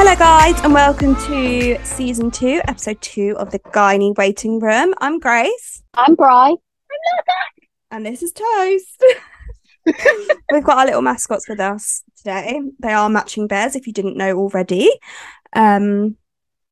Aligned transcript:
Hello, 0.00 0.14
guys, 0.14 0.54
and 0.60 0.72
welcome 0.72 1.16
to 1.26 1.76
season 1.84 2.30
two, 2.30 2.60
episode 2.68 3.00
two 3.00 3.34
of 3.36 3.50
the 3.50 3.58
Gynae 3.58 4.16
Waiting 4.16 4.60
Room. 4.60 4.94
I'm 4.98 5.18
Grace, 5.18 5.82
I'm 5.92 6.14
Bri. 6.14 6.28
I'm 6.28 6.50
Lil 6.50 7.24
And 7.90 8.06
this 8.06 8.22
is 8.22 8.30
Toast. 8.30 9.04
We've 10.52 10.62
got 10.62 10.78
our 10.78 10.86
little 10.86 11.02
mascots 11.02 11.48
with 11.48 11.58
us 11.58 12.04
today. 12.16 12.60
They 12.78 12.92
are 12.92 13.10
matching 13.10 13.48
bears, 13.48 13.74
if 13.74 13.88
you 13.88 13.92
didn't 13.92 14.16
know 14.16 14.38
already. 14.38 14.88
Um, 15.52 16.16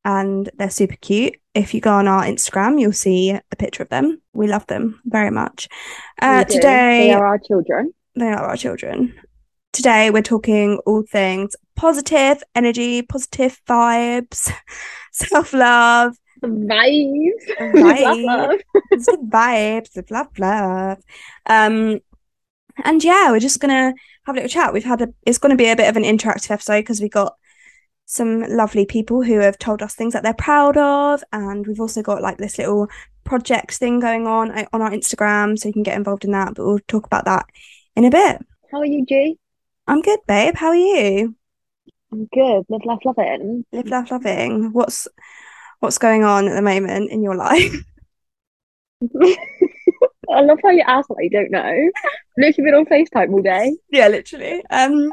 and 0.05 0.49
they're 0.57 0.69
super 0.69 0.95
cute. 0.95 1.35
If 1.53 1.73
you 1.73 1.81
go 1.81 1.91
on 1.91 2.07
our 2.07 2.23
Instagram, 2.23 2.79
you'll 2.79 2.93
see 2.93 3.31
a 3.31 3.55
picture 3.57 3.83
of 3.83 3.89
them. 3.89 4.21
We 4.31 4.47
love 4.47 4.65
them 4.67 5.01
very 5.03 5.31
much. 5.31 5.67
Uh, 6.21 6.45
today, 6.45 7.07
they 7.07 7.13
are 7.13 7.27
our 7.27 7.39
children. 7.39 7.93
they 8.15 8.29
are 8.29 8.45
our 8.45 8.55
children. 8.55 9.19
Today, 9.73 10.11
we're 10.11 10.23
talking 10.23 10.79
all 10.85 11.03
things 11.03 11.57
positive 11.77 12.43
energy, 12.55 13.01
positive 13.01 13.61
vibes, 13.67 14.51
self 15.11 15.53
love, 15.53 16.17
Vibes. 16.41 17.31
Right. 17.59 18.23
love, 18.23 18.59
love. 18.93 19.19
vibes, 19.29 20.11
love, 20.11 20.39
love. 20.39 20.97
Um, 21.45 21.99
and 22.83 23.03
yeah, 23.03 23.31
we're 23.31 23.39
just 23.39 23.59
gonna 23.59 23.93
have 24.27 24.35
a 24.35 24.39
little 24.39 24.49
chat. 24.49 24.73
We've 24.73 24.83
had 24.83 25.01
a, 25.01 25.07
it's 25.25 25.37
going 25.37 25.51
to 25.51 25.55
be 25.55 25.69
a 25.69 25.75
bit 25.75 25.89
of 25.89 25.97
an 25.97 26.03
interactive 26.03 26.51
episode 26.51 26.81
because 26.81 27.01
we 27.01 27.09
got 27.09 27.35
some 28.05 28.41
lovely 28.41 28.85
people 28.85 29.23
who 29.23 29.39
have 29.39 29.57
told 29.57 29.81
us 29.81 29.95
things 29.95 30.13
that 30.13 30.23
they're 30.23 30.33
proud 30.33 30.77
of, 30.77 31.23
and 31.31 31.65
we've 31.65 31.79
also 31.79 32.01
got 32.01 32.21
like 32.21 32.37
this 32.37 32.57
little 32.57 32.87
project 33.23 33.73
thing 33.73 33.99
going 33.99 34.27
on 34.27 34.51
uh, 34.51 34.65
on 34.73 34.81
our 34.81 34.91
Instagram, 34.91 35.57
so 35.57 35.67
you 35.67 35.73
can 35.73 35.83
get 35.83 35.97
involved 35.97 36.25
in 36.25 36.31
that. 36.31 36.53
But 36.55 36.65
we'll 36.65 36.79
talk 36.87 37.05
about 37.05 37.25
that 37.25 37.45
in 37.95 38.05
a 38.05 38.11
bit. 38.11 38.45
How 38.71 38.79
are 38.79 38.85
you, 38.85 39.05
G? 39.05 39.37
I'm 39.87 40.01
good, 40.01 40.19
babe. 40.27 40.55
How 40.55 40.67
are 40.67 40.75
you? 40.75 41.35
I'm 42.11 42.25
good. 42.33 42.63
Live, 42.69 42.85
laugh, 42.85 42.99
love 43.05 43.15
it. 43.17 43.65
Live, 43.71 43.87
laugh, 43.87 44.11
loving. 44.11 44.71
What's 44.71 45.07
what's 45.79 45.97
going 45.97 46.23
on 46.23 46.47
at 46.47 46.55
the 46.55 46.61
moment 46.61 47.11
in 47.11 47.23
your 47.23 47.35
life? 47.35 47.73
I 50.29 50.41
love 50.41 50.59
how 50.63 50.71
you 50.71 50.83
ask 50.85 51.09
like 51.09 51.25
you 51.25 51.29
don't 51.29 51.51
know. 51.51 51.89
Literally 52.37 52.71
been 52.71 52.75
on 52.75 52.85
FaceTime 52.85 53.31
all 53.31 53.41
day. 53.41 53.75
yeah, 53.89 54.07
literally. 54.07 54.63
Um, 54.69 55.11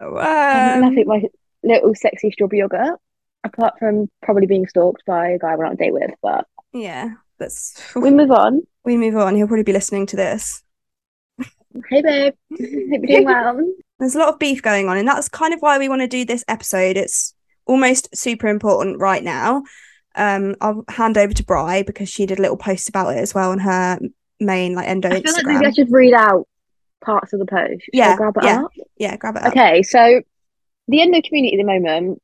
Um, 0.00 0.18
um, 0.18 0.80
nothing 0.80 1.04
my 1.06 1.22
little 1.62 1.94
sexy 1.94 2.30
strawberry 2.30 2.58
yogurt. 2.60 2.98
Apart 3.44 3.74
from 3.78 4.08
probably 4.22 4.46
being 4.46 4.66
stalked 4.66 5.04
by 5.06 5.28
a 5.30 5.38
guy 5.38 5.52
I 5.52 5.56
went 5.56 5.68
on 5.68 5.74
a 5.74 5.76
date 5.76 5.92
with, 5.92 6.10
but 6.20 6.46
yeah, 6.72 7.10
that's 7.38 7.80
we 7.94 8.10
move 8.10 8.32
on. 8.32 8.66
we 8.84 8.96
move 8.96 9.16
on. 9.16 9.36
He'll 9.36 9.46
probably 9.46 9.62
be 9.62 9.72
listening 9.72 10.06
to 10.06 10.16
this. 10.16 10.64
Hey 11.90 12.02
babe, 12.02 12.34
hope 12.50 12.60
you're 12.60 13.00
doing 13.06 13.24
well. 13.24 13.72
There's 13.98 14.14
a 14.14 14.18
lot 14.18 14.32
of 14.32 14.38
beef 14.38 14.62
going 14.62 14.88
on, 14.88 14.96
and 14.98 15.08
that's 15.08 15.28
kind 15.28 15.54
of 15.54 15.60
why 15.60 15.78
we 15.78 15.88
want 15.88 16.02
to 16.02 16.08
do 16.08 16.24
this 16.24 16.44
episode. 16.48 16.96
It's 16.96 17.34
almost 17.66 18.14
super 18.16 18.48
important 18.48 18.98
right 18.98 19.22
now. 19.22 19.62
Um, 20.14 20.56
I'll 20.60 20.84
hand 20.88 21.18
over 21.18 21.34
to 21.34 21.44
Bry 21.44 21.82
because 21.82 22.08
she 22.08 22.26
did 22.26 22.38
a 22.38 22.42
little 22.42 22.56
post 22.56 22.88
about 22.88 23.14
it 23.14 23.18
as 23.18 23.34
well 23.34 23.50
on 23.50 23.58
her 23.60 23.98
main 24.40 24.74
like 24.74 24.88
endo 24.88 25.08
I 25.10 25.20
feel 25.20 25.32
like 25.32 25.46
maybe 25.46 25.66
I 25.66 25.70
should 25.70 25.90
read 25.90 26.12
out 26.12 26.46
parts 27.02 27.32
of 27.32 27.38
the 27.38 27.46
post. 27.46 27.84
Should 27.84 27.94
Yeah, 27.94 28.16
grab 28.16 28.36
it 28.36 28.44
yeah. 28.44 28.62
up? 28.64 28.72
Yeah, 28.98 29.16
grab 29.16 29.36
it 29.36 29.42
up. 29.42 29.52
Okay, 29.52 29.82
so 29.82 30.22
the 30.88 31.00
endo 31.00 31.20
community 31.22 31.56
at 31.56 31.58
the 31.58 31.64
moment 31.64 32.22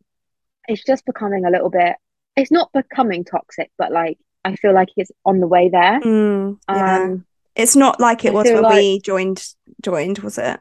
is 0.68 0.82
just 0.84 1.04
becoming 1.04 1.44
a 1.44 1.50
little 1.50 1.70
bit. 1.70 1.96
It's 2.36 2.50
not 2.50 2.72
becoming 2.72 3.24
toxic, 3.24 3.70
but 3.76 3.92
like 3.92 4.18
I 4.44 4.56
feel 4.56 4.74
like 4.74 4.88
it's 4.96 5.12
on 5.24 5.40
the 5.40 5.46
way 5.46 5.68
there. 5.68 6.00
Mm, 6.00 6.58
yeah. 6.68 7.04
Um, 7.04 7.24
it's 7.54 7.76
not 7.76 8.00
like 8.00 8.24
it 8.24 8.32
was 8.32 8.50
when 8.50 8.68
we 8.68 9.00
joined. 9.00 9.44
Joined 9.82 10.18
was 10.20 10.38
it? 10.38 10.60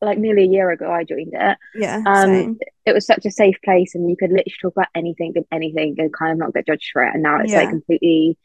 like 0.00 0.18
nearly 0.18 0.42
a 0.42 0.46
year 0.48 0.70
ago, 0.70 0.90
I 0.92 1.04
joined 1.04 1.32
it. 1.32 1.58
Yeah. 1.74 2.02
Um, 2.06 2.28
same. 2.28 2.58
it 2.84 2.92
was 2.92 3.06
such 3.06 3.24
a 3.24 3.30
safe 3.30 3.56
place, 3.64 3.94
and 3.94 4.10
you 4.10 4.16
could 4.16 4.30
literally 4.30 4.52
talk 4.60 4.74
about 4.76 4.88
anything 4.94 5.32
and 5.34 5.46
anything, 5.50 5.94
and 5.98 6.12
kind 6.12 6.32
of 6.32 6.38
not 6.38 6.52
get 6.52 6.66
judged 6.66 6.90
for 6.92 7.02
it. 7.04 7.14
And 7.14 7.22
now 7.22 7.40
it's 7.40 7.52
Yeah. 7.52 7.60
like 7.60 7.70
completely, 7.70 8.36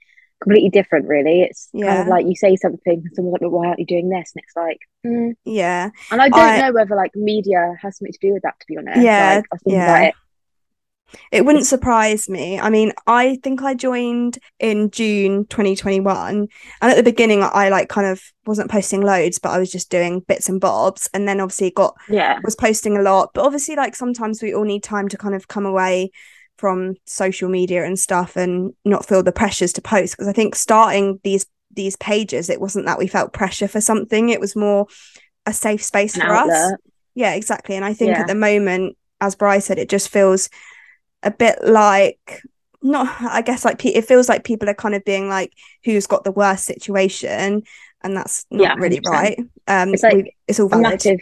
completely 0.41 0.69
different. 0.69 1.07
Really, 1.07 1.41
it's 1.41 1.69
kind 1.73 1.99
of 2.01 2.07
like 2.07 2.25
you 2.25 2.35
say 2.35 2.55
something, 2.55 3.01
and 3.05 3.13
someone's 3.13 3.33
like, 3.33 3.41
"But 3.41 3.51
"Why 3.51 3.67
aren't 3.67 3.79
you 3.79 3.85
doing 3.85 4.07
this?" 4.09 4.31
And 4.33 4.43
it's 4.45 4.55
like, 4.55 4.79
mm. 5.05 5.33
Yeah. 5.43 5.89
and 6.11 6.21
I 6.21 6.29
don't 6.29 6.39
I- 6.39 6.61
know 6.61 6.71
whether 6.71 6.95
like 6.95 7.13
media 7.15 7.75
has 7.81 7.97
something 7.97 8.13
to 8.13 8.19
do 8.27 8.33
with 8.33 8.43
that. 8.43 8.57
To 8.61 8.65
be 8.67 8.77
honest, 8.77 9.01
Yeah, 9.01 9.35
like, 9.35 9.45
I 9.51 9.55
was 9.55 9.61
thinking 9.63 9.79
yeah. 9.81 10.11
It. 11.31 11.45
Wouldn't 11.45 11.65
surprise 11.65 12.29
me. 12.29 12.59
I 12.59 12.69
mean, 12.69 12.91
I 13.07 13.39
think 13.43 13.61
I 13.61 13.73
joined 13.73 14.39
in 14.59 14.91
June 14.91 15.45
2021. 15.45 16.47
And 16.81 16.91
at 16.91 16.95
the 16.95 17.03
beginning, 17.03 17.41
I 17.43 17.69
like 17.69 17.89
kind 17.89 18.07
of 18.07 18.21
wasn't 18.45 18.71
posting 18.71 19.01
loads, 19.01 19.39
but 19.39 19.49
I 19.49 19.59
was 19.59 19.71
just 19.71 19.89
doing 19.89 20.21
bits 20.21 20.49
and 20.49 20.59
bobs. 20.61 21.09
And 21.13 21.27
then 21.27 21.39
obviously 21.39 21.71
got 21.71 21.95
Yeah, 22.09 22.39
was 22.43 22.55
posting 22.55 22.97
a 22.97 23.01
lot. 23.01 23.31
But 23.33 23.45
obviously, 23.45 23.75
like 23.75 23.95
sometimes 23.95 24.41
we 24.41 24.53
all 24.53 24.63
need 24.65 24.83
time 24.83 25.07
to 25.09 25.17
kind 25.17 25.35
of 25.35 25.47
come 25.47 25.65
away 25.65 26.11
from 26.57 26.95
social 27.05 27.49
media 27.49 27.85
and 27.85 27.97
stuff 27.97 28.35
and 28.35 28.73
not 28.83 29.05
feel 29.05 29.23
the 29.23 29.31
pressures 29.31 29.71
to 29.73 29.81
post. 29.81 30.13
Because 30.13 30.27
I 30.27 30.33
think 30.33 30.55
starting 30.55 31.19
these 31.23 31.45
these 31.71 31.95
pages, 31.97 32.49
it 32.49 32.59
wasn't 32.59 32.85
that 32.87 32.97
we 32.97 33.07
felt 33.07 33.31
pressure 33.33 33.67
for 33.67 33.79
something. 33.79 34.29
It 34.29 34.39
was 34.39 34.55
more 34.55 34.87
a 35.45 35.53
safe 35.53 35.83
space 35.83 36.15
an 36.15 36.21
for 36.21 36.33
us. 36.33 36.73
Yeah, 37.15 37.33
exactly. 37.33 37.75
And 37.75 37.85
I 37.85 37.93
think 37.93 38.11
Yeah. 38.11 38.21
at 38.21 38.27
the 38.27 38.35
moment, 38.35 38.97
as 39.21 39.35
Bryce 39.35 39.65
said, 39.65 39.77
it 39.77 39.89
just 39.89 40.09
feels 40.09 40.49
a 41.23 41.31
bit 41.31 41.59
like 41.63 42.41
not 42.81 43.07
I 43.21 43.41
guess 43.41 43.65
like 43.65 43.83
it 43.85 44.05
feels 44.05 44.29
like 44.29 44.43
people 44.45 44.69
are 44.69 44.73
kind 44.73 44.95
of 44.95 45.03
being 45.03 45.27
like 45.27 45.51
who's 45.83 46.07
got 46.07 46.23
the 46.23 46.31
worst 46.31 46.65
situation 46.65 47.63
and 48.01 48.15
that's 48.15 48.45
not 48.51 48.61
Yeah, 48.63 48.75
really 48.77 49.01
100%. 49.01 49.09
right. 49.11 49.39
Um 49.67 49.93
It's 49.93 50.03
like 50.03 50.13
we- 50.15 50.35
it's 50.47 50.59
all 50.59 50.69
valid. 50.69 50.83
massive 50.83 51.19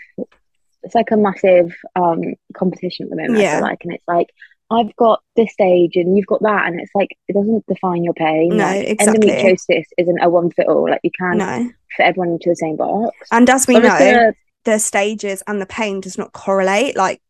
it's 0.83 0.93
like 0.95 1.09
a 1.11 1.17
massive 1.17 1.75
um 1.95 2.21
competition 2.53 3.05
at 3.05 3.09
the 3.09 3.15
moment 3.15 3.39
Yeah. 3.39 3.59
like 3.59 3.79
and 3.83 3.93
it's 3.93 4.07
like 4.07 4.29
I've 4.69 4.93
got 4.97 5.23
this 5.37 5.51
stage 5.53 5.95
and 5.95 6.15
you've 6.17 6.27
got 6.27 6.41
that 6.41 6.67
and 6.67 6.79
it's 6.79 6.91
like 6.93 7.09
it 7.27 7.33
doesn't 7.33 7.65
define 7.67 8.03
your 8.03 8.13
pain 8.13 8.49
No, 8.49 8.65
like 8.65 8.87
exactly. 8.89 9.29
endometriosis 9.29 9.85
isn't 9.97 10.19
a 10.21 10.29
one 10.29 10.51
fit 10.51 10.67
all 10.67 10.89
like 10.89 10.99
you 11.03 11.11
can't 11.17 11.37
No. 11.39 11.69
fit 11.95 12.03
everyone 12.05 12.31
into 12.33 12.49
the 12.49 12.55
same 12.55 12.75
box 12.75 13.15
And 13.31 13.49
as 13.49 13.65
we 13.65 13.75
So 13.75 13.79
know, 13.79 13.97
gonna- 13.97 14.33
the 14.65 14.77
stages 14.77 15.41
and 15.47 15.61
the 15.61 15.65
pain 15.65 16.01
does 16.01 16.17
not 16.17 16.33
correlate. 16.33 16.97
Like 16.97 17.21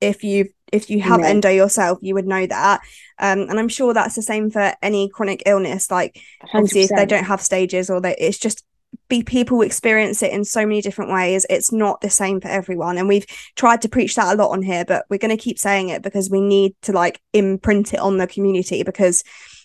if 0.00 0.24
you 0.24 0.48
if 0.72 0.90
you 0.90 1.00
have 1.00 1.20
endo 1.20 1.48
yourself, 1.48 1.98
you 2.02 2.14
would 2.14 2.26
know 2.26 2.46
that. 2.46 2.80
Um, 3.18 3.40
and 3.42 3.58
I'm 3.58 3.68
sure 3.68 3.94
that's 3.94 4.16
the 4.16 4.22
same 4.22 4.50
for 4.50 4.74
any 4.82 5.08
chronic 5.08 5.42
illness. 5.46 5.90
Like 5.90 6.20
obviously 6.52 6.82
if 6.82 6.90
they 6.90 7.06
don't 7.06 7.24
have 7.24 7.40
stages 7.40 7.88
or 7.88 8.00
they 8.00 8.16
it's 8.16 8.38
just 8.38 8.64
be 9.08 9.22
people 9.22 9.62
experience 9.62 10.22
it 10.22 10.32
in 10.32 10.44
so 10.44 10.66
many 10.66 10.80
different 10.80 11.12
ways. 11.12 11.46
It's 11.48 11.72
not 11.72 12.00
the 12.00 12.10
same 12.10 12.40
for 12.40 12.48
everyone. 12.48 12.98
And 12.98 13.08
we've 13.08 13.26
tried 13.54 13.82
to 13.82 13.88
preach 13.88 14.14
that 14.16 14.34
a 14.34 14.36
lot 14.36 14.50
on 14.50 14.62
here 14.62 14.84
but 14.84 15.06
we're 15.08 15.18
going 15.18 15.36
to 15.36 15.42
keep 15.42 15.58
saying 15.58 15.90
it 15.90 16.02
because 16.02 16.30
we 16.30 16.40
need 16.40 16.74
to 16.82 16.92
like 16.92 17.20
imprint 17.32 17.94
it 17.94 18.00
on 18.00 18.18
the 18.18 18.26
community 18.26 18.82
because 18.82 19.22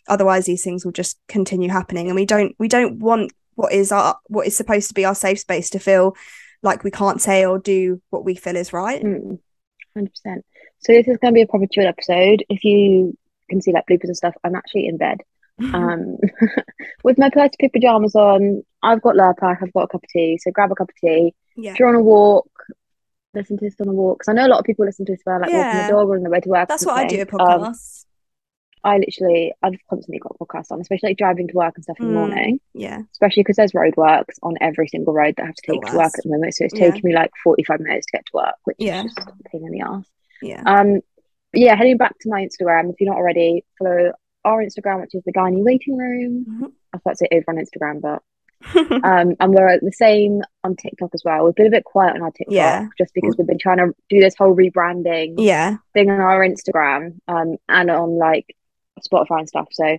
otherwise 0.07 0.45
these 0.45 0.63
things 0.63 0.85
will 0.85 0.91
just 0.91 1.19
continue 1.27 1.69
happening. 1.69 2.07
And 2.07 2.15
we 2.15 2.25
don't 2.25 2.55
we 2.59 2.67
don't 2.67 2.99
want 2.99 3.31
what 3.55 3.73
is 3.73 3.91
our 3.91 4.17
what 4.27 4.47
is 4.47 4.55
supposed 4.55 4.87
to 4.89 4.93
be 4.93 5.05
our 5.05 5.15
safe 5.15 5.39
space 5.39 5.69
to 5.71 5.79
feel 5.79 6.15
like 6.63 6.83
we 6.83 6.91
can't 6.91 7.21
say 7.21 7.45
or 7.45 7.57
do 7.57 8.01
what 8.11 8.23
we 8.23 8.35
feel 8.35 8.55
is 8.55 8.71
right. 8.71 9.03
Mm, 9.03 9.39
100% 9.97 10.09
so 10.81 10.93
this 10.93 11.07
is 11.07 11.17
going 11.17 11.33
to 11.33 11.37
be 11.37 11.41
a 11.41 11.47
proper 11.47 11.67
chill 11.71 11.87
episode 11.87 12.43
if 12.49 12.63
you 12.63 13.15
can 13.49 13.61
see 13.61 13.71
like 13.71 13.85
bloopers 13.89 14.05
and 14.05 14.17
stuff 14.17 14.35
I'm 14.43 14.55
actually 14.55 14.87
in 14.87 14.97
bed 14.97 15.17
um 15.73 16.17
with 17.03 17.17
my 17.19 17.29
platypus 17.29 17.69
pajamas 17.73 18.15
on 18.15 18.63
I've 18.81 19.01
got 19.01 19.15
Lurpak 19.15 19.57
I've 19.61 19.73
got 19.73 19.83
a 19.83 19.87
cup 19.87 20.03
of 20.03 20.09
tea 20.09 20.37
so 20.41 20.51
grab 20.51 20.71
a 20.71 20.75
cup 20.75 20.89
of 20.89 20.95
tea 20.95 21.33
yeah 21.55 21.71
if 21.73 21.79
you're 21.79 21.89
on 21.89 21.95
a 21.95 22.01
walk, 22.01 22.49
listen 23.33 23.57
to 23.57 23.65
this 23.65 23.75
on 23.79 23.87
a 23.87 23.93
walk. 23.93 24.19
Because 24.19 24.29
I 24.29 24.33
know 24.33 24.47
a 24.47 24.49
lot 24.53 24.59
of 24.59 24.65
people 24.65 24.85
listen 24.85 25.05
to 25.05 25.13
this 25.13 25.21
while 25.23 25.39
like 25.39 25.53
walking 25.53 25.77
the 25.85 25.91
dog 25.91 26.09
or 26.09 26.15
on 26.17 26.23
the 26.23 26.29
way 26.29 26.39
to 26.39 26.49
work. 26.49 26.67
that's 26.67 26.85
what 26.85 26.97
i 26.97 27.07
do 27.07 27.17
a 27.17 27.21
Um, 27.21 27.27
podcast 27.27 28.05
I 28.83 28.97
literally, 28.97 29.53
I've 29.61 29.75
constantly 29.89 30.17
got 30.19 30.35
podcasts 30.39 30.71
on, 30.71 30.81
especially 30.81 31.09
like 31.09 31.17
driving 31.17 31.47
to 31.49 31.53
work 31.53 31.73
and 31.75 31.83
stuff 31.83 31.97
in 31.99 32.07
the 32.07 32.13
Mm. 32.13 32.15
morning. 32.15 32.59
yeah 32.73 32.99
Especially 33.11 33.43
because 33.43 33.57
there's 33.57 33.73
roadworks 33.73 34.35
on 34.41 34.55
every 34.59 34.87
single 34.87 35.13
road 35.13 35.35
that 35.37 35.43
I 35.43 35.45
have 35.47 35.55
to 35.55 35.71
take 35.71 35.85
to 35.85 35.95
work 35.97 36.13
at 36.17 36.23
the 36.23 36.29
moment. 36.31 36.55
So 36.55 36.65
it's 36.65 36.73
Yeah. 36.73 36.89
taking 36.91 37.07
me 37.09 37.13
like 37.13 37.29
45 37.43 37.79
minutes 37.79 38.07
to 38.07 38.17
get 38.17 38.25
to 38.25 38.31
work, 38.33 38.55
which 38.63 38.77
Yeah. 38.79 39.03
is 39.05 39.13
just 39.13 39.29
a 39.29 39.33
pain 39.51 39.63
in 39.65 39.71
the 39.71 39.81
ass. 39.81 40.09
Yeah 40.41 40.61
Um, 40.65 40.99
yeah, 41.53 41.75
heading 41.75 41.97
back 41.97 42.17
to 42.19 42.29
my 42.29 42.45
Instagram, 42.45 42.89
if 42.91 42.95
you're 42.99 43.09
not 43.09 43.17
already, 43.19 43.65
follow 43.77 44.13
our 44.45 44.63
Instagram, 44.63 45.01
which 45.01 45.13
is 45.15 45.23
the 45.25 45.33
Gynae 45.33 45.63
Waiting 45.63 45.97
Room. 45.97 46.45
Mhm. 46.49 46.71
I 46.93 46.97
thought 46.97 47.01
about 47.05 47.11
to 47.11 47.17
say 47.17 47.27
over 47.33 47.45
on 47.49 47.57
Instagram, 47.57 48.01
but 48.01 48.21
um, 49.03 49.35
and 49.39 49.53
we're 49.53 49.79
the 49.81 49.91
same 49.91 50.41
on 50.63 50.75
TikTok 50.75 51.09
as 51.13 51.23
well. 51.25 51.43
We've 51.45 51.55
been 51.55 51.65
a 51.67 51.71
bit 51.71 51.83
quiet 51.83 52.15
on 52.15 52.21
our 52.21 52.31
TikTok 52.31 52.53
Yeah. 52.53 52.87
just 52.97 53.13
because 53.13 53.35
we've 53.37 53.47
been 53.47 53.57
trying 53.57 53.77
to 53.77 53.93
do 54.09 54.19
this 54.21 54.35
whole 54.37 54.55
rebranding 54.55 55.33
yeah 55.37 55.77
thing 55.93 56.09
on 56.11 56.19
our 56.21 56.39
Instagram 56.47 57.17
um, 57.27 57.57
and 57.67 57.89
on 57.89 58.17
like 58.17 58.55
Spotify 59.05 59.39
and 59.39 59.49
stuff. 59.49 59.67
So 59.71 59.97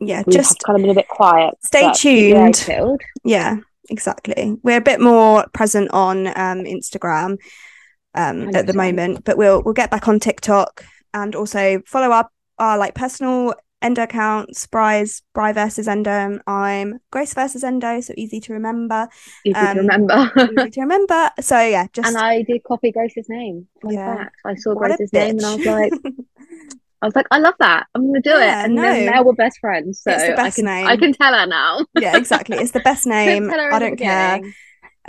yeah 0.00 0.22
we've 0.26 0.34
just 0.36 0.62
kind 0.64 0.76
of 0.76 0.82
been 0.82 0.90
a 0.90 0.94
bit 0.94 1.08
quiet. 1.08 1.54
stay 1.64 1.82
but 1.86 1.96
keep 1.96 2.28
your 2.30 2.42
eyes 2.46 2.58
tuned. 2.64 2.76
peeled. 2.78 3.00
Yeah, 3.24 3.56
exactly. 3.88 4.56
We're 4.62 4.78
a 4.78 4.82
bit 4.82 5.00
more 5.00 5.46
present 5.54 5.90
on 5.92 6.26
um, 6.28 6.64
Instagram 6.64 7.38
um, 8.14 8.54
at 8.54 8.66
the 8.66 8.72
moment, 8.74 9.24
but 9.24 9.36
we'll 9.36 9.62
we'll 9.62 9.74
get 9.74 9.90
back 9.90 10.08
on 10.08 10.20
TikTok 10.20 10.84
and 11.14 11.34
also 11.34 11.82
follow 11.86 12.10
up 12.10 12.30
our 12.58 12.78
like 12.78 12.94
personal 12.94 13.54
endo 13.80 14.02
accounts, 14.04 14.66
Bry's 14.68 15.22
Bry 15.34 15.52
versus 15.52 15.88
Endo. 15.88 16.38
I'm 16.46 17.00
Grace 17.10 17.34
versus 17.34 17.64
Endo, 17.64 18.00
so 18.00 18.14
easy 18.16 18.38
to 18.40 18.52
remember. 18.52 19.08
Easy 19.44 19.56
Um, 19.56 19.74
to 19.74 19.80
remember. 19.82 20.32
easy 20.58 20.70
to 20.70 20.80
remember. 20.82 21.30
So 21.40 21.58
yeah, 21.60 21.86
just 21.92 22.08
and 22.08 22.16
I 22.16 22.42
did 22.42 22.62
copy 22.62 22.92
Grace's 22.92 23.28
name. 23.28 23.66
Yeah. 23.88 24.28
I 24.44 24.54
saw 24.54 24.74
what 24.74 24.86
Grace's 24.96 25.12
name 25.12 25.38
and 25.38 25.44
I 25.46 25.54
was 25.56 25.66
like, 25.66 25.92
I 27.02 27.06
was 27.06 27.16
like, 27.16 27.26
I 27.32 27.38
love 27.38 27.54
that. 27.58 27.86
I'm 27.96 28.06
gonna 28.06 28.20
do 28.20 28.30
Yeah, 28.30 28.60
it. 28.62 28.64
And 28.66 28.74
no. 28.76 28.82
then 28.82 29.06
now 29.06 29.24
we're 29.24 29.32
best 29.32 29.58
friends. 29.58 30.00
So 30.02 30.12
It's 30.12 30.22
the 30.28 30.34
best 30.36 30.58
I 30.58 30.62
can 30.62 30.64
name. 30.66 30.86
I 30.86 30.96
can 30.96 31.12
tell 31.12 31.34
her 31.34 31.46
now. 31.46 31.84
yeah, 31.98 32.16
exactly. 32.16 32.58
It's 32.58 32.70
the 32.70 32.80
best 32.80 33.04
name. 33.18 33.48
Tell 33.48 33.58
her 33.58 33.68
in 33.70 33.74
I 33.74 33.78
don't 33.80 33.96
care. 33.96 34.40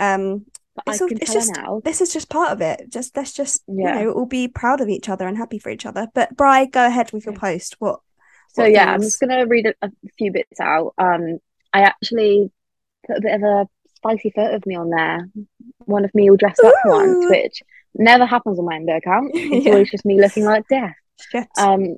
Um, 0.00 0.46
But 0.74 0.84
It's 0.88 1.00
I 1.00 1.04
all- 1.04 1.10
it's 1.12 1.32
just- 1.32 1.56
now. 1.56 1.80
this 1.84 2.00
is 2.00 2.12
just 2.12 2.28
part 2.28 2.50
of 2.52 2.60
it. 2.60 2.90
Just 2.90 3.16
let's 3.16 3.32
just 3.32 3.62
Yeah. 3.68 3.98
you 4.00 4.04
know 4.06 4.12
all 4.12 4.26
be 4.26 4.48
proud 4.48 4.80
of 4.80 4.88
each 4.88 5.08
other 5.08 5.26
and 5.28 5.36
happy 5.38 5.58
for 5.58 5.70
each 5.70 5.86
other. 5.86 6.08
But 6.14 6.36
Bry, 6.36 6.64
go 6.64 6.84
ahead 6.86 7.12
with 7.12 7.24
your 7.26 7.34
post. 7.34 7.76
What? 7.80 8.00
So 8.54 8.62
what 8.62 8.72
yeah, 8.72 8.92
I'm 8.92 9.00
just 9.00 9.20
gonna 9.20 9.46
read 9.46 9.66
a, 9.66 9.74
a 9.82 9.90
few 10.18 10.32
bits 10.32 10.58
out. 10.60 10.94
Um, 10.98 11.38
I 11.72 11.82
actually 11.82 12.50
put 13.06 13.18
a 13.18 13.20
bit 13.20 13.34
of 13.34 13.42
a 13.42 13.68
spicy 13.96 14.30
photo 14.30 14.56
of 14.56 14.66
me 14.66 14.74
on 14.76 14.90
there. 14.90 15.28
One 15.84 16.04
of 16.04 16.14
me 16.14 16.28
all 16.30 16.36
dressed 16.36 16.60
up 16.64 16.74
once, 16.84 17.26
which 17.30 17.62
never 17.94 18.26
happens 18.26 18.58
on 18.58 18.64
my 18.64 18.76
endo 18.76 18.96
account. 18.96 19.30
It's 19.34 19.66
Yeah. 19.66 19.72
always 19.72 19.90
just 19.90 20.04
me 20.04 20.20
looking 20.20 20.44
like 20.44 20.66
death. 20.68 20.94
Shit. 21.30 21.46
Um, 21.58 21.96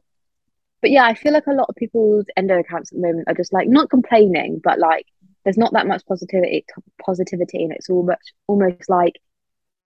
but 0.82 0.90
yeah, 0.90 1.04
I 1.04 1.14
feel 1.14 1.32
like 1.32 1.46
a 1.46 1.52
lot 1.52 1.68
of 1.70 1.74
people's 1.76 2.26
endo 2.36 2.58
accounts 2.58 2.92
at 2.92 2.96
the 2.96 3.06
moment 3.06 3.24
are 3.28 3.34
just 3.34 3.52
like 3.52 3.68
not 3.68 3.88
complaining, 3.90 4.60
but 4.62 4.78
like 4.78 5.06
there's 5.46 5.56
not 5.56 5.72
that 5.74 5.86
much 5.86 6.04
positivity, 6.06 6.64
positivity, 7.00 7.62
and 7.62 7.72
it's 7.72 7.88
all 7.88 8.02
much 8.02 8.20
almost 8.48 8.90
like 8.90 9.14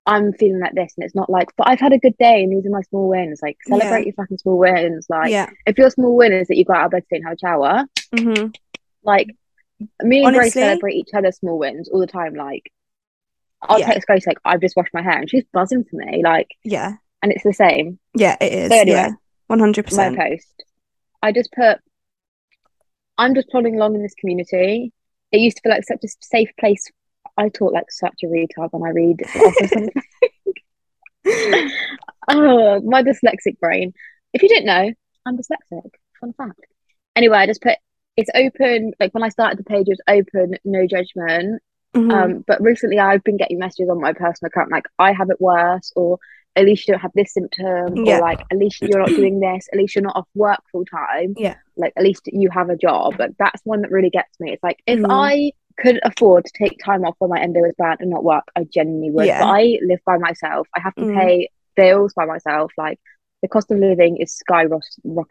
I'm 0.06 0.32
feeling 0.32 0.58
like 0.60 0.72
this, 0.74 0.94
and 0.96 1.04
it's 1.04 1.14
not 1.14 1.28
like, 1.28 1.48
but 1.58 1.68
I've 1.68 1.78
had 1.78 1.92
a 1.92 1.98
good 1.98 2.16
day, 2.16 2.42
and 2.42 2.50
these 2.50 2.66
are 2.66 2.70
my 2.70 2.80
small 2.80 3.08
wins. 3.10 3.40
Like 3.42 3.58
celebrate 3.68 4.00
Yeah. 4.00 4.04
your 4.06 4.14
fucking 4.14 4.38
small 4.38 4.56
wins. 4.58 5.06
Like 5.10 5.30
yeah. 5.30 5.50
if 5.66 5.76
your 5.76 5.90
small 5.90 6.16
win 6.16 6.32
is 6.32 6.48
that 6.48 6.56
you 6.56 6.64
got 6.64 6.78
out 6.78 6.84
of 6.86 6.90
bed 6.92 7.02
today 7.04 7.16
and 7.18 7.24
have 7.26 7.34
a 7.34 7.38
shower, 7.38 7.84
hmm 8.18 8.46
like 9.04 9.28
me 10.02 10.24
and 10.24 10.34
Grace 10.34 10.54
celebrate 10.54 10.94
each 10.94 11.10
other's 11.14 11.36
small 11.36 11.58
wins 11.58 11.88
all 11.90 12.00
the 12.00 12.06
time. 12.06 12.34
Like 12.34 12.72
I'll 13.60 13.78
Yeah. 13.78 13.92
text 13.92 14.06
Grace 14.06 14.26
like 14.26 14.38
I've 14.46 14.62
just 14.62 14.76
washed 14.76 14.94
my 14.94 15.02
hair, 15.02 15.18
and 15.18 15.28
she's 15.28 15.44
buzzing 15.52 15.84
for 15.84 15.96
me. 15.96 16.22
Like, 16.24 16.48
Yeah. 16.64 16.94
and 17.22 17.30
it's 17.32 17.44
the 17.44 17.52
same. 17.52 17.98
Yeah. 18.14 18.36
It 18.40 18.52
is. 18.52 18.70
So 18.70 18.76
anyway, 18.78 18.96
yeah. 18.96 19.10
One 19.48 19.58
hundred 19.58 19.84
my 19.84 19.88
percent. 19.90 20.16
post. 20.16 20.64
I 21.22 21.32
just 21.32 21.52
put, 21.52 21.78
I'm 23.18 23.34
just 23.34 23.48
plodding 23.50 23.76
along 23.76 23.94
in 23.96 24.02
this 24.02 24.14
community. 24.14 24.92
It 25.32 25.38
used 25.38 25.56
to 25.58 25.62
feel 25.62 25.72
like 25.72 25.84
such 25.84 26.04
a 26.04 26.08
safe 26.20 26.50
place. 26.58 26.90
I 27.36 27.48
talk 27.48 27.72
like 27.72 27.90
such 27.90 28.20
a 28.22 28.26
retard 28.26 28.68
when 28.72 28.82
I 28.82 28.92
read 28.92 29.22
something. 29.28 29.90
oh, 32.28 32.80
my 32.80 33.02
dyslexic 33.02 33.58
brain. 33.60 33.92
If 34.32 34.42
you 34.42 34.48
didn't 34.48 34.66
know, 34.66 34.92
I'm 35.26 35.36
dyslexic. 35.36 35.90
Fun 36.20 36.32
fact. 36.34 36.60
Anyway, 37.16 37.36
I 37.36 37.46
just 37.46 37.62
put 37.62 37.78
it's 38.16 38.30
open. 38.34 38.92
Like 39.00 39.14
when 39.14 39.22
I 39.22 39.28
started 39.28 39.58
the 39.58 39.64
page, 39.64 39.86
it 39.88 39.98
was 39.98 40.00
open, 40.08 40.56
no 40.64 40.86
judgment. 40.86 41.62
Mhm. 41.94 42.12
Um, 42.12 42.44
but 42.46 42.60
recently 42.60 42.98
I've 42.98 43.24
been 43.24 43.36
getting 43.36 43.58
messages 43.58 43.88
on 43.90 44.00
my 44.00 44.12
personal 44.12 44.48
account 44.48 44.70
like 44.70 44.84
I 44.98 45.12
have 45.12 45.30
it 45.30 45.40
worse 45.40 45.92
or 45.96 46.18
at 46.60 46.66
least 46.66 46.86
you 46.86 46.92
don't 46.94 47.00
have 47.00 47.10
this 47.14 47.32
symptom 47.34 47.96
Yeah. 48.04 48.18
or 48.18 48.20
like 48.20 48.40
at 48.50 48.58
least 48.58 48.80
you're 48.82 48.98
not 49.00 49.08
doing 49.08 49.40
this, 49.40 49.68
at 49.72 49.78
least 49.78 49.94
you're 49.94 50.04
not 50.04 50.16
off 50.16 50.28
work 50.34 50.60
full 50.70 50.84
time. 50.84 51.34
Yeah. 51.36 51.56
Like 51.76 51.92
at 51.96 52.02
least 52.04 52.22
you 52.26 52.48
have 52.50 52.70
a 52.70 52.76
job. 52.76 53.18
Like 53.18 53.32
that's 53.38 53.60
one 53.64 53.82
that 53.82 53.90
really 53.90 54.10
gets 54.10 54.38
me. 54.40 54.52
It's 54.52 54.62
like 54.62 54.78
if 54.86 54.98
Mhm. 55.00 55.06
I 55.10 55.52
could 55.78 55.98
afford 56.04 56.44
to 56.44 56.52
take 56.56 56.78
time 56.84 57.04
off 57.04 57.14
when 57.18 57.30
my 57.30 57.40
endo 57.40 57.64
is 57.64 57.74
bad 57.78 57.98
and 58.00 58.10
not 58.10 58.22
work, 58.22 58.44
I 58.54 58.64
genuinely 58.64 59.10
would. 59.10 59.26
Yeah. 59.26 59.40
But 59.40 59.46
I 59.48 59.78
live 59.82 60.00
by 60.04 60.18
myself. 60.18 60.68
I 60.76 60.80
have 60.80 60.94
to 60.96 61.02
Mm. 61.02 61.18
pay 61.18 61.48
bills 61.76 62.12
by 62.14 62.26
myself. 62.26 62.70
Like 62.76 62.98
the 63.42 63.48
cost 63.48 63.70
of 63.70 63.78
living 63.78 64.18
is 64.18 64.38
skyrocketing. 64.48 64.82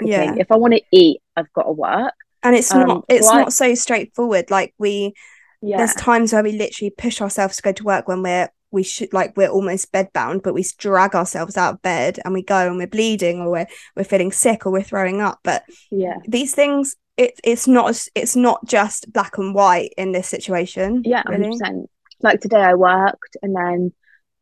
Yeah. 0.02 0.36
If 0.38 0.52
I 0.52 0.56
want 0.58 0.74
to 0.74 0.82
eat, 0.92 1.22
I've 1.38 1.52
got 1.54 1.64
to 1.64 1.72
work. 1.72 2.14
and 2.42 2.56
it's 2.56 2.74
um, 2.74 2.88
not. 2.88 3.06
It's 3.10 3.28
so 3.28 3.34
I- 3.34 3.42
not 3.42 3.54
so 3.54 3.76
straightforward. 3.76 4.50
Like 4.50 4.74
we. 4.80 5.14
Yeah. 5.62 5.76
There's 5.78 5.94
times 5.94 6.32
where 6.32 6.42
we 6.42 6.54
literally 6.54 6.90
push 6.90 7.22
ourselves 7.22 7.58
to 7.58 7.62
go 7.62 7.74
to 7.74 7.84
work 7.84 8.08
when 8.08 8.24
we're 8.24 8.48
we 8.72 8.84
should 8.84 9.14
like 9.14 9.36
we're 9.36 9.50
almost 9.50 9.92
bedbound, 9.92 10.44
but 10.44 10.54
we 10.54 10.66
drag 10.78 11.16
ourselves 11.16 11.58
out 11.58 11.76
of 11.76 11.82
bed 11.82 12.20
and 12.24 12.34
we 12.34 12.44
go 12.44 12.68
and 12.68 12.78
we're 12.78 12.88
bleeding 12.88 13.40
or 13.40 13.52
we're 13.52 13.68
we're 13.96 14.04
feeling 14.04 14.32
sick 14.32 14.66
or 14.66 14.72
we're 14.72 14.84
throwing 14.84 15.22
up. 15.22 15.40
But 15.44 15.64
yeah. 15.92 16.18
these 16.28 16.54
things, 16.54 16.96
it 17.18 17.40
it's 17.44 17.68
not 17.68 18.08
it's 18.16 18.36
not 18.36 18.66
just 18.66 19.12
black 19.12 19.38
and 19.38 19.56
white 19.56 19.94
in 19.98 20.12
this 20.12 20.28
situation. 20.28 21.04
Yeah, 21.06 21.24
really. 21.28 21.44
hundred 21.44 21.60
percent. 21.60 21.90
Like 22.22 22.42
today, 22.42 22.62
I 22.62 22.76
worked, 22.76 23.38
and 23.42 23.56
then 23.56 23.94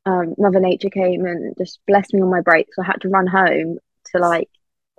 um, 0.06 0.35
Mother 0.38 0.59
Nature 0.59 0.89
came 0.89 1.25
and 1.25 1.56
just 1.57 1.79
blessed 1.88 2.13
me 2.13 2.21
on 2.21 2.29
my 2.29 2.41
break, 2.41 2.68
so 2.74 2.81
I 2.81 2.85
had 2.85 3.01
to 3.01 3.09
run 3.09 3.27
home 3.27 3.77
to 4.12 4.19
like 4.19 4.50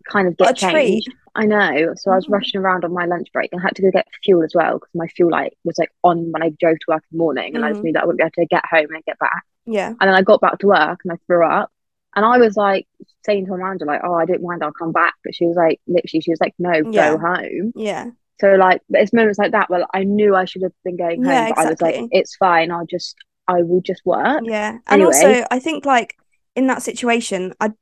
kind 0.09 0.29
of 0.29 0.37
get 0.37 0.57
changed. 0.57 1.07
treat. 1.07 1.17
I 1.39 1.47
know, 1.47 1.95
so 1.95 2.11
I 2.11 2.17
was 2.17 2.27
Mhm. 2.27 2.33
rushing 2.33 2.61
around 2.61 2.85
on 2.85 2.93
my 2.93 3.07
lunch 3.07 3.29
break 3.33 3.51
and 3.53 3.61
I 3.61 3.65
had 3.65 3.77
to 3.77 3.83
go 3.83 3.91
get 3.91 4.07
fuel 4.25 4.43
as 4.43 4.53
well 4.55 4.75
because 4.75 4.95
my 4.95 5.07
fuel 5.09 5.31
light 5.31 5.57
was 5.65 5.79
like 5.79 5.91
on 6.03 6.33
when 6.33 6.43
I 6.43 6.51
drove 6.51 6.79
to 6.79 6.85
work 6.89 7.05
in 7.11 7.17
the 7.17 7.23
morning, 7.25 7.55
and 7.55 7.65
I 7.65 7.71
just 7.71 7.81
Mhm. 7.81 7.85
knew 7.85 7.93
that 7.95 8.03
I 8.03 8.07
wouldn't 8.07 8.19
be 8.19 8.25
able 8.25 8.33
to 8.43 8.47
get 8.47 8.67
home 8.67 8.95
and 8.95 9.05
get 9.05 9.19
back. 9.19 9.45
Yeah. 9.65 9.89
And 9.89 10.01
then 10.09 10.15
I 10.15 10.23
got 10.23 10.41
back 10.41 10.59
to 10.59 10.67
work 10.67 11.01
and 11.05 11.13
I 11.13 11.17
threw 11.27 11.45
up. 11.47 11.71
And 12.17 12.25
I 12.27 12.39
was 12.39 12.57
like 12.57 12.87
saying 13.25 13.47
to 13.47 13.57
manager, 13.57 13.85
like, 13.85 14.01
oh, 14.03 14.15
I 14.15 14.25
don't 14.25 14.43
mind, 14.43 14.65
I'll 14.65 14.73
come 14.73 14.93
back. 14.93 15.15
But 15.23 15.35
she 15.35 15.47
was 15.47 15.57
like, 15.57 15.81
literally, 15.87 16.21
she 16.23 16.31
was 16.33 16.41
like, 16.41 16.55
no, 16.59 16.73
Yeah. 16.73 17.13
go 17.13 17.19
home. 17.19 17.73
Yeah. 17.77 18.11
So 18.41 18.55
like 18.55 18.81
it's 18.91 19.13
moments 19.13 19.39
like 19.39 19.53
that 19.53 19.69
where 19.71 19.85
I 19.95 20.05
knew 20.05 20.35
I 20.35 20.45
should 20.45 20.63
have 20.63 20.73
been 20.85 20.97
going 20.97 21.23
home, 21.23 21.33
Yeah, 21.33 21.49
but 21.51 21.59
I 21.59 21.71
was 21.71 21.81
like, 21.83 21.97
it's 22.11 22.37
fine, 22.37 22.71
I'll 22.71 22.87
just 22.87 23.15
I 23.47 23.63
will 23.63 23.81
just 23.81 24.03
work. 24.05 24.43
Yeah. 24.45 24.79
And 24.89 25.03
Anyway. 25.03 25.07
also 25.07 25.47
I 25.51 25.59
think 25.59 25.85
like 25.87 26.17
in 26.57 26.67
that 26.67 26.83
situation, 26.83 27.53
I 27.61 27.73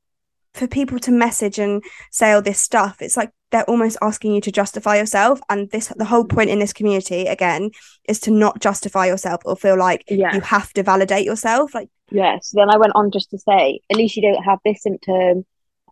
for 0.55 0.67
people 0.67 0.99
to 1.01 1.11
message 1.11 1.59
and 1.59 1.85
say 2.11 2.33
all 2.33 2.41
this 2.43 2.59
stuff, 2.61 3.03
it's 3.03 3.17
like 3.17 3.31
they're 3.53 3.65
almost 3.71 3.97
asking 4.03 4.33
you 4.35 4.41
to 4.41 4.53
justify 4.53 4.97
yourself. 4.97 5.41
And 5.49 5.71
this 5.71 5.89
the 5.97 6.05
whole 6.05 6.25
point 6.25 6.51
in 6.51 6.59
this 6.59 6.73
community, 6.73 7.27
again, 7.27 7.71
is 8.09 8.19
to 8.21 8.31
not 8.31 8.61
justify 8.61 9.07
yourself 9.07 9.43
or 9.45 9.57
feel 9.57 9.79
like 9.79 10.05
Yeah. 10.09 10.35
you 10.35 10.41
have 10.41 10.73
to 10.75 10.83
validate 10.83 11.25
yourself. 11.25 11.75
Like 11.75 11.89
Yeah. 12.11 12.39
So 12.43 12.59
then 12.59 12.71
I 12.71 12.77
went 12.77 12.93
on 12.95 13.11
just 13.11 13.31
to 13.31 13.39
say, 13.39 13.81
at 13.91 13.97
least 13.97 14.17
you 14.17 14.23
don't 14.23 14.43
have 14.43 14.59
this 14.65 14.83
symptom. 14.83 15.45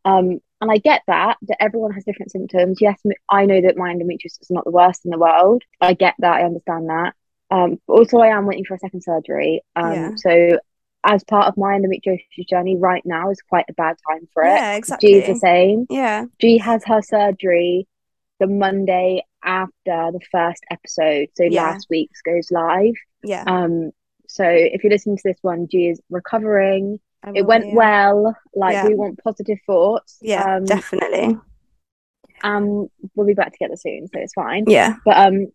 Um, 0.04 0.40
and 0.60 0.70
I 0.70 0.78
get 0.78 1.02
that 1.06 1.36
that 1.48 1.62
everyone 1.62 1.92
has 1.92 2.04
different 2.04 2.32
symptoms. 2.32 2.78
Yes, 2.80 3.00
i 3.28 3.44
know 3.46 3.60
that 3.60 3.76
my 3.76 3.92
endometriosis 3.92 4.40
is 4.42 4.50
not 4.50 4.64
the 4.64 4.70
worst 4.70 5.04
in 5.04 5.10
the 5.10 5.18
world. 5.18 5.62
I 5.80 5.92
get 5.94 6.14
that. 6.18 6.34
I 6.36 6.42
understand 6.44 6.88
that. 6.88 7.14
Um, 7.50 7.78
but 7.86 7.94
also 7.94 8.18
I 8.18 8.28
am 8.28 8.46
waiting 8.46 8.64
for 8.64 8.74
a 8.74 8.78
second 8.78 9.02
surgery. 9.02 9.62
Um, 9.76 9.92
Yeah. 9.92 10.10
so 10.16 10.58
as 11.04 11.22
part 11.24 11.46
of 11.48 11.56
my 11.56 11.78
endometriosis 11.78 12.48
journey 12.48 12.76
right 12.76 13.02
now 13.04 13.30
is 13.30 13.40
quite 13.42 13.66
a 13.68 13.74
bad 13.74 13.96
time 14.10 14.26
for 14.32 14.42
it. 14.42 14.48
yeah, 14.48 14.74
exactly. 14.74 15.20
G's 15.20 15.26
the 15.26 15.34
same. 15.36 15.86
Yeah. 15.90 16.24
G 16.40 16.58
has 16.58 16.82
her 16.86 17.02
surgery 17.02 17.86
the 18.40 18.46
Monday 18.46 19.22
after 19.44 19.70
the 19.84 20.20
first 20.32 20.64
episode. 20.70 21.28
So 21.34 21.44
Yeah. 21.44 21.62
last 21.62 21.86
week's 21.90 22.22
goes 22.22 22.50
live. 22.50 22.94
Yeah. 23.22 23.44
Um, 23.46 23.90
so 24.26 24.44
if 24.46 24.82
you're 24.82 24.90
listening 24.90 25.16
to 25.18 25.22
this 25.24 25.38
one, 25.42 25.68
G 25.68 25.88
is 25.90 26.00
recovering. 26.10 26.98
I 27.22 27.32
It 27.34 27.46
went 27.46 27.66
yeah. 27.68 27.74
well. 27.74 28.36
Like 28.54 28.72
Yeah. 28.72 28.88
we 28.88 28.94
want 28.94 29.22
positive 29.22 29.58
thoughts. 29.66 30.18
Yeah, 30.22 30.56
Um, 30.56 30.64
definitely. 30.64 31.36
um, 32.42 32.88
we'll 33.14 33.26
be 33.26 33.34
back 33.34 33.52
together 33.52 33.76
soon, 33.76 34.08
so 34.08 34.18
it's 34.18 34.32
fine. 34.34 34.64
Yeah. 34.66 34.96
But 35.04 35.16
um, 35.18 35.46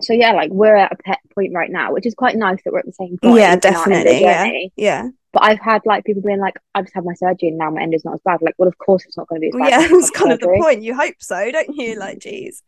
so 0.00 0.12
yeah, 0.12 0.32
like 0.32 0.50
we're 0.50 0.76
at 0.76 0.92
a 0.92 0.96
pet 0.96 1.18
point 1.34 1.52
right 1.54 1.70
now, 1.70 1.92
which 1.92 2.06
is 2.06 2.14
quite 2.14 2.36
nice 2.36 2.58
that 2.64 2.72
we're 2.72 2.80
at 2.80 2.86
the 2.86 2.92
same 2.92 3.18
point. 3.18 3.36
Yeah, 3.36 3.36
in 3.36 3.40
our 3.42 3.52
endo 3.52 3.60
definitely. 3.60 4.20
Yeah. 4.20 4.50
Yeah. 4.76 5.08
But 5.32 5.44
I've 5.44 5.60
had 5.60 5.82
like 5.84 6.04
people 6.04 6.22
being 6.22 6.40
like, 6.40 6.56
I've 6.74 6.86
just 6.86 6.94
had 6.94 7.04
my 7.04 7.14
surgery 7.14 7.50
and 7.50 7.58
now 7.58 7.70
my 7.70 7.82
end 7.82 7.94
is 7.94 8.04
not 8.04 8.14
as 8.14 8.20
bad. 8.24 8.42
Like, 8.42 8.54
well, 8.58 8.68
of 8.68 8.76
course 8.78 9.04
it's 9.06 9.16
not 9.16 9.28
going 9.28 9.40
to 9.40 9.44
be 9.44 9.48
as 9.48 9.70
bad. 9.70 9.80
yeah, 9.82 9.88
that's 9.88 10.10
kind 10.18 10.32
of 10.32 10.40
the 10.40 10.48
point. 10.48 10.82
You 10.82 10.94
hope 10.96 11.14
so, 11.20 11.50
don't 11.52 11.74
you? 11.76 11.96
Like, 11.96 12.18
mm-hmm. 12.18 12.28
geez. 12.30 12.62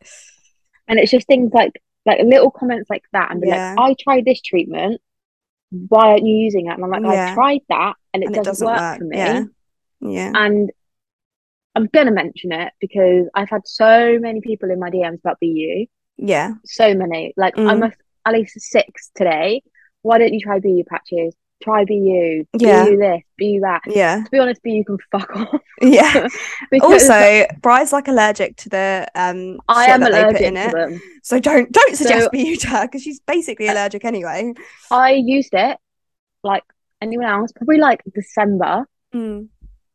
And 0.87 0.97
it's 0.99 1.11
just 1.11 1.27
things 1.27 1.51
like 1.53 1.81
like 2.05 2.19
little 2.21 2.51
comments 2.51 2.89
like 2.89 3.03
that, 3.13 3.31
and 3.31 3.41
be 3.41 3.47
Yeah. 3.47 3.75
like, 3.77 3.91
I 3.91 3.95
tried 4.03 4.25
this 4.25 4.41
treatment. 4.41 5.01
Why 5.71 6.11
aren't 6.11 6.25
you 6.25 6.35
using 6.35 6.67
it? 6.67 6.73
And 6.73 6.83
I'm 6.83 6.89
like, 6.91 7.01
Yeah. 7.03 7.29
I've 7.29 7.33
tried 7.33 7.61
that, 7.69 7.93
and 8.13 8.23
it, 8.23 8.27
And 8.27 8.35
doesn't, 8.35 8.65
doesn't 8.65 8.67
work, 8.67 8.79
work. 8.79 8.97
for 8.99 9.05
me. 9.05 9.17
Yeah. 9.17 9.43
Yeah. 10.01 10.31
And 10.35 10.71
I'm 11.75 11.87
gonna 11.87 12.11
mention 12.11 12.51
it 12.51 12.73
because 12.79 13.27
I've 13.33 13.49
had 13.49 13.61
so 13.65 14.19
many 14.19 14.41
people 14.41 14.69
in 14.69 14.79
my 14.79 14.89
DMs 14.89 15.19
about 15.19 15.39
BU. 15.41 15.85
Yeah. 16.25 16.53
So 16.65 16.93
many. 16.93 17.33
Like 17.35 17.55
Mm. 17.55 17.69
I'm 17.69 17.83
a, 17.83 17.91
at 18.25 18.33
least 18.33 18.59
six 18.59 19.11
today. 19.13 19.61
Why 20.01 20.17
don't 20.17 20.33
you 20.33 20.39
try 20.39 20.59
BU 20.59 20.83
patches? 20.89 21.35
Try 21.61 21.83
BU. 21.85 22.45
Yeah. 22.57 22.85
BU 22.85 22.97
this. 22.97 23.21
BU 23.37 23.59
that. 23.61 23.81
Yeah. 23.87 24.23
To 24.23 24.31
be 24.31 24.39
honest, 24.39 24.61
BU 24.63 24.83
can 24.85 24.97
fuck 25.11 25.35
off. 25.35 25.61
Yeah. 25.81 26.27
also, 26.81 27.45
Bry's 27.61 27.91
like 27.93 28.07
allergic 28.07 28.55
to 28.57 28.69
the 28.69 29.07
um 29.15 29.59
I 29.67 29.85
am 29.85 29.99
that 30.01 30.11
they 30.11 30.23
put 30.23 30.29
allergic 30.41 30.47
in 30.47 30.53
to 30.55 30.61
it. 30.67 30.71
them. 30.73 31.01
So 31.23 31.39
don't 31.39 31.71
don't 31.71 31.95
suggest 31.97 32.23
So- 32.25 32.29
BU 32.31 32.55
to 32.57 32.67
her 32.69 32.85
because 32.87 33.03
she's 33.03 33.19
basically 33.19 33.67
allergic 33.67 34.05
anyway. 34.05 34.53
I 34.91 35.11
used 35.11 35.53
it 35.53 35.77
like 36.43 36.63
anyone 37.01 37.27
else, 37.27 37.51
probably 37.51 37.77
like 37.79 38.01
December, 38.13 38.85
Mm. 39.13 39.47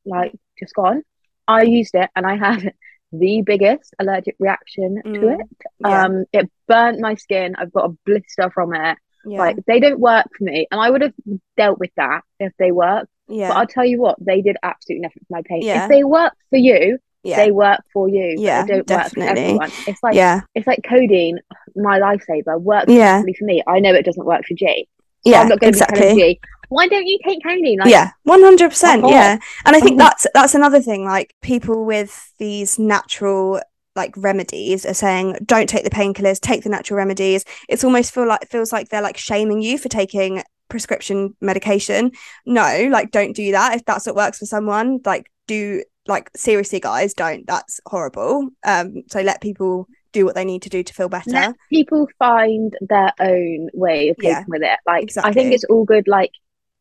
like 0.04 0.32
just 0.58 0.74
gone. 0.74 1.02
I 1.46 1.62
used 1.62 1.94
it 1.94 2.08
and 2.14 2.26
I 2.26 2.36
had 2.36 2.72
the 3.12 3.42
biggest 3.42 3.94
allergic 3.98 4.36
reaction 4.38 4.96
to 5.02 5.08
Mm. 5.10 5.40
it. 5.40 5.46
Yeah. 5.80 6.04
Um, 6.04 6.24
it 6.32 6.50
burnt 6.66 7.00
my 7.00 7.14
skin. 7.14 7.54
I've 7.56 7.72
got 7.72 7.86
a 7.90 7.96
blister 8.04 8.50
from 8.50 8.74
it. 8.74 8.98
yeah. 9.24 9.38
Like 9.38 9.56
they 9.66 9.80
don't 9.80 9.98
work 10.00 10.26
for 10.36 10.44
me, 10.44 10.66
and 10.70 10.80
I 10.80 10.90
would 10.90 11.02
have 11.02 11.14
dealt 11.56 11.78
with 11.78 11.90
that 11.96 12.22
if 12.40 12.52
they 12.58 12.72
worked. 12.72 13.08
yeah. 13.28 13.48
But 13.48 13.56
I'll 13.58 13.66
tell 13.66 13.84
you 13.84 14.00
what, 14.00 14.16
they 14.20 14.40
did 14.42 14.56
absolutely 14.62 15.02
nothing 15.02 15.22
for 15.28 15.34
my 15.36 15.42
pain. 15.44 15.62
Yeah. 15.62 15.84
If 15.84 15.90
they 15.90 16.04
work 16.04 16.32
for 16.50 16.56
you, 16.58 16.98
yeah 17.24 17.36
they 17.36 17.50
work 17.50 17.80
for 17.92 18.08
you. 18.08 18.36
Yeah, 18.38 18.64
they 18.64 18.74
don't 18.74 18.86
definitely. 18.86 19.24
work 19.24 19.34
for 19.36 19.40
everyone. 19.40 19.70
It's 19.88 20.02
like 20.02 20.14
yeah 20.14 20.40
it's 20.54 20.66
like 20.66 20.80
codeine, 20.88 21.40
my 21.76 21.98
lifesaver, 21.98 22.60
works 22.60 22.92
Yeah. 22.92 23.20
for 23.22 23.44
me. 23.44 23.62
I 23.66 23.80
know 23.80 23.92
it 23.94 24.04
doesn't 24.04 24.24
work 24.24 24.44
for 24.46 24.54
G. 24.54 24.86
Yeah 25.24 25.40
I'm 25.42 25.48
not 25.48 25.60
going 25.60 25.72
to 25.72 25.78
be 25.78 25.82
exactly. 25.82 26.40
why 26.68 26.86
don't 26.88 27.06
you 27.06 27.18
take 27.24 27.42
codeine? 27.42 27.78
Like, 27.78 27.90
yeah 27.90 28.10
100% 28.26 29.10
yeah. 29.10 29.38
And 29.64 29.76
i 29.76 29.80
think 29.80 29.98
that's 29.98 30.26
that's 30.34 30.54
another 30.54 30.80
thing 30.80 31.04
like 31.04 31.34
people 31.42 31.84
with 31.84 32.32
these 32.38 32.78
natural 32.78 33.60
like 33.98 34.14
remedies 34.16 34.86
are 34.86 34.94
saying 34.94 35.36
don't 35.44 35.68
take 35.68 35.84
the 35.84 35.90
painkillers 35.90 36.40
take 36.40 36.62
the 36.62 36.70
natural 36.70 36.96
remedies. 36.96 37.44
It's 37.68 37.84
almost 37.84 38.14
feel 38.14 38.26
like 38.26 38.48
feels 38.48 38.72
like 38.72 38.88
they're 38.88 39.02
like 39.02 39.18
shaming 39.18 39.60
you 39.60 39.76
for 39.76 39.90
taking 39.90 40.42
prescription 40.70 41.34
medication. 41.40 42.12
No 42.46 42.88
like 42.90 43.10
don't 43.10 43.34
do 43.34 43.52
that. 43.52 43.74
If 43.74 43.84
that's 43.84 44.06
what 44.06 44.16
works 44.16 44.38
for 44.38 44.46
someone 44.46 45.00
like 45.04 45.30
do 45.46 45.82
like 46.06 46.30
seriously 46.36 46.80
guys 46.80 47.12
don't. 47.12 47.46
That's 47.46 47.80
horrible. 47.86 48.48
Um 48.64 49.02
so 49.08 49.20
let 49.20 49.42
people 49.42 49.88
do 50.12 50.24
what 50.24 50.34
they 50.34 50.44
need 50.44 50.62
to 50.62 50.68
do 50.68 50.82
to 50.82 50.94
feel 50.94 51.08
better 51.08 51.30
let 51.30 51.52
people 51.68 52.08
find 52.18 52.74
their 52.80 53.12
own 53.20 53.68
way 53.74 54.08
of 54.08 54.16
coping 54.16 54.30
Yeah, 54.32 54.44
with 54.46 54.62
it. 54.62 54.78
Like 54.86 55.12
I 55.22 55.32
think 55.32 55.52
it's 55.52 55.64
all 55.64 55.84
good 55.84 56.08
like 56.08 56.32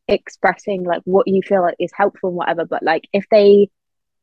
expressing 0.08 0.84
like 0.84 1.02
what 1.06 1.28
you 1.28 1.42
feel 1.42 1.62
like 1.62 1.76
is 1.80 1.92
helpful 1.96 2.30
and 2.30 2.38
whatever, 2.38 2.66
but 2.66 2.84
like 2.84 3.04
if 3.14 3.26
they 3.30 3.70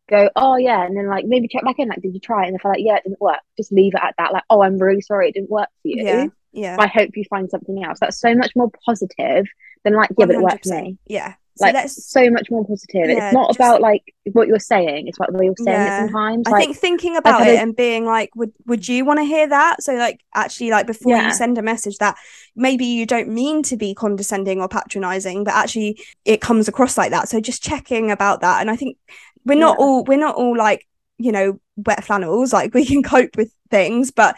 go, 0.09 0.31
Oh 0.37 0.57
yeah, 0.57 0.85
and 0.85 0.97
then 0.97 1.09
like 1.09 1.25
maybe 1.27 1.49
check 1.49 1.65
back 1.65 1.79
in, 1.79 1.89
like, 1.89 2.03
did 2.03 2.15
you 2.15 2.21
try 2.21 2.45
it? 2.45 2.49
And 2.49 2.57
if 2.57 2.63
they're 2.63 2.73
like, 2.73 2.81
Yeah, 2.85 2.97
it 2.97 3.05
didn't 3.05 3.21
work, 3.21 3.41
just 3.57 3.73
leave 3.73 3.95
it 3.95 4.01
at 4.03 4.15
that. 4.19 4.33
Like, 4.33 4.45
oh 4.51 4.63
I'm 4.63 4.79
really 4.79 5.01
sorry 5.03 5.29
it 5.29 5.35
didn't 5.35 5.51
work 5.51 5.69
for 5.83 5.89
you. 5.89 6.05
yeah 6.05 6.27
yeah 6.53 6.77
I 6.79 6.87
hope 6.89 7.11
you 7.17 7.25
find 7.31 7.51
something 7.51 7.85
else. 7.85 7.99
That's 8.01 8.21
so 8.21 8.35
much 8.35 8.53
more 8.57 8.71
positive 8.87 9.47
than 9.85 9.95
like, 9.95 10.11
yeah, 10.19 10.27
but 10.27 10.35
it 10.35 10.41
worked 10.43 10.65
for 10.65 10.71
me. 10.71 10.99
yeah 11.07 11.35
so 11.57 11.67
Like 11.67 11.75
let's 11.75 12.11
so 12.11 12.29
much 12.31 12.51
more 12.51 12.65
positive. 12.67 13.09
Yeah, 13.11 13.27
it's 13.29 13.35
not 13.35 13.49
just- 13.51 13.59
about 13.59 13.81
like 13.81 14.03
what 14.33 14.49
you're 14.49 14.59
saying, 14.59 15.07
it's 15.07 15.19
about 15.19 15.33
the 15.33 15.39
way 15.39 15.45
you're 15.47 15.55
saying 15.59 15.69
Yeah. 15.77 16.05
it 16.05 16.09
sometimes. 16.09 16.47
I 16.47 16.51
like 16.51 16.65
think 16.65 16.77
thinking 16.77 17.17
about 17.17 17.47
it 17.47 17.59
and 17.61 17.77
being 17.77 18.05
like, 18.05 18.31
would 18.35 18.53
would 18.67 18.89
you 18.89 19.05
want 19.05 19.21
to 19.21 19.25
hear 19.25 19.49
that? 19.49 19.83
So 19.83 19.95
like 19.95 20.21
actually 20.35 20.71
like 20.71 20.87
before 20.87 21.13
Yeah. 21.13 21.27
you 21.29 21.35
send 21.35 21.57
a 21.59 21.63
message 21.63 21.99
that 21.99 22.17
maybe 22.57 22.85
you 22.87 23.07
don't 23.07 23.29
mean 23.29 23.63
to 23.65 23.77
be 23.77 23.95
condescending 23.95 24.61
or 24.61 24.69
patronizing, 24.69 25.45
but 25.45 25.55
actually 25.55 26.01
it 26.25 26.41
comes 26.41 26.67
across 26.69 26.99
like 26.99 27.11
that. 27.13 27.29
So 27.29 27.41
just 27.41 27.63
checking 27.63 28.11
about 28.11 28.41
that. 28.41 28.61
And 28.61 28.71
I 28.71 28.77
think 28.77 28.97
we're 29.45 29.59
not 29.59 29.79
all 29.79 30.05
we're 30.05 30.19
not 30.19 30.35
all 30.37 30.57
like, 30.57 30.87
you 31.19 31.31
know, 31.33 31.61
wet 31.77 32.03
flannels, 32.05 32.53
like 32.53 32.75
we 32.79 32.85
can 32.85 33.03
cope 33.03 33.37
with 33.37 33.53
things, 33.71 34.11
but 34.11 34.37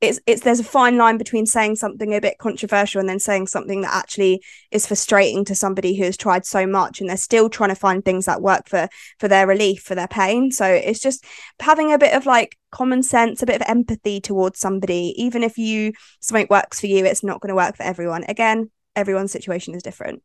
it's 0.00 0.20
it's 0.26 0.42
there's 0.42 0.60
a 0.60 0.64
fine 0.64 0.98
line 0.98 1.16
between 1.16 1.46
saying 1.46 1.76
something 1.76 2.14
a 2.14 2.20
bit 2.20 2.36
controversial 2.38 3.00
and 3.00 3.08
then 3.08 3.18
saying 3.18 3.46
something 3.46 3.80
that 3.80 3.94
actually 3.94 4.42
is 4.70 4.86
frustrating 4.86 5.44
to 5.46 5.54
somebody 5.54 5.96
who 5.96 6.04
has 6.04 6.16
tried 6.16 6.44
so 6.44 6.66
much 6.66 7.00
and 7.00 7.08
they're 7.08 7.16
still 7.16 7.48
trying 7.48 7.70
to 7.70 7.74
find 7.74 8.04
things 8.04 8.26
that 8.26 8.42
work 8.42 8.68
for 8.68 8.88
for 9.18 9.28
their 9.28 9.46
relief 9.46 9.82
for 9.82 9.94
their 9.94 10.08
pain. 10.08 10.50
So 10.52 10.66
it's 10.66 11.00
just 11.00 11.24
having 11.60 11.92
a 11.92 11.98
bit 11.98 12.14
of 12.14 12.26
like 12.26 12.58
common 12.70 13.02
sense 13.02 13.42
a 13.42 13.46
bit 13.46 13.60
of 13.60 13.68
empathy 13.68 14.20
towards 14.20 14.58
somebody 14.58 15.14
even 15.16 15.42
if 15.42 15.56
you 15.56 15.92
something 16.20 16.46
works 16.50 16.78
for 16.78 16.88
you 16.88 17.06
it's 17.06 17.24
not 17.24 17.40
going 17.40 17.48
to 17.48 17.54
work 17.54 17.76
for 17.76 17.84
everyone. 17.84 18.24
Again 18.24 18.70
everyone's 18.94 19.32
situation 19.32 19.74
is 19.74 19.82
different. 19.82 20.22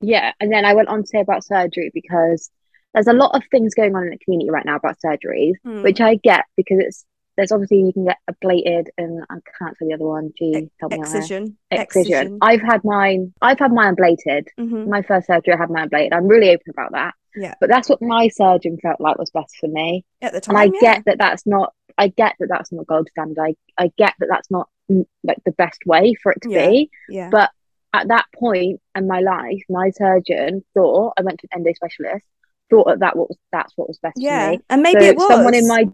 Yeah, 0.00 0.32
and 0.40 0.52
then 0.52 0.64
I 0.64 0.74
went 0.74 0.88
on 0.88 1.02
to 1.02 1.06
say 1.06 1.20
about 1.20 1.44
surgery 1.44 1.90
because 1.94 2.50
there's 2.92 3.06
a 3.06 3.12
lot 3.12 3.34
of 3.34 3.42
things 3.50 3.74
going 3.74 3.94
on 3.94 4.04
in 4.04 4.10
the 4.10 4.18
community 4.18 4.50
right 4.50 4.64
now 4.64 4.76
about 4.76 4.96
surgeries, 5.04 5.54
Hmm. 5.62 5.82
which 5.82 6.00
I 6.00 6.14
get 6.16 6.44
because 6.56 6.78
it's 6.78 7.04
there's 7.36 7.52
obviously 7.52 7.78
you 7.78 7.92
can 7.92 8.04
get 8.04 8.18
ablated 8.30 8.86
and 8.96 9.24
I 9.28 9.36
can't 9.58 9.76
say 9.78 9.86
the 9.86 9.94
other 9.94 10.04
one. 10.04 10.32
Gee, 10.38 10.70
help 10.80 10.92
me 10.92 11.00
out 11.00 11.08
here. 11.08 11.16
excision 11.18 11.56
Excision. 11.70 12.38
I've 12.40 12.60
had 12.62 12.82
mine. 12.84 13.32
I've 13.42 13.58
had 13.58 13.72
mine 13.72 13.96
ablated. 13.96 14.46
Mhm. 14.58 14.88
My 14.88 15.02
first 15.02 15.26
surgery, 15.26 15.54
I 15.54 15.56
had 15.58 15.70
mine 15.70 15.88
ablated. 15.88 16.12
I'm 16.12 16.26
really 16.28 16.50
open 16.50 16.70
about 16.70 16.92
that. 16.92 17.14
Yeah. 17.36 17.54
But 17.60 17.68
that's 17.68 17.88
what 17.88 18.00
my 18.00 18.28
surgeon 18.28 18.78
felt 18.80 19.00
like 19.00 19.18
was 19.18 19.30
best 19.30 19.56
for 19.60 19.66
me, 19.68 20.04
at 20.22 20.32
the 20.32 20.40
time 20.40 20.56
and 20.56 20.62
I 20.62 20.78
yeah. 20.80 20.94
get 20.94 21.04
that 21.06 21.18
that's 21.18 21.46
not. 21.46 21.72
I 21.98 22.08
get 22.08 22.34
that 22.38 22.48
that's 22.48 22.72
not 22.72 22.86
gold 22.86 23.08
standard. 23.10 23.38
I 23.40 23.54
I 23.76 23.92
get 23.98 24.14
that 24.20 24.28
that's 24.30 24.50
not 24.50 24.68
mm, 24.90 25.04
like 25.24 25.38
the 25.44 25.52
best 25.52 25.80
way 25.86 26.14
for 26.22 26.32
it 26.32 26.42
to 26.42 26.50
Yeah. 26.50 26.70
be 26.70 26.90
yeah 27.08 27.30
but 27.30 27.50
at 27.92 28.08
that 28.08 28.24
point 28.36 28.80
in 28.96 29.06
my 29.06 29.20
life, 29.20 29.62
my 29.68 29.90
surgeon 29.90 30.64
thought 30.74 31.12
I 31.16 31.22
went 31.22 31.38
to 31.40 31.48
an 31.52 31.60
endo 31.60 31.72
specialist, 31.74 32.26
thought 32.68 32.86
that, 32.88 32.98
that 33.00 33.16
was 33.16 33.36
that's 33.52 33.72
what 33.76 33.86
was 33.88 33.98
best 33.98 34.16
yeah 34.18 34.46
for 34.46 34.56
me. 34.56 34.60
and 34.70 34.82
maybe 34.82 35.00
so 35.02 35.06
it 35.06 35.16
was 35.16 35.28
someone 35.28 35.54
in 35.54 35.68
my 35.68 35.84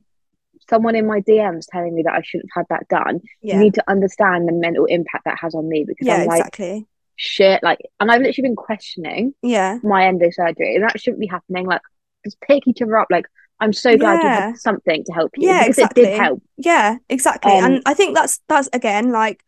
someone 0.68 0.94
in 0.96 1.06
my 1.06 1.20
DMs 1.20 1.66
telling 1.70 1.94
me 1.94 2.02
that 2.04 2.14
I 2.14 2.22
shouldn't 2.22 2.50
have 2.54 2.66
had 2.68 2.76
that 2.78 2.88
done. 2.88 3.20
yeah 3.42 3.54
You 3.54 3.60
need 3.60 3.74
to 3.74 3.84
understand 3.90 4.48
the 4.48 4.52
mental 4.52 4.84
impact 4.86 5.24
that 5.24 5.38
has 5.40 5.54
on 5.54 5.68
me 5.68 5.84
because 5.86 6.06
yeah 6.06 6.20
I'm 6.20 6.26
like 6.26 6.40
exactly 6.40 6.86
shit, 7.16 7.62
like, 7.62 7.78
and 8.00 8.10
I've 8.10 8.22
literally 8.22 8.48
been 8.48 8.56
questioning 8.56 9.34
yeah 9.42 9.78
my 9.82 10.06
endo 10.06 10.30
surgery, 10.30 10.76
and 10.76 10.84
that 10.84 10.98
shouldn't 11.00 11.20
be 11.20 11.26
happening. 11.26 11.66
Like, 11.66 11.82
just 12.24 12.40
pick 12.40 12.66
each 12.66 12.80
other 12.82 12.96
up. 12.98 13.08
Like, 13.10 13.26
I'm 13.60 13.72
so 13.72 13.96
glad 13.96 14.22
you 14.22 14.28
Yeah. 14.28 14.46
had 14.46 14.56
something 14.58 15.04
to 15.04 15.12
help 15.12 15.32
you 15.36 15.48
Yeah, 15.48 15.60
because 15.60 15.78
it 15.78 15.82
exactly. 15.82 16.04
did 16.04 16.18
help. 16.20 16.42
Yeah, 16.56 16.96
exactly. 17.08 17.52
Um, 17.52 17.64
and 17.64 17.82
I 17.86 17.94
think 17.94 18.14
that's 18.14 18.40
that's 18.48 18.68
again 18.72 19.10
like 19.12 19.42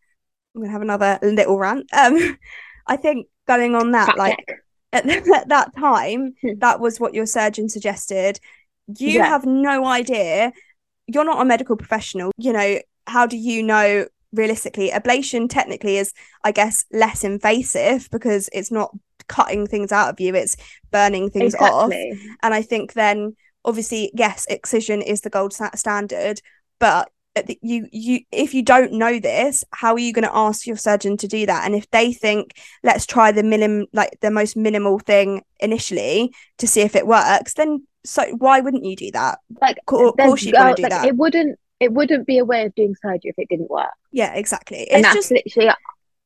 I'm 0.54 0.62
gonna 0.62 0.72
have 0.72 0.82
another 0.82 1.18
little 1.22 1.58
rant. 1.58 1.88
Um, 1.96 2.36
I 2.86 2.96
think 2.96 3.26
going 3.48 3.74
on 3.74 3.92
that, 3.92 4.18
like 4.18 4.36
check. 4.36 4.58
at, 4.92 5.06
at 5.08 5.48
that 5.48 5.74
time, 5.76 6.34
Hmm. 6.42 6.58
that 6.58 6.80
was 6.80 7.00
what 7.00 7.14
your 7.14 7.26
surgeon 7.26 7.68
suggested. 7.68 8.38
You 8.98 9.20
Yeah. 9.20 9.28
have 9.28 9.46
no 9.46 9.86
idea. 9.86 10.52
You're 11.12 11.24
not 11.24 11.40
a 11.40 11.44
medical 11.44 11.76
professional. 11.76 12.32
You 12.36 12.52
know, 12.52 12.78
how 13.06 13.26
do 13.26 13.36
you 13.36 13.62
know 13.62 14.06
realistically? 14.32 14.90
Ablation 14.90 15.48
technically 15.48 15.98
is, 15.98 16.12
I 16.44 16.52
guess, 16.52 16.84
less 16.92 17.24
invasive 17.24 18.08
because 18.10 18.48
it's 18.52 18.70
not 18.70 18.94
cutting 19.28 19.66
things 19.66 19.92
out 19.92 20.08
of 20.08 20.20
you, 20.20 20.34
it's 20.34 20.56
burning 20.90 21.30
things 21.30 21.54
off 21.54 21.90
and 22.42 22.54
I 22.54 22.62
think 22.62 22.92
then 22.92 23.36
obviously 23.64 24.10
yes 24.14 24.46
excision 24.46 25.02
is 25.02 25.20
the 25.20 25.30
gold 25.30 25.54
standard 25.74 26.40
but 26.78 27.10
you 27.62 27.86
you 27.92 28.20
if 28.30 28.52
you 28.52 28.62
don't 28.62 28.92
know 28.92 29.18
this 29.18 29.64
how 29.72 29.92
are 29.94 29.98
you 29.98 30.12
going 30.12 30.24
to 30.24 30.36
ask 30.36 30.66
your 30.66 30.76
surgeon 30.76 31.16
to 31.16 31.26
do 31.26 31.46
that 31.46 31.64
and 31.64 31.74
if 31.74 31.90
they 31.90 32.12
think 32.12 32.58
let's 32.82 33.06
try 33.06 33.32
the 33.32 33.42
minim 33.42 33.86
like 33.92 34.18
the 34.20 34.30
most 34.30 34.56
minimal 34.56 34.98
thing 34.98 35.42
initially 35.60 36.34
to 36.58 36.66
see 36.66 36.82
if 36.82 36.94
it 36.94 37.06
works 37.06 37.54
then 37.54 37.86
so 38.04 38.22
why 38.38 38.60
wouldn't 38.60 38.84
you 38.84 38.96
do 38.96 39.10
that 39.12 39.38
Like, 39.60 39.78
of 39.78 39.86
course 39.86 40.14
want 40.18 40.40
uh, 40.42 40.70
to 40.70 40.74
do 40.74 40.82
like, 40.82 40.90
that 40.90 41.06
It 41.06 41.16
wouldn't. 41.16 41.58
It 41.80 41.92
wouldn't 41.92 42.26
be 42.28 42.38
a 42.38 42.44
way 42.44 42.64
of 42.64 42.74
doing 42.76 42.94
surgery 43.02 43.30
if 43.30 43.38
it 43.38 43.48
didn't 43.48 43.70
work. 43.70 43.90
yeah 44.12 44.34
exactly 44.34 44.88
and 44.90 45.00
it's 45.00 45.14
that's 45.14 45.28
just 45.28 45.30
literally 45.32 45.70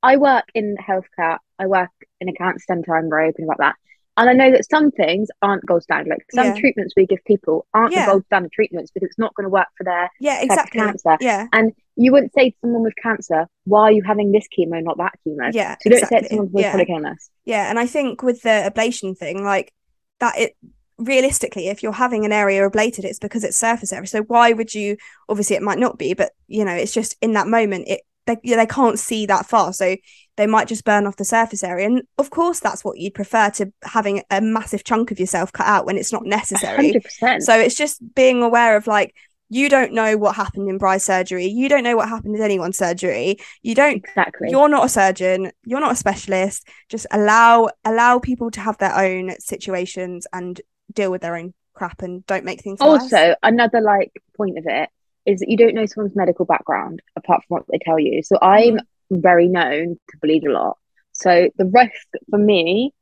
I 0.02 0.16
work 0.18 0.44
in 0.54 0.76
healthcare. 0.76 1.38
I 1.58 1.66
work 1.66 1.90
in 2.20 2.28
a 2.28 2.32
cancer 2.34 2.62
centre. 2.66 2.94
I'm 2.94 3.08
very 3.08 3.28
open 3.30 3.44
about 3.44 3.58
that. 3.58 3.74
And 4.18 4.30
I 4.30 4.34
know 4.34 4.50
that 4.52 4.68
some 4.70 4.90
things 4.92 5.28
aren't 5.42 5.64
gold 5.66 5.82
standard. 5.82 6.10
Like 6.10 6.24
some 6.30 6.46
Yeah. 6.54 6.60
treatments 6.60 6.94
we 6.96 7.06
give 7.06 7.24
people 7.24 7.66
aren't 7.74 7.92
Yeah. 7.92 8.04
the 8.06 8.12
gold 8.12 8.24
standard 8.26 8.52
treatments 8.52 8.90
because 8.92 9.08
it's 9.08 9.18
not 9.18 9.34
going 9.34 9.44
to 9.46 9.50
work 9.50 9.66
for 9.76 9.84
their. 9.84 10.10
yeah 10.20 10.42
exactly 10.42 10.80
cancer. 10.80 11.16
yeah 11.20 11.46
And 11.52 11.72
you 11.96 12.12
wouldn't 12.12 12.32
say 12.34 12.50
to 12.50 12.56
someone 12.60 12.82
with 12.82 12.94
cancer, 13.02 13.46
"Why 13.64 13.82
are 13.84 13.92
you 13.92 14.02
having 14.02 14.30
this 14.32 14.46
chemo, 14.56 14.82
not 14.82 14.98
that 14.98 15.14
chemo?" 15.26 15.50
yeah 15.52 15.76
So 15.80 15.88
you 15.90 15.98
don't 15.98 16.08
say 16.08 16.20
to 16.20 16.28
someone 16.28 16.52
with 16.52 16.62
yeah. 16.64 16.70
chronic 16.72 16.90
illness. 16.90 17.30
Yeah, 17.44 17.68
and 17.70 17.78
I 17.78 17.86
think 17.86 18.22
with 18.22 18.42
the 18.42 18.70
ablation 18.70 19.16
thing, 19.16 19.42
like 19.42 19.72
that, 20.20 20.38
it 20.38 20.56
realistically, 20.98 21.68
if 21.68 21.82
you're 21.82 21.92
having 21.92 22.24
an 22.24 22.32
area 22.32 22.68
ablated, 22.68 23.04
it's 23.04 23.18
because 23.18 23.44
it's 23.44 23.56
surface 23.56 23.92
area. 23.92 24.06
So 24.06 24.22
why 24.22 24.52
would 24.52 24.74
you? 24.74 24.96
Obviously, 25.28 25.56
it 25.56 25.62
might 25.62 25.78
not 25.78 25.98
be, 25.98 26.14
but 26.14 26.32
you 26.48 26.64
know, 26.64 26.74
it's 26.74 26.94
just 26.94 27.16
in 27.20 27.32
that 27.34 27.48
moment, 27.48 27.88
it 27.88 28.00
they 28.26 28.36
they 28.44 28.66
can't 28.66 28.98
see 28.98 29.26
that 29.26 29.46
far, 29.46 29.72
so 29.72 29.96
they 30.36 30.46
might 30.46 30.68
just 30.68 30.84
burn 30.84 31.06
off 31.06 31.16
the 31.16 31.24
surface 31.24 31.62
area. 31.62 31.86
And 31.86 32.02
of 32.18 32.30
course, 32.30 32.60
that's 32.60 32.84
what 32.84 32.98
you'd 32.98 33.14
prefer 33.14 33.50
to 33.50 33.72
having 33.84 34.22
a 34.30 34.40
massive 34.40 34.84
chunk 34.84 35.10
of 35.10 35.20
yourself 35.20 35.52
cut 35.52 35.66
out 35.66 35.86
when 35.86 35.96
it's 35.96 36.12
not 36.12 36.24
necessary. 36.24 36.86
Hundred 36.88 37.04
percent. 37.04 37.42
So 37.42 37.58
it's 37.58 37.76
just 37.76 38.02
being 38.14 38.42
aware 38.42 38.76
of 38.76 38.86
like. 38.86 39.14
You 39.48 39.68
don't 39.68 39.92
know 39.92 40.16
what 40.16 40.34
happened 40.34 40.68
in 40.68 40.76
Bry's 40.76 41.04
surgery. 41.04 41.46
You 41.46 41.68
don't 41.68 41.84
know 41.84 41.94
what 41.94 42.08
happened 42.08 42.34
in 42.34 42.42
anyone's 42.42 42.76
surgery. 42.78 43.36
You 43.62 43.76
don't 43.76 43.98
Exactly. 43.98 44.48
you're 44.50 44.68
not 44.68 44.86
a 44.86 44.88
surgeon 44.88 45.52
you're 45.64 45.78
not 45.78 45.92
a 45.92 45.94
specialist 45.94 46.66
just 46.88 47.06
allow 47.12 47.68
allow 47.84 48.18
people 48.18 48.50
to 48.50 48.60
have 48.60 48.76
their 48.78 48.92
own 48.98 49.38
situations 49.38 50.26
and 50.32 50.60
deal 50.92 51.10
with 51.10 51.22
their 51.22 51.36
own 51.36 51.52
crap 51.74 52.02
and 52.02 52.24
don't 52.26 52.44
make 52.44 52.62
things 52.62 52.80
worse. 52.80 53.02
also 53.02 53.34
another 53.42 53.80
like 53.80 54.12
point 54.36 54.56
of 54.58 54.64
it 54.66 54.88
is 55.26 55.40
that 55.40 55.48
you 55.50 55.56
don't 55.56 55.74
know 55.74 55.84
someone's 55.86 56.16
medical 56.16 56.44
background 56.46 57.00
apart 57.16 57.42
from 57.46 57.56
what 57.56 57.64
they 57.70 57.78
tell 57.78 57.98
you 57.98 58.22
so 58.22 58.38
i'm 58.40 58.74
Mm-hmm. 59.10 59.20
very 59.20 59.46
known 59.46 59.98
to 60.10 60.16
bleed 60.22 60.44
a 60.44 60.50
lot 60.52 60.78
so 61.12 61.48
the 61.58 61.64
risk 61.66 62.06
for 62.30 62.38
me 62.38 62.92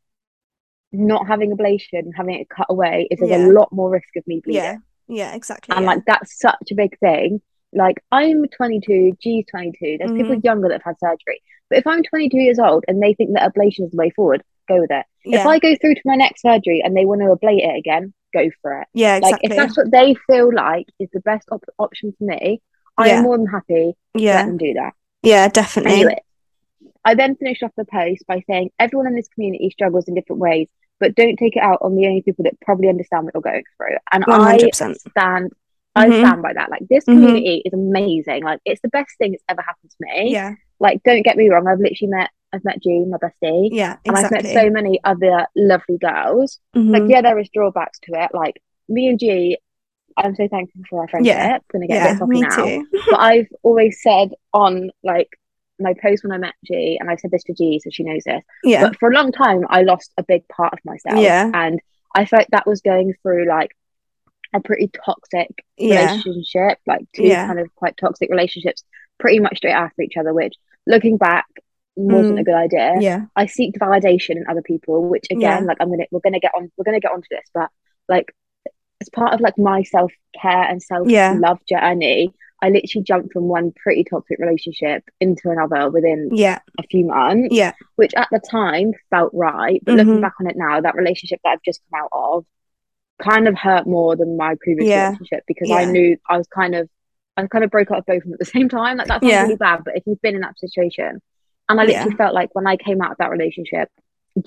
not 0.92 1.26
having 1.26 1.50
ablation 1.56 2.10
having 2.16 2.34
it 2.40 2.48
cut 2.48 2.66
away 2.68 3.08
is 3.10 3.18
there's 3.18 3.30
Yeah. 3.30 3.46
a 3.46 3.52
lot 3.52 3.72
more 3.72 3.90
risk 3.90 4.08
of 4.16 4.26
me 4.26 4.40
bleeding 4.44 4.62
yeah 4.62 4.76
yeah 5.08 5.34
exactly 5.34 5.74
and 5.74 5.84
yeah. 5.84 5.90
like 5.92 6.04
that's 6.06 6.38
such 6.38 6.70
a 6.70 6.74
big 6.74 6.98
thing 6.98 7.40
like 7.72 8.02
i'm 8.12 8.46
22 8.48 9.12
g's 9.20 9.44
22 9.50 9.96
there's 9.98 10.12
people 10.12 10.32
Mm-hmm. 10.36 10.40
younger 10.44 10.68
that 10.68 10.82
have 10.84 10.96
had 11.00 11.10
surgery 11.10 11.40
but 11.68 11.78
if 11.78 11.86
i'm 11.86 12.02
22 12.02 12.36
years 12.38 12.58
old 12.58 12.84
and 12.86 13.02
they 13.02 13.14
think 13.14 13.30
that 13.34 13.52
ablation 13.54 13.84
is 13.86 13.90
the 13.90 13.96
way 13.96 14.10
forward 14.10 14.42
go 14.68 14.80
with 14.80 14.90
it 14.90 15.04
if 15.24 15.46
i 15.46 15.58
go 15.58 15.74
through 15.80 15.94
to 15.94 16.00
my 16.04 16.14
next 16.16 16.42
surgery 16.42 16.82
and 16.84 16.96
they 16.96 17.04
want 17.04 17.20
to 17.20 17.26
ablate 17.26 17.62
it 17.64 17.78
again 17.78 18.12
go 18.32 18.48
for 18.60 18.80
it 18.80 18.88
yeah 18.94 19.18
like 19.22 19.36
if 19.42 19.54
that's 19.56 19.76
what 19.76 19.90
they 19.90 20.14
feel 20.26 20.52
like 20.54 20.86
is 20.98 21.08
the 21.12 21.20
best 21.20 21.48
op- 21.52 21.64
option 21.78 22.12
for 22.18 22.24
me, 22.24 22.60
I 22.98 23.08
Yeah. 23.08 23.16
am 23.18 23.22
more 23.24 23.36
than 23.38 23.46
happy 23.46 23.92
to 23.92 23.94
let 24.14 24.22
yeah 24.22 24.46
them 24.46 24.56
do 24.58 24.74
that. 24.74 24.92
yeah 25.22 25.48
definitely 25.48 25.92
Anyway, 25.92 26.20
I 27.04 27.14
then 27.14 27.36
finished 27.36 27.62
off 27.62 27.70
the 27.76 27.84
post 27.84 28.24
by 28.26 28.42
saying 28.48 28.70
everyone 28.78 29.06
in 29.06 29.14
this 29.14 29.28
community 29.28 29.70
struggles 29.70 30.06
in 30.08 30.14
different 30.14 30.40
ways. 30.40 30.68
but 31.00 31.14
don't 31.16 31.36
take 31.36 31.56
it 31.56 31.62
out 31.62 31.78
on 31.82 31.96
the 31.96 32.06
only 32.06 32.22
people 32.22 32.44
that 32.44 32.58
probably 32.60 32.88
understand 32.88 33.24
what 33.24 33.34
you're 33.34 33.42
going 33.52 33.64
through. 33.76 33.96
And 34.12 34.24
100%. 34.24 34.90
I 34.90 35.10
stand, 35.10 35.52
I 35.96 36.06
Mhm. 36.08 36.18
stand 36.20 36.40
by 36.42 36.52
that. 36.54 36.70
Like 36.70 36.82
this 36.88 37.04
Mhm. 37.04 37.12
community 37.14 37.62
is 37.64 37.72
amazing. 37.72 38.44
Like 38.44 38.60
it's 38.64 38.80
the 38.80 38.88
best 38.88 39.10
thing 39.18 39.32
that's 39.32 39.42
ever 39.48 39.60
happened 39.60 39.90
to 39.90 39.96
me. 40.00 40.30
Yeah. 40.32 40.54
Like 40.80 41.02
don't 41.02 41.22
get 41.22 41.36
me 41.36 41.48
wrong, 41.50 41.66
I've 41.66 41.80
literally 41.80 42.10
met, 42.12 42.30
I've 42.54 42.64
met 42.64 42.82
Jean, 42.82 43.10
my 43.10 43.18
bestie, 43.18 43.68
Yeah. 43.72 43.96
exactly. 44.04 44.06
and 44.06 44.16
I've 44.18 44.30
met 44.30 44.46
so 44.46 44.70
many 44.70 45.00
other 45.04 45.46
lovely 45.56 45.98
girls. 45.98 46.60
Like 46.74 47.02
Mhm. 47.02 47.10
yeah, 47.10 47.20
there 47.22 47.38
is 47.38 47.48
drawbacks 47.52 47.98
to 48.04 48.12
it. 48.14 48.30
Like 48.32 48.60
me 48.88 49.08
and 49.08 49.18
G, 49.18 49.58
I'm 50.16 50.34
so 50.36 50.46
thankful 50.48 50.82
for 50.88 51.00
our 51.02 51.08
friendship. 51.08 51.34
Yeah. 51.36 51.58
Gonna 51.72 51.86
get 51.88 52.16
a 52.16 52.18
bit 52.20 52.28
Me 52.28 52.40
now 52.42 52.56
too. 52.56 52.86
but 53.10 53.20
I've 53.20 53.48
always 53.62 54.00
said 54.02 54.30
on 54.52 54.90
like 55.02 55.28
my 55.80 55.92
post 56.00 56.22
when 56.22 56.30
I 56.32 56.38
met 56.38 56.54
G, 56.64 56.96
and 57.00 57.10
I 57.10 57.16
said 57.16 57.32
this 57.32 57.42
to 57.44 57.52
G, 57.52 57.80
so 57.82 57.90
she 57.90 58.04
knows 58.04 58.22
this. 58.24 58.44
Yeah. 58.62 58.82
But 58.88 58.98
for 59.00 59.10
a 59.10 59.14
long 59.14 59.32
time, 59.32 59.66
I 59.68 59.82
lost 59.82 60.12
a 60.16 60.22
big 60.22 60.46
part 60.48 60.72
of 60.72 60.78
myself. 60.84 61.18
Yeah. 61.20 61.50
And 61.52 61.80
I 62.14 62.26
felt 62.26 62.46
that 62.52 62.64
was 62.66 62.80
going 62.80 63.12
through 63.22 63.48
like 63.48 63.72
a 64.54 64.60
pretty 64.60 64.88
toxic 65.04 65.50
Yeah. 65.76 66.12
relationship, 66.12 66.78
like 66.86 67.04
two 67.12 67.24
Yeah. 67.24 67.46
kind 67.48 67.58
of 67.58 67.74
quite 67.74 67.96
toxic 67.96 68.30
relationships, 68.30 68.84
pretty 69.18 69.40
much 69.40 69.56
straight 69.56 69.72
after 69.72 70.02
each 70.02 70.16
other, 70.16 70.32
which 70.32 70.54
looking 70.86 71.16
back 71.16 71.46
wasn't 71.96 72.36
Mm. 72.36 72.40
a 72.40 72.44
good 72.44 72.54
idea. 72.54 72.94
Yeah. 73.00 73.24
I 73.36 73.46
seek 73.46 73.74
validation 73.76 74.30
in 74.36 74.44
other 74.48 74.62
people, 74.62 75.08
which 75.08 75.26
again, 75.30 75.40
Yeah. 75.40 75.58
like 75.60 75.76
I'm 75.80 75.90
gonna 75.90 76.04
we're 76.10 76.20
gonna 76.20 76.40
get 76.40 76.52
on 76.56 76.70
we're 76.76 76.84
gonna 76.84 77.00
get 77.00 77.12
onto 77.12 77.28
this, 77.30 77.44
but 77.54 77.68
like 78.08 78.32
as 79.00 79.08
part 79.10 79.32
of 79.34 79.40
like 79.40 79.58
my 79.58 79.82
self 79.82 80.12
care 80.40 80.62
and 80.62 80.82
self 80.82 81.08
Yeah. 81.08 81.34
love 81.38 81.58
journey, 81.68 82.32
I 82.62 82.70
literally 82.70 83.04
jumped 83.04 83.32
from 83.32 83.44
one 83.44 83.72
pretty 83.72 84.04
toxic 84.04 84.38
relationship 84.38 85.04
into 85.20 85.50
another 85.50 85.90
within 85.90 86.30
Yeah. 86.32 86.58
a 86.78 86.82
few 86.84 87.04
months, 87.06 87.54
Yeah. 87.54 87.72
which 87.96 88.14
at 88.14 88.28
the 88.32 88.40
time 88.40 88.92
felt 89.10 89.30
right. 89.34 89.80
But 89.84 89.94
looking 89.96 90.16
Mhm. 90.18 90.22
back 90.22 90.34
on 90.40 90.46
it 90.48 90.56
now, 90.56 90.80
that 90.80 90.94
relationship 90.94 91.40
that 91.44 91.50
I've 91.50 91.62
just 91.62 91.80
come 91.90 92.02
out 92.02 92.08
of 92.12 92.44
kind 93.20 93.46
of 93.46 93.54
hurt 93.56 93.86
more 93.86 94.16
than 94.16 94.36
my 94.36 94.56
previous 94.60 94.88
Yeah. 94.88 95.06
relationship 95.08 95.44
because 95.46 95.70
I 95.70 95.84
knew 95.84 96.16
I 96.28 96.36
was 96.38 96.48
kind 96.48 96.74
of 96.74 96.88
I 97.36 97.44
kind 97.48 97.64
of 97.64 97.70
broke 97.72 97.90
up 97.90 97.96
with 97.98 98.06
both 98.06 98.16
of 98.18 98.22
them 98.22 98.32
at 98.34 98.38
the 98.38 98.44
same 98.44 98.68
time. 98.68 98.96
Like 98.96 99.08
that 99.08 99.20
sounds 99.20 99.30
Yeah. 99.32 99.42
really 99.42 99.56
bad, 99.56 99.82
but 99.84 99.96
if 99.96 100.04
you've 100.06 100.22
been 100.22 100.36
in 100.36 100.42
that 100.42 100.56
situation, 100.56 101.20
and 101.68 101.80
I 101.80 101.84
Yeah. 101.84 101.98
literally 101.98 102.16
felt 102.16 102.34
like 102.34 102.50
when 102.54 102.66
I 102.66 102.76
came 102.76 103.00
out 103.02 103.12
of 103.12 103.18
that 103.18 103.30
relationship, 103.30 103.88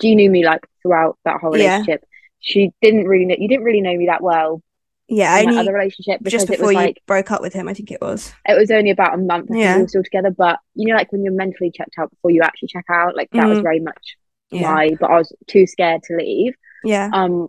G 0.00 0.14
knew 0.14 0.30
me 0.30 0.44
like 0.44 0.66
throughout 0.82 1.18
that 1.24 1.40
whole 1.40 1.56
Yeah. 1.56 1.74
relationship. 1.78 2.04
She 2.40 2.72
didn't 2.82 3.06
really 3.06 3.24
know 3.26 3.36
you 3.38 3.48
didn't 3.48 3.64
really 3.64 3.80
know 3.80 3.96
me 3.96 4.06
that 4.06 4.22
well 4.22 4.62
Yeah. 5.08 5.36
in 5.38 5.46
that 5.46 5.50
Only 5.52 5.60
other 5.60 5.72
relationship 5.72 6.20
just 6.24 6.46
before 6.46 6.70
you 6.72 6.78
like 6.78 7.00
broke 7.06 7.30
up 7.30 7.40
with 7.40 7.54
him, 7.54 7.66
I 7.68 7.74
think 7.74 7.90
it 7.90 8.00
was. 8.00 8.32
it 8.46 8.56
was 8.58 8.70
only 8.70 8.90
about 8.90 9.14
a 9.14 9.18
month 9.18 9.48
Yeah. 9.50 9.76
we 9.76 9.82
were 9.82 9.88
still 9.88 10.02
together. 10.04 10.30
But 10.30 10.60
you 10.74 10.86
know, 10.88 10.94
like 10.94 11.10
when 11.12 11.24
you're 11.24 11.32
mentally 11.32 11.70
checked 11.70 11.94
out 11.98 12.10
before 12.10 12.30
you 12.30 12.42
actually 12.42 12.68
check 12.68 12.84
out, 12.90 13.16
like 13.16 13.30
that 13.32 13.48
was 13.48 13.58
Mhm. 13.58 13.62
very 13.62 13.80
much 13.80 14.16
Yeah. 14.50 14.72
my. 14.72 14.96
But 15.00 15.10
I 15.10 15.16
was 15.18 15.32
too 15.46 15.66
scared 15.66 16.02
to 16.04 16.16
leave. 16.16 16.54
Yeah. 16.84 17.10
Um, 17.12 17.48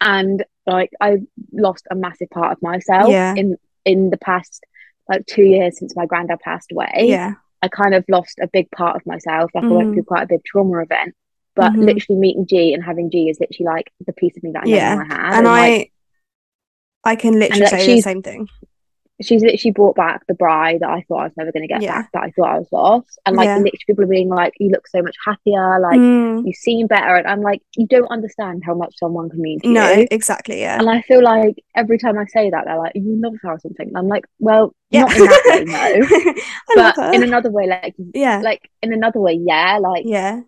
and 0.00 0.44
like 0.66 0.90
I 1.00 1.18
lost 1.52 1.86
a 1.90 1.94
massive 1.94 2.30
part 2.30 2.52
of 2.52 2.62
myself 2.62 3.10
Yeah. 3.10 3.34
in 3.34 3.56
in 3.84 4.10
the 4.10 4.16
past 4.18 4.64
like 5.08 5.26
two 5.26 5.42
years 5.42 5.78
since 5.78 5.96
my 5.96 6.06
granddad 6.06 6.40
passed 6.40 6.70
away. 6.72 7.06
Yeah. 7.08 7.34
I 7.62 7.68
kind 7.68 7.94
of 7.94 8.04
lost 8.08 8.38
a 8.40 8.48
big 8.48 8.70
part 8.70 8.96
of 8.96 9.06
myself. 9.06 9.50
Like 9.54 9.64
I 9.64 9.68
Mhm. 9.68 9.76
went 9.76 9.94
through 9.94 10.04
quite 10.04 10.24
a 10.24 10.26
big 10.26 10.44
trauma 10.44 10.78
event. 10.78 11.14
But 11.56 11.72
Mhm. 11.72 11.82
literally 11.82 12.20
meeting 12.20 12.46
G 12.46 12.72
and 12.74 12.82
having 12.82 13.10
G 13.10 13.28
is 13.28 13.40
literally 13.40 13.66
like 13.66 13.92
the 14.06 14.12
piece 14.12 14.36
of 14.36 14.42
me 14.42 14.52
that 14.52 14.62
I 14.64 14.66
Yeah. 14.66 14.94
never 14.94 15.04
had. 15.04 15.34
And 15.38 15.46
like, 15.46 15.92
I 17.04 17.12
I 17.12 17.16
can 17.16 17.38
literally 17.38 17.62
like, 17.62 17.70
say 17.70 17.96
the 17.96 18.02
same 18.02 18.22
thing. 18.22 18.48
She's 19.22 19.42
literally 19.42 19.72
brought 19.72 19.96
back 19.96 20.26
the 20.26 20.34
bride 20.34 20.80
that 20.80 20.90
I 20.90 21.02
thought 21.06 21.20
I 21.20 21.24
was 21.24 21.36
never 21.36 21.52
going 21.52 21.62
to 21.62 21.68
get 21.68 21.82
Yeah. 21.82 22.02
back, 22.02 22.10
that 22.12 22.22
I 22.22 22.30
thought 22.30 22.48
I 22.54 22.58
was 22.58 22.68
lost. 22.72 23.18
And 23.26 23.36
like 23.36 23.46
Yeah. 23.46 23.56
literally 23.56 23.78
people 23.86 24.04
are 24.04 24.08
being 24.08 24.28
like, 24.28 24.54
you 24.58 24.70
look 24.70 24.86
so 24.88 25.02
much 25.02 25.16
happier, 25.24 25.78
like 25.80 25.98
Mm. 25.98 26.46
you 26.46 26.52
seem 26.52 26.86
better. 26.86 27.14
And 27.16 27.26
I'm 27.26 27.42
like, 27.42 27.60
you 27.76 27.86
don't 27.86 28.10
understand 28.10 28.62
how 28.64 28.74
much 28.74 28.94
someone 28.98 29.28
can 29.30 29.40
mean 29.40 29.60
to 29.60 29.68
No, 29.68 29.90
you. 29.92 30.06
exactly. 30.10 30.60
Yeah. 30.60 30.78
And 30.78 30.88
I 30.88 31.02
feel 31.02 31.22
like 31.22 31.56
every 31.74 31.98
time 31.98 32.18
I 32.18 32.24
say 32.26 32.50
that, 32.50 32.64
they're 32.64 32.78
like, 32.78 32.92
you 32.94 33.16
love 33.20 33.34
her 33.42 33.50
or 33.52 33.58
something. 33.60 33.88
And 33.88 33.98
I'm 33.98 34.08
like, 34.08 34.24
well, 34.38 34.74
Yeah. 34.90 35.02
not 35.02 35.16
in 35.16 35.24
that 35.26 35.44
way, 35.46 35.64
no. 35.64 36.34
But 36.74 37.14
in 37.14 37.22
another 37.22 37.50
way, 37.50 37.66
like, 37.66 37.94
yeah. 38.14 38.40
like 38.40 38.70
in 38.82 38.92
another 38.92 39.20
way, 39.20 39.34
yeah. 39.34 39.78
Like 39.78 40.04
yeah. 40.06 40.40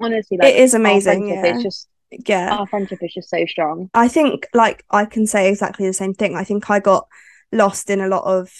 honestly, 0.00 0.36
like 0.38 0.54
It 0.54 0.60
is 0.60 0.74
amazing. 0.74 1.28
Yeah. 1.28 1.46
is 1.56 1.62
just 1.62 1.88
Yeah. 2.10 2.54
our 2.56 2.66
friendship 2.66 2.98
is 3.02 3.14
just 3.14 3.30
so 3.30 3.44
strong. 3.46 3.90
I 3.94 4.08
think 4.08 4.46
like 4.54 4.84
I 4.90 5.04
can 5.06 5.26
say 5.26 5.48
exactly 5.48 5.86
the 5.86 5.92
same 5.92 6.14
thing. 6.14 6.36
I 6.36 6.44
think 6.44 6.70
I 6.70 6.78
got 6.80 7.06
lost 7.52 7.90
in 7.90 8.00
a 8.00 8.08
lot 8.08 8.24
of 8.24 8.50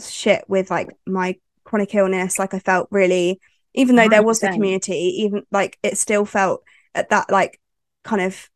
shit 0.00 0.44
with 0.48 0.70
like 0.70 0.90
my 1.06 1.36
chronic 1.64 1.94
illness. 1.94 2.38
Like 2.38 2.54
I 2.54 2.58
felt 2.58 2.88
really, 2.90 3.40
even 3.74 3.96
though 3.96 4.08
there 4.08 4.22
was 4.22 4.40
the 4.40 4.48
community, 4.48 4.94
even 5.22 5.44
like 5.50 5.78
it 5.82 5.98
still 5.98 6.24
felt 6.24 6.62
at 6.94 7.10
that 7.10 7.30
like 7.30 7.60
kind 8.04 8.22
of 8.22 8.48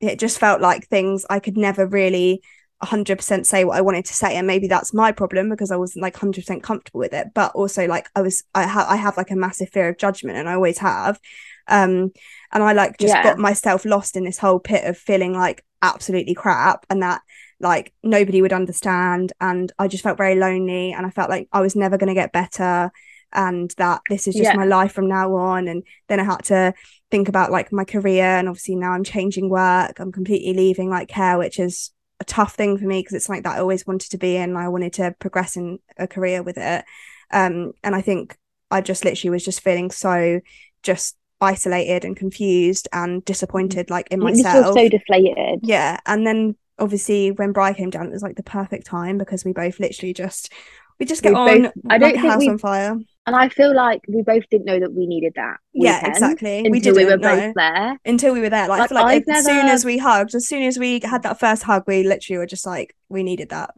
it 0.00 0.18
just 0.18 0.38
felt 0.38 0.60
like 0.60 0.86
things 0.88 1.26
I 1.28 1.40
could 1.40 1.56
never 1.56 1.86
really 1.86 2.42
100% 2.78 3.46
say 3.46 3.64
what 3.64 3.76
I 3.76 3.82
wanted 3.82 4.06
to 4.06 4.14
say 4.14 4.36
and 4.36 4.46
maybe 4.46 4.66
that's 4.66 4.94
my 4.94 5.12
problem 5.12 5.50
because 5.50 5.70
I 5.70 5.76
wasn't 5.76 6.02
like 6.02 6.14
100% 6.14 6.62
comfortable 6.62 7.00
with 7.00 7.12
it 7.12 7.28
but 7.34 7.52
also 7.54 7.86
like 7.86 8.08
I 8.16 8.22
was 8.22 8.42
I 8.54 8.62
have 8.66 8.86
I 8.88 8.96
have 8.96 9.16
like 9.18 9.30
a 9.30 9.36
massive 9.36 9.68
fear 9.68 9.88
of 9.90 9.98
judgment 9.98 10.38
and 10.38 10.48
I 10.48 10.54
always 10.54 10.78
have 10.78 11.20
um 11.68 12.10
and 12.52 12.62
I 12.62 12.72
like 12.72 12.98
just 12.98 13.20
Yeah. 13.20 13.20
got 13.20 13.38
myself 13.38 13.84
lost 13.84 14.16
in 14.16 14.24
this 14.24 14.38
whole 14.38 14.58
pit 14.58 14.84
of 14.84 14.96
feeling 14.96 15.34
like 15.34 15.62
absolutely 15.82 16.34
crap 16.34 16.86
and 16.88 17.02
that 17.02 17.20
like 17.60 17.92
nobody 18.02 18.42
would 18.42 18.52
understand 18.52 19.32
and 19.40 19.70
I 19.78 19.88
just 19.88 20.02
felt 20.02 20.18
very 20.18 20.34
lonely 20.34 20.92
and 20.92 21.06
I 21.06 21.10
felt 21.10 21.30
like 21.30 21.48
I 21.52 21.60
was 21.60 21.76
never 21.76 21.98
going 21.98 22.08
to 22.08 22.14
get 22.14 22.32
better 22.32 22.90
and 23.32 23.72
that 23.76 24.00
this 24.08 24.26
is 24.26 24.34
just 24.34 24.50
Yeah. 24.50 24.56
my 24.56 24.64
life 24.64 24.92
from 24.92 25.08
now 25.08 25.34
on 25.36 25.68
and 25.68 25.82
then 26.08 26.18
I 26.20 26.24
had 26.24 26.42
to 26.44 26.74
think 27.10 27.28
about 27.28 27.50
like 27.52 27.72
my 27.72 27.84
career 27.84 28.24
and 28.24 28.48
obviously 28.48 28.76
now 28.76 28.92
I'm 28.92 29.04
changing 29.04 29.48
work 29.50 30.00
I'm 30.00 30.10
completely 30.12 30.52
leaving 30.54 30.90
like 30.90 31.08
care 31.08 31.38
which 31.38 31.58
is 31.58 31.90
a 32.18 32.24
tough 32.24 32.54
thing 32.54 32.76
for 32.78 32.84
me 32.86 33.00
because 33.00 33.14
it's 33.14 33.26
something 33.26 33.42
that 33.44 33.56
I 33.56 33.60
always 33.60 33.86
wanted 33.86 34.10
to 34.10 34.18
be 34.18 34.36
in 34.36 34.56
I 34.56 34.68
wanted 34.68 34.92
to 34.94 35.14
progress 35.18 35.56
in 35.56 35.78
a 35.98 36.06
career 36.08 36.42
with 36.42 36.58
it 36.58 36.84
um 37.30 37.72
and 37.84 37.94
I 37.94 38.00
think 38.00 38.36
I 38.70 38.80
just 38.80 39.04
literally 39.04 39.30
was 39.30 39.44
just 39.44 39.60
feeling 39.60 39.90
so 39.90 40.40
just 40.82 41.16
isolated 41.40 42.04
and 42.04 42.16
confused 42.16 42.88
and 42.92 43.24
disappointed 43.24 43.90
like 43.90 44.08
in 44.10 44.20
myself 44.20 44.74
so 44.76 44.88
deflated. 44.88 45.60
yeah 45.62 45.98
and 46.06 46.26
then 46.26 46.56
obviously 46.80 47.30
when 47.30 47.52
Bri 47.52 47.74
came 47.74 47.90
down 47.90 48.06
it 48.06 48.12
was 48.12 48.22
like 48.22 48.36
the 48.36 48.42
perfect 48.42 48.86
time 48.86 49.18
because 49.18 49.44
we 49.44 49.52
both 49.52 49.78
literally 49.78 50.12
just 50.12 50.52
we 50.98 51.06
just 51.06 51.22
get 51.22 51.32
We 51.32 51.38
on 51.38 51.62
both- 51.62 51.72
I 51.88 51.98
don't 51.98 52.12
think 52.12 52.24
house 52.24 52.40
we- 52.40 52.48
on 52.48 52.58
fire 52.58 52.98
And 53.26 53.36
I 53.36 53.48
feel 53.48 53.74
like 53.74 54.00
we 54.08 54.22
both 54.22 54.42
didn't 54.50 54.64
know 54.66 54.80
that 54.80 54.92
we 54.92 55.06
needed 55.06 55.34
that. 55.36 55.56
yeah 55.72 56.06
exactly 56.06 56.58
Until 56.58 56.72
we 56.72 56.76
we, 56.78 56.80
didn't 56.80 57.06
were 57.06 57.16
know 57.16 57.36
both 57.36 57.54
there. 57.54 57.98
until 58.04 58.32
we 58.34 58.40
were 58.40 58.50
there 58.50 58.68
like, 58.68 58.80
I 58.82 58.86
feel 58.88 58.94
like 58.96 59.22
I've 59.28 59.36
as 59.36 59.44
soon 59.44 59.66
as 59.66 59.84
we 59.84 59.98
hugged 59.98 60.34
as 60.34 60.46
soon 60.48 60.62
as 60.64 60.78
we 60.78 61.00
had 61.04 61.22
that 61.22 61.38
first 61.38 61.62
hug 61.62 61.84
we 61.86 62.02
literally 62.02 62.38
were 62.38 62.46
just 62.46 62.66
like 62.66 62.96
we 63.08 63.22
needed 63.22 63.50
that 63.50 63.70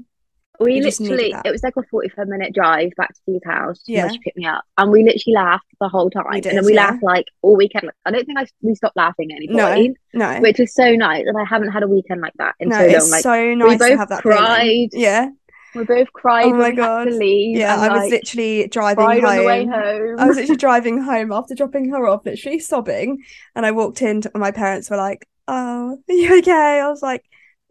We 0.60 0.74
We 0.74 0.80
literally, 0.82 1.34
it 1.44 1.50
was 1.50 1.62
like 1.62 1.76
a 1.76 1.82
45 1.90 2.28
minute 2.28 2.54
drive 2.54 2.90
back 2.96 3.08
to 3.08 3.14
Steve's 3.22 3.44
house 3.44 3.82
Yeah. 3.86 4.02
where 4.04 4.12
she 4.12 4.18
picked 4.18 4.36
me 4.36 4.46
up. 4.46 4.64
And 4.78 4.90
we 4.90 5.02
literally 5.02 5.34
laughed 5.34 5.66
the 5.80 5.88
whole 5.88 6.10
time. 6.10 6.24
We 6.30 6.36
and 6.36 6.44
then 6.58 6.64
we 6.64 6.74
yeah. 6.74 6.88
laughed 6.90 7.02
like 7.02 7.26
all 7.40 7.56
weekend. 7.56 7.84
Like, 7.86 7.94
I 8.04 8.10
don't 8.10 8.24
think 8.26 8.38
I, 8.38 8.46
we 8.60 8.74
stopped 8.74 8.96
laughing 8.96 9.32
at 9.32 9.36
any 9.36 9.48
point, 9.48 9.98
no 10.12 10.34
no. 10.34 10.40
which 10.40 10.60
is 10.60 10.74
so 10.74 10.94
nice. 10.94 11.24
And 11.26 11.36
I 11.38 11.44
haven't 11.44 11.70
had 11.70 11.82
a 11.82 11.88
weekend 11.88 12.20
like 12.20 12.34
that 12.38 12.54
in 12.60 12.68
no 12.68 12.76
so 12.78 12.84
it's 12.84 13.02
long. 13.04 13.10
Like, 13.10 13.22
so 13.22 13.54
nice 13.54 13.72
to 13.72 13.88
both 13.88 13.98
have 13.98 14.08
that 14.10 14.22
feeling. 14.22 14.38
cried. 14.38 14.88
yeah 14.92 15.28
we 15.74 15.84
both 15.84 16.12
cried 16.12 16.46
Oh 16.46 16.54
my 16.54 16.70
God. 16.70 17.04
to 17.04 17.10
leave. 17.12 17.56
yeah 17.56 17.72
and, 17.82 17.90
I 17.90 17.94
was 17.94 18.02
like, 18.02 18.10
literally 18.22 18.68
driving 18.68 19.04
cried 19.06 19.24
on 19.24 19.36
the 19.38 19.44
way 19.44 19.64
home 19.66 19.72
home. 19.72 20.16
I 20.18 20.26
was 20.26 20.36
literally 20.36 20.56
driving 20.58 20.98
home 21.02 21.32
after 21.32 21.54
dropping 21.54 21.88
her 21.90 22.06
off, 22.06 22.26
literally 22.26 22.58
sobbing. 22.58 23.22
And 23.56 23.64
I 23.64 23.70
walked 23.70 24.02
in, 24.02 24.16
and 24.22 24.34
my 24.34 24.50
parents 24.50 24.90
were 24.90 24.98
like, 24.98 25.26
Oh, 25.48 25.98
are 26.08 26.14
you 26.14 26.38
okay? 26.38 26.80
I 26.80 26.88
was 26.88 27.00
like, 27.02 27.24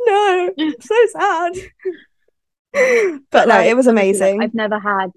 No, 0.04 0.50
I'm 0.58 0.74
so 0.82 0.96
sad. 1.14 1.54
But 2.74 3.48
no, 3.48 3.56
like, 3.56 3.68
it 3.68 3.76
was 3.76 3.88
amazing. 3.88 4.42
I've 4.42 4.54
never 4.54 4.80
had, 4.80 5.08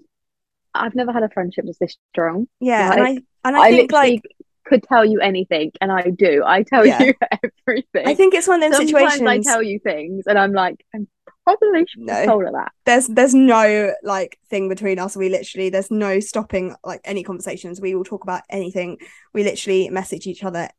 I've 0.73 0.95
never 0.95 1.11
had 1.11 1.23
a 1.23 1.29
friendship 1.29 1.65
that's 1.65 1.77
this 1.79 1.95
strong. 2.11 2.47
yeah, 2.59 2.91
and 2.91 3.01
I 3.01 3.03
like, 3.11 3.23
and 3.43 3.55
I, 3.55 3.61
I, 3.61 3.69
think 3.71 3.91
like 3.91 4.21
could 4.65 4.83
tell 4.83 5.05
you 5.05 5.19
anything, 5.21 5.71
and 5.79 5.91
I 5.91 6.09
do. 6.09 6.43
I 6.45 6.63
tell 6.63 6.85
Yeah. 6.85 7.01
you 7.03 7.13
everything. 7.67 8.07
I 8.07 8.15
think 8.15 8.33
it's 8.33 8.47
one 8.47 8.61
of 8.63 8.71
those 8.71 8.87
situations. 8.87 9.27
I 9.27 9.39
tell 9.39 9.61
you 9.63 9.79
things, 9.79 10.25
and 10.27 10.37
I'm 10.37 10.53
like, 10.53 10.83
I'm 10.93 11.07
probably 11.43 11.85
No. 11.97 12.25
told 12.25 12.43
her 12.43 12.51
that. 12.53 12.71
there's 12.85 13.07
there's 13.07 13.35
no 13.35 13.93
like 14.03 14.39
thing 14.49 14.67
between 14.67 14.97
us. 14.99 15.15
We 15.15 15.29
literally 15.29 15.69
there's 15.69 15.91
no 15.91 16.19
stopping 16.19 16.75
like 16.83 17.01
any 17.05 17.23
conversations. 17.23 17.79
We 17.79 17.93
will 17.95 18.03
talk 18.03 18.23
about 18.23 18.41
anything. 18.49 18.97
We 19.33 19.43
literally 19.43 19.89
message 19.89 20.25
each 20.27 20.43
other 20.43 20.69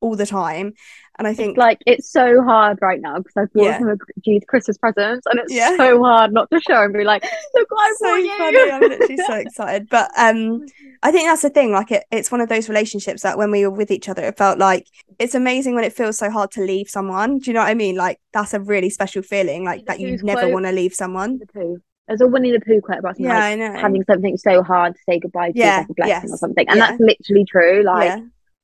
all 0.00 0.16
the 0.16 0.26
time. 0.26 0.74
And 1.18 1.26
I 1.26 1.32
think 1.34 1.50
It's 1.50 1.58
like 1.58 1.78
it's 1.86 2.10
so 2.10 2.42
hard 2.42 2.78
right 2.82 3.00
now 3.00 3.16
because 3.18 3.32
I've 3.36 3.52
bought 3.52 3.64
Yeah. 3.64 3.78
him 3.78 3.88
a 3.88 3.96
G's 4.22 4.42
Christmas 4.46 4.76
presents, 4.76 5.26
and 5.26 5.40
it's 5.40 5.52
Yeah. 5.52 5.76
so 5.76 6.02
hard 6.02 6.32
not 6.32 6.50
to 6.50 6.60
show 6.60 6.82
and 6.82 6.92
be 6.92 7.04
like, 7.04 7.22
look 7.54 7.70
what 7.70 7.80
I 7.90 7.94
so 7.98 8.04
bought 8.06 8.16
you. 8.16 8.36
funny. 8.38 8.70
I'm 8.70 8.80
literally 8.82 9.16
so 9.16 9.34
excited. 9.46 9.88
But 9.88 10.10
um 10.18 10.66
I 11.02 11.10
think 11.12 11.28
that's 11.28 11.42
the 11.42 11.50
thing. 11.50 11.72
Like 11.72 11.90
it, 11.90 12.04
it's 12.10 12.30
one 12.30 12.40
of 12.40 12.48
those 12.48 12.68
relationships 12.68 13.22
that 13.22 13.38
when 13.38 13.50
we 13.50 13.64
were 13.66 13.70
with 13.74 13.90
each 13.90 14.08
other, 14.08 14.22
it 14.24 14.36
felt 14.36 14.58
like 14.58 14.86
it's 15.18 15.34
amazing 15.34 15.74
when 15.74 15.84
it 15.84 15.92
feels 15.94 16.18
so 16.18 16.30
hard 16.30 16.50
to 16.52 16.60
leave 16.62 16.88
someone. 16.90 17.38
Do 17.38 17.50
you 17.50 17.54
know 17.54 17.60
what 17.60 17.68
I 17.70 17.74
mean? 17.74 17.96
Like 17.96 18.20
that's 18.32 18.54
a 18.54 18.60
really 18.60 18.90
special 18.90 19.22
feeling, 19.22 19.64
like 19.64 19.86
that 19.86 20.00
you 20.00 20.18
never 20.22 20.48
want 20.48 20.66
to 20.66 20.72
leave 20.72 20.94
someone. 20.94 21.38
the 21.38 21.46
Pooh. 21.46 21.78
There's 22.08 22.20
a 22.20 22.26
Winnie 22.28 22.52
the 22.52 22.60
Pooh 22.60 22.80
quote 22.80 22.98
about 22.98 23.16
something 23.16 23.24
Yeah, 23.24 23.34
like 23.34 23.42
I 23.44 23.54
know. 23.56 23.80
having 23.80 24.04
something 24.04 24.36
so 24.36 24.62
hard 24.62 24.94
to 24.94 25.00
say 25.08 25.18
goodbye 25.18 25.50
to 25.52 25.58
Yeah, 25.58 25.78
like 25.78 25.88
a 25.88 25.94
blessing 25.94 26.30
or 26.30 26.36
something, 26.36 26.68
and 26.68 26.78
yeah. 26.78 26.86
that's 26.90 27.00
literally 27.00 27.44
true. 27.44 27.82
Like 27.84 28.22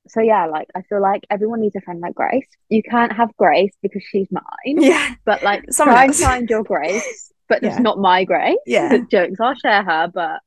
so 0.09 0.21
yeah, 0.21 0.47
like 0.47 0.69
I 0.75 0.83
feel 0.83 1.01
like 1.01 1.23
everyone 1.31 1.61
needs 1.61 1.77
a 1.77 1.81
friend 1.81 2.01
like 2.01 2.15
Grace. 2.15 2.47
You 2.69 2.83
can't 2.83 3.13
have 3.13 3.37
Grace 3.37 3.73
because 3.83 4.03
she's 4.03 4.29
mine. 4.31 4.43
Yeah. 4.83 5.15
But 5.25 5.43
like 5.43 5.65
Someone 5.71 5.95
try 5.97 6.05
and 6.07 6.15
find 6.17 6.51
your 6.51 6.65
Grace, 6.65 7.33
but 7.49 7.63
it's 7.63 7.77
Yeah. 7.77 7.83
not 7.83 7.99
my 7.99 8.25
Grace. 8.25 8.57
Yeah. 8.67 8.99
Jokes, 9.11 9.39
I'll 9.41 9.55
share 9.55 9.83
her, 9.85 10.11
but 10.13 10.41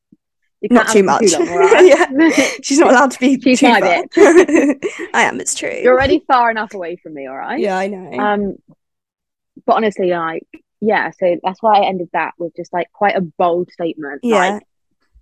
you 0.61 0.69
Not 0.71 0.89
too 0.89 1.03
much. 1.03 1.31
Too 1.31 1.37
long, 1.39 1.49
all 1.49 1.57
right? 1.59 1.85
Yeah. 1.85 2.47
She's 2.63 2.79
not 2.79 2.89
allowed 2.91 3.11
to 3.11 3.19
be 3.19 3.39
She's 3.39 3.59
too 3.59 3.69
my 3.69 3.79
far. 3.81 4.03
I 5.13 5.23
am, 5.23 5.39
it's 5.39 5.53
true. 5.55 5.69
You're 5.81 5.93
already 5.93 6.23
far 6.27 6.49
enough 6.49 6.73
away 6.73 6.95
from 6.97 7.13
me, 7.13 7.27
all 7.27 7.35
right? 7.37 7.59
Yeah, 7.59 7.77
I 7.77 7.87
know. 7.87 8.11
Um, 8.19 8.55
but 9.65 9.73
honestly, 9.77 10.09
like, 10.09 10.43
yeah, 10.81 11.11
so 11.11 11.37
that's 11.43 11.61
why 11.61 11.79
I 11.79 11.85
ended 11.87 12.09
that 12.13 12.33
with 12.37 12.55
just 12.55 12.73
like 12.73 12.91
quite 12.91 13.15
a 13.15 13.21
bold 13.21 13.71
statement. 13.71 14.21
yeah. 14.23 14.35
Like, 14.35 14.63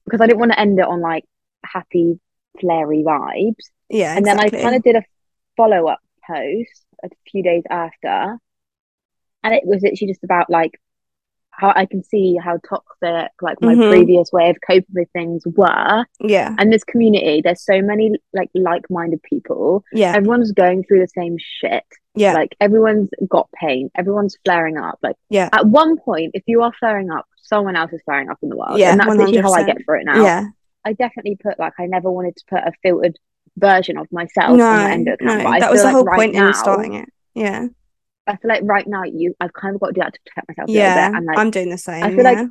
because 0.06 0.22
I 0.22 0.28
didn't 0.28 0.40
want 0.40 0.52
to 0.54 0.60
end 0.60 0.80
it 0.80 0.86
on 0.86 1.02
like 1.02 1.24
happy, 1.64 2.20
flary 2.60 3.04
vibes. 3.04 3.66
Yeah. 3.94 4.16
And 4.18 4.26
then 4.26 4.40
I 4.40 4.50
kind 4.50 4.76
of 4.76 4.84
did 4.84 4.96
a 4.96 5.04
follow 5.58 5.88
up 5.88 6.00
post 6.28 6.86
a 7.04 7.10
few 7.30 7.44
days 7.44 7.64
after, 7.70 8.38
and 9.44 9.54
it 9.54 9.64
was 9.66 9.82
literally 9.82 10.12
just 10.12 10.24
about 10.24 10.50
like 10.50 10.80
how 11.56 11.72
I 11.76 11.86
can 11.86 12.04
see 12.04 12.36
how 12.36 12.58
toxic 12.68 13.32
like 13.40 13.62
my 13.62 13.76
Mhm. 13.76 13.90
previous 13.92 14.32
way 14.32 14.50
of 14.50 14.58
coping 14.68 14.86
with 14.96 15.08
things 15.12 15.44
were. 15.46 16.04
Yeah. 16.20 16.56
And 16.58 16.74
this 16.74 16.84
community, 16.84 17.42
there's 17.44 17.62
so 17.64 17.80
many 17.82 18.14
like 18.34 18.50
like 18.56 18.90
minded 18.90 19.22
people. 19.22 19.84
Yeah. 19.94 20.14
Everyone's 20.16 20.52
going 20.52 20.84
through 20.84 21.02
the 21.02 21.08
same 21.10 21.36
shit. 21.38 21.84
Yeah. 22.16 22.34
Like 22.34 22.56
everyone's 22.60 23.10
got 23.30 23.50
pain. 23.52 23.92
Everyone's 23.96 24.36
flaring 24.44 24.78
up. 24.78 24.98
Like 25.04 25.16
Yeah. 25.30 25.50
at 25.54 25.68
one 25.68 25.98
point, 25.98 26.32
if 26.34 26.42
you 26.48 26.64
are 26.64 26.74
flaring 26.80 27.12
up, 27.12 27.26
someone 27.38 27.76
else 27.76 27.94
is 27.94 28.02
flaring 28.04 28.30
up 28.32 28.40
in 28.42 28.50
the 28.50 28.58
world. 28.58 28.80
Yeah, 28.80 28.92
and 28.92 29.00
that's 29.00 29.10
literally 29.12 29.38
how 29.38 29.54
I 29.54 29.64
get 29.64 29.78
through 29.86 30.00
it 30.00 30.06
now. 30.06 30.24
Yeah. 30.24 30.46
I 30.86 30.94
definitely 30.94 31.38
put 31.42 31.60
like 31.60 31.74
I 31.80 31.86
never 31.86 32.10
wanted 32.10 32.36
to 32.38 32.44
put 32.50 32.60
a 32.64 32.72
filtered 32.82 33.20
version 33.58 33.98
of 33.98 34.08
myself 34.12 34.52
on 34.52 34.58
my 34.58 34.84
No, 34.88 34.92
endo 34.92 35.14
account. 35.14 35.44
no. 35.44 35.60
That 35.60 35.72
was 35.72 35.82
the 35.82 35.86
like 35.86 35.94
whole 35.96 36.04
right 36.04 36.18
point 36.18 36.34
now, 36.34 36.48
in 36.48 36.54
starting 36.54 36.94
it. 36.96 37.10
Yeah. 37.36 37.68
I 38.26 38.38
feel 38.38 38.50
like 38.50 38.62
right 38.64 38.88
now 38.88 39.04
you 39.04 39.36
I've 39.40 39.54
kind 39.54 39.76
of 39.76 39.82
got 39.82 39.88
to 39.88 39.94
do 39.94 40.02
that 40.02 40.14
to 40.14 40.20
protect 40.26 40.48
myself 40.48 40.70
Yeah. 40.70 41.10
bit. 41.10 41.18
And 41.18 41.26
like 41.26 41.38
I'm 41.38 41.52
doing 41.52 41.70
the 41.70 41.78
same. 41.78 42.04
I 42.04 42.10
feel 42.14 42.24
like. 42.24 42.48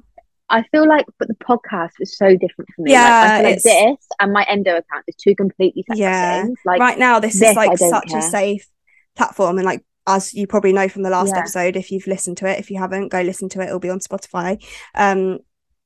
I 0.50 0.62
feel 0.70 0.86
like 0.86 1.06
but 1.18 1.28
the 1.28 1.34
podcast 1.36 1.92
is 2.00 2.16
so 2.18 2.36
different 2.36 2.68
for 2.76 2.82
me. 2.82 2.92
Yeah, 2.92 3.00
like, 3.02 3.12
I 3.30 3.36
feel 3.38 3.44
like 3.50 3.56
it's- 3.56 3.62
this 3.98 4.06
and 4.20 4.32
my 4.34 4.44
endo 4.50 4.72
account 4.72 5.04
is 5.08 5.14
two 5.16 5.34
completely 5.34 5.82
separate 5.88 5.98
Yeah. 6.00 6.42
things. 6.42 6.58
Like 6.66 6.78
right 6.80 6.98
now 6.98 7.20
this, 7.20 7.40
this, 7.40 7.50
is 7.50 7.56
like 7.56 7.78
such 7.78 8.12
a 8.12 8.20
safe 8.20 8.68
platform 9.16 9.56
and 9.58 9.64
like 9.64 9.82
as 10.06 10.34
you 10.34 10.46
probably 10.46 10.72
know 10.72 10.88
from 10.88 11.04
the 11.04 11.10
last 11.10 11.28
Yeah. 11.34 11.38
episode 11.40 11.76
if 11.76 11.90
you've 11.90 12.06
listened 12.06 12.36
to 12.38 12.46
it 12.46 12.58
if 12.58 12.70
you 12.70 12.78
haven't 12.78 13.08
go 13.08 13.22
listen 13.22 13.48
to 13.50 13.60
it 13.60 13.66
it'll 13.66 13.78
be 13.78 13.88
on 13.88 14.00
spotify 14.00 14.60
um 14.94 15.38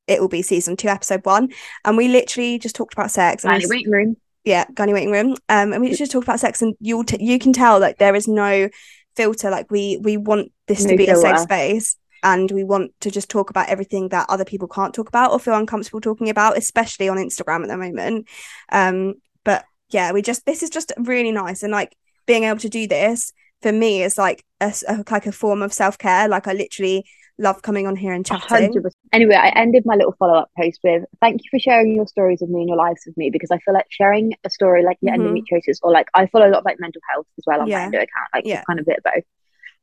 it 0.06 0.20
will 0.20 0.28
be 0.28 0.40
season 0.40 0.74
two 0.76 0.88
episode 0.88 1.24
one 1.26 1.50
and 1.84 1.96
we 1.98 2.08
literally 2.08 2.58
just 2.58 2.74
talked 2.76 2.94
about 2.94 3.10
sex 3.10 3.44
and 3.44 3.52
tiny 3.52 3.66
we- 3.68 3.86
room. 3.88 4.16
Yeah 4.46 4.64
Gynae 4.72 4.94
waiting 4.94 5.10
room. 5.10 5.32
Um 5.50 5.72
and 5.74 5.82
we 5.82 5.92
just 5.94 6.12
talk 6.12 6.22
about 6.22 6.40
sex 6.40 6.62
and 6.62 6.74
you'll 6.80 7.04
t- 7.04 7.22
you 7.22 7.38
can 7.38 7.52
tell 7.52 7.78
like 7.80 7.98
there 7.98 8.14
is 8.14 8.26
no 8.28 8.70
filter 9.16 9.50
like 9.50 9.70
we 9.70 9.98
we 10.02 10.16
want 10.16 10.52
this 10.68 10.84
to 10.84 10.92
No 10.92 10.96
be 10.96 11.08
a 11.08 11.16
safe 11.16 11.40
space 11.40 11.96
and 12.22 12.50
we 12.50 12.64
want 12.64 12.92
to 13.00 13.10
just 13.10 13.28
talk 13.28 13.50
about 13.50 13.68
everything 13.68 14.08
that 14.10 14.26
other 14.30 14.44
people 14.44 14.68
can't 14.68 14.94
talk 14.94 15.08
about 15.08 15.32
or 15.32 15.38
feel 15.40 15.54
uncomfortable 15.54 16.00
talking 16.00 16.30
about 16.30 16.56
especially 16.56 17.08
on 17.08 17.18
instagram 17.18 17.62
at 17.62 17.68
the 17.68 17.76
moment. 17.76 18.28
Um 18.70 19.14
but 19.44 19.64
yeah 19.90 20.12
we 20.12 20.22
just 20.22 20.46
this 20.46 20.62
is 20.62 20.70
just 20.70 20.92
really 20.96 21.32
nice 21.32 21.62
and 21.62 21.72
like 21.72 21.96
being 22.26 22.44
able 22.44 22.60
to 22.60 22.68
do 22.68 22.86
this 22.86 23.32
for 23.62 23.72
me 23.72 24.02
is 24.02 24.16
like 24.16 24.44
a, 24.60 24.72
a- 24.88 25.04
like 25.10 25.26
a 25.26 25.32
form 25.32 25.60
of 25.62 25.72
self-care. 25.72 26.28
Like 26.28 26.46
i 26.46 26.52
literally 26.52 27.04
love 27.38 27.62
coming 27.62 27.86
on 27.86 27.96
here 27.96 28.12
and 28.12 28.24
chatting 28.24 28.48
hundred 28.48 28.82
percent. 28.82 28.94
Anyway, 29.12 29.34
I 29.34 29.48
ended 29.50 29.84
my 29.84 29.94
little 29.94 30.14
follow 30.18 30.34
up 30.34 30.50
post 30.58 30.80
with 30.82 31.04
thank 31.20 31.42
you 31.44 31.48
for 31.50 31.58
sharing 31.58 31.94
your 31.94 32.06
stories 32.06 32.40
with 32.40 32.50
me 32.50 32.60
and 32.60 32.68
your 32.68 32.78
lives 32.78 33.02
with 33.06 33.16
me 33.16 33.30
because 33.30 33.50
I 33.50 33.58
feel 33.58 33.74
like 33.74 33.86
sharing 33.90 34.32
a 34.44 34.50
story 34.50 34.82
like 34.84 34.98
your 35.00 35.14
Mhm. 35.14 35.20
endometriosis 35.44 35.78
or 35.82 35.92
like 35.92 36.08
I 36.14 36.26
follow 36.26 36.48
a 36.48 36.50
lot 36.50 36.58
of 36.60 36.64
like 36.64 36.80
mental 36.80 37.02
health 37.10 37.26
as 37.38 37.44
well 37.46 37.60
on 37.60 37.68
Yeah. 37.68 37.78
my 37.78 37.84
endo 37.84 37.98
account, 37.98 38.28
like 38.34 38.46
Yeah. 38.46 38.62
kind 38.66 38.80
of 38.80 38.86
bit 38.86 38.98
of 38.98 39.04
both. 39.04 39.24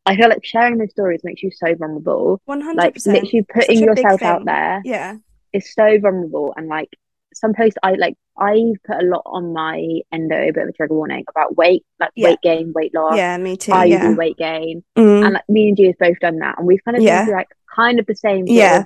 I 0.06 0.16
feel 0.18 0.30
like 0.30 0.44
sharing 0.44 0.78
those 0.80 0.92
stories 0.92 1.22
makes 1.24 1.44
you 1.44 1.52
so 1.52 1.74
vulnerable. 1.76 2.42
100% 2.46 2.76
Like 2.76 2.96
literally 3.06 3.44
putting 3.54 3.80
Such 3.80 3.88
a 3.88 3.94
big 3.96 4.04
yourself 4.04 4.22
out 4.24 4.46
there 4.46 4.82
yeah 4.84 5.18
is 5.54 5.72
so 5.74 6.00
vulnerable 6.00 6.54
and 6.58 6.68
like 6.68 6.90
some 7.36 7.54
posts 7.54 7.78
I 7.84 7.94
like 7.94 8.16
I 8.38 8.74
put 8.86 8.98
a 9.04 9.06
lot 9.06 9.22
on 9.26 9.54
my 9.54 9.82
endo, 10.12 10.36
a 10.36 10.52
bit 10.52 10.64
of 10.64 10.70
a 10.70 10.74
trigger 10.74 10.94
warning 10.96 11.24
about 11.30 11.56
weight, 11.58 11.86
like 12.00 12.12
Yeah. 12.16 12.30
weight 12.30 12.40
gain, 12.42 12.74
weight 12.74 12.94
loss, 12.94 13.16
yeah 13.18 13.38
me 13.38 13.58
too 13.58 13.72
IUD 13.72 13.90
yeah 13.90 14.14
weight 14.16 14.38
gain. 14.38 14.84
Mm. 14.98 15.26
And 15.26 15.34
like 15.34 15.50
me 15.50 15.68
and 15.70 15.78
G 15.78 15.88
have 15.88 15.98
both 16.00 16.20
done 16.20 16.40
that 16.40 16.58
and 16.58 16.68
we've 16.68 16.84
kind 16.84 16.98
of 16.98 17.04
Yeah. 17.04 17.20
been 17.20 17.26
through 17.28 17.36
like 17.36 17.50
kind 17.76 18.00
of 18.00 18.06
the 18.06 18.16
same 18.16 18.46
Yeah. 18.48 18.84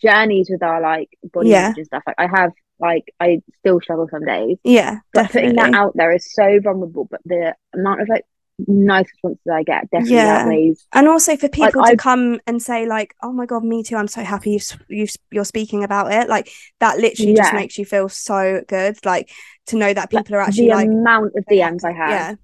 journeys 0.00 0.48
with 0.50 0.62
our 0.62 0.80
like 0.80 1.08
body 1.32 1.50
Yeah. 1.50 1.66
image 1.66 1.78
and 1.78 1.86
stuff. 1.86 2.02
Like 2.06 2.16
I 2.18 2.26
have 2.26 2.52
like 2.78 3.04
I 3.20 3.40
still 3.60 3.80
struggle 3.80 4.08
some 4.10 4.24
days. 4.24 4.58
yeah 4.64 4.98
But 5.12 5.22
definitely 5.24 5.50
putting 5.54 5.72
that 5.72 5.78
out 5.78 5.92
there 5.96 6.12
is 6.12 6.32
so 6.32 6.60
vulnerable, 6.60 7.06
but 7.10 7.20
the 7.24 7.54
amount 7.74 8.02
of 8.02 8.08
like 8.08 8.24
nice 8.66 9.06
responses 9.12 9.42
I 9.52 9.62
get 9.64 9.90
definitely 9.90 10.16
Yeah. 10.16 10.38
outweighs 10.42 10.86
and 10.94 11.08
also 11.08 11.36
for 11.36 11.48
people 11.48 11.82
I- 11.84 11.90
to 11.90 11.96
come 11.96 12.40
and 12.46 12.60
say 12.62 12.86
like 12.86 13.14
oh 13.22 13.30
my 13.32 13.44
god 13.44 13.62
me 13.64 13.82
too 13.82 13.96
i'm 13.96 14.08
so 14.08 14.24
happy 14.24 14.58
you've 14.88 15.10
you're 15.30 15.44
speaking 15.44 15.84
about 15.84 16.10
it 16.10 16.28
like 16.28 16.50
that 16.80 16.98
literally 16.98 17.34
just 17.34 17.52
makes 17.52 17.76
you 17.76 17.84
feel 17.84 18.08
so 18.08 18.62
good 18.66 18.96
like 19.04 19.30
to 19.66 19.76
know 19.76 19.92
that 19.92 20.10
like, 20.12 20.24
people 20.24 20.36
are 20.36 20.40
actually 20.40 20.68
the 20.68 20.74
like 20.74 20.88
amount 20.88 21.32
of 21.36 21.44
DMs 21.50 21.84
I 21.84 21.92
have. 21.92 22.10
yeah 22.10 22.34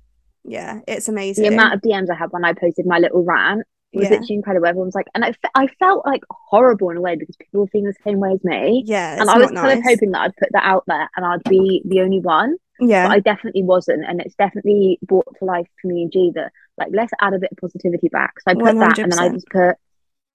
yeah 0.44 0.80
it's 0.86 1.08
amazing 1.08 1.44
The 1.44 1.54
amount 1.54 1.74
of 1.74 1.80
DMs 1.80 2.10
I 2.10 2.14
had 2.14 2.30
when 2.30 2.44
I 2.44 2.52
posted 2.52 2.84
my 2.84 2.98
little 2.98 3.24
rant 3.24 3.62
was 3.94 4.04
Yeah. 4.04 4.10
literally 4.10 4.34
incredible. 4.36 4.66
Everyone's 4.66 4.94
like, 4.94 5.06
and 5.14 5.22
I, 5.22 5.32
fe- 5.32 5.50
I 5.54 5.66
felt 5.78 6.06
like 6.06 6.22
horrible 6.30 6.88
in 6.90 6.96
a 6.96 7.00
way 7.02 7.14
because 7.14 7.36
people 7.36 7.60
were 7.60 7.66
feeling 7.66 7.86
the 7.88 7.94
same 8.04 8.20
way 8.20 8.32
as 8.32 8.42
me. 8.42 8.82
yeah 8.86 9.20
and 9.20 9.28
I 9.30 9.36
was 9.38 9.52
not 9.52 9.64
kind 9.64 9.78
of 9.78 9.84
hoping 9.84 10.10
that 10.12 10.20
I'd 10.22 10.36
put 10.36 10.48
that 10.52 10.64
out 10.64 10.84
there 10.86 11.08
and 11.14 11.24
I'd 11.26 11.44
be 11.44 11.82
the 11.84 12.00
only 12.00 12.20
one. 12.20 12.56
Yeah 12.88 13.06
but 13.08 13.12
I 13.16 13.20
definitely 13.20 13.62
wasn't, 13.62 14.04
and 14.04 14.20
it's 14.20 14.34
definitely 14.34 14.98
brought 15.02 15.26
to 15.38 15.44
life 15.44 15.66
for 15.80 15.88
me 15.88 16.02
and 16.02 16.12
G 16.12 16.32
that 16.34 16.52
like 16.78 16.88
let's 16.92 17.12
add 17.20 17.34
a 17.34 17.38
bit 17.38 17.52
of 17.52 17.58
positivity 17.58 18.08
back. 18.08 18.34
So 18.40 18.50
I 18.50 18.54
put 18.54 18.74
that, 18.80 18.98
and 18.98 19.12
then 19.12 19.18
I 19.18 19.28
just 19.34 19.46
put 19.48 19.76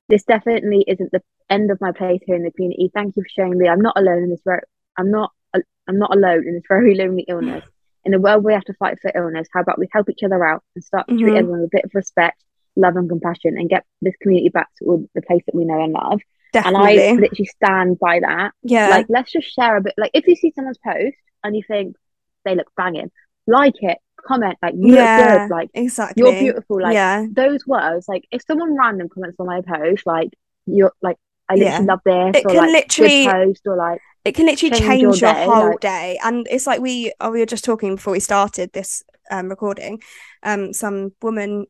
this 0.10 0.24
definitely 0.24 0.86
isn't 0.88 1.12
the 1.12 1.22
end 1.50 1.70
of 1.72 1.82
my 1.82 1.92
place 1.92 2.22
here 2.26 2.36
in 2.36 2.44
the 2.44 2.52
community. 2.52 2.90
Thank 2.94 3.16
you 3.16 3.24
for 3.24 3.30
showing 3.30 3.58
me 3.58 3.68
I'm 3.68 3.82
not 3.82 3.98
alone 3.98 4.24
in 4.24 4.30
this. 4.30 4.42
Very, 4.46 4.62
I'm 4.98 5.12
not. 5.12 5.32
I'm 5.90 5.98
not 6.00 6.14
alone 6.16 6.46
in 6.48 6.54
this 6.56 6.64
very 6.68 6.96
lonely 6.96 7.26
illness. 7.28 7.64
In 8.06 8.14
a 8.14 8.20
world 8.20 8.42
where 8.42 8.52
we 8.52 8.54
have 8.54 8.64
to 8.66 8.74
fight 8.76 8.98
for 9.02 9.12
illness, 9.14 9.50
how 9.54 9.60
about 9.60 9.78
we 9.80 9.88
help 9.92 10.10
each 10.10 10.24
other 10.24 10.42
out 10.46 10.64
and 10.76 10.84
start 10.84 11.08
to 11.10 11.18
treat 11.18 11.34
Mhm. 11.34 11.40
everyone 11.40 11.60
with 11.62 11.68
a 11.74 11.76
bit 11.78 11.84
of 11.84 11.92
respect, 11.94 12.42
love, 12.78 12.96
and 12.96 13.10
compassion, 13.10 13.58
and 13.58 13.70
get 13.70 13.84
this 14.02 14.16
community 14.22 14.48
back 14.48 14.70
to 14.80 15.10
the 15.14 15.22
place 15.22 15.44
that 15.46 15.56
we 15.56 15.66
know 15.66 15.82
and 15.84 15.92
love. 15.92 16.22
definitely 16.54 17.00
And 17.00 17.18
I 17.18 17.22
literally 17.22 17.46
stand 17.46 18.00
by 18.00 18.20
that 18.22 18.52
yeah 18.64 18.90
like 18.92 19.08
let's 19.10 19.32
just 19.34 19.50
share 19.54 19.76
a 19.76 19.82
bit 19.82 19.94
like 19.98 20.12
if 20.14 20.26
you 20.26 20.36
see 20.38 20.52
someone's 20.56 20.78
post 20.78 21.18
and 21.44 21.54
you 21.58 21.64
think 21.68 21.98
they 22.48 22.56
look 22.56 22.72
banging. 22.76 23.12
Like 23.46 23.76
it 23.82 23.98
comment 24.28 24.58
like 24.62 24.74
you 24.78 24.96
yeah 24.96 25.18
look 25.18 25.50
good 25.50 25.56
like 25.56 25.70
exactly. 25.74 26.22
you're 26.22 26.38
beautiful 26.38 26.82
like 26.82 26.94
yeah. 26.94 27.26
those 27.32 27.66
words 27.66 28.10
like 28.10 28.26
if 28.30 28.42
someone 28.46 28.76
random 28.78 29.08
comments 29.08 29.38
on 29.40 29.46
my 29.46 29.62
post 29.62 30.06
like 30.06 30.30
you're 30.66 30.92
like 31.02 31.16
I 31.48 31.54
Yeah. 31.56 31.80
love 31.80 32.02
this 32.04 32.36
It 32.36 32.46
or 32.46 32.50
can 32.50 32.58
like 32.58 32.72
literally- 32.74 33.26
post 33.26 33.62
or 33.66 33.78
like 33.78 34.02
it 34.26 34.36
can 34.36 34.48
literally 34.48 34.72
change 34.72 34.86
change, 34.86 35.02
your 35.02 35.16
your, 35.16 35.34
day, 35.34 35.46
whole 35.46 35.70
like- 35.70 35.80
day. 35.80 36.20
And 36.22 36.46
it's 36.52 36.68
like 36.68 36.82
we 36.82 37.14
oh, 37.22 37.32
we 37.32 37.40
were 37.40 37.46
just 37.46 37.64
talking 37.64 37.96
before 37.96 38.12
we 38.12 38.20
started 38.20 38.74
this 38.74 39.02
um 39.32 39.48
recording. 39.48 40.02
Um 40.44 40.74
some 40.74 41.14
woman 41.22 41.68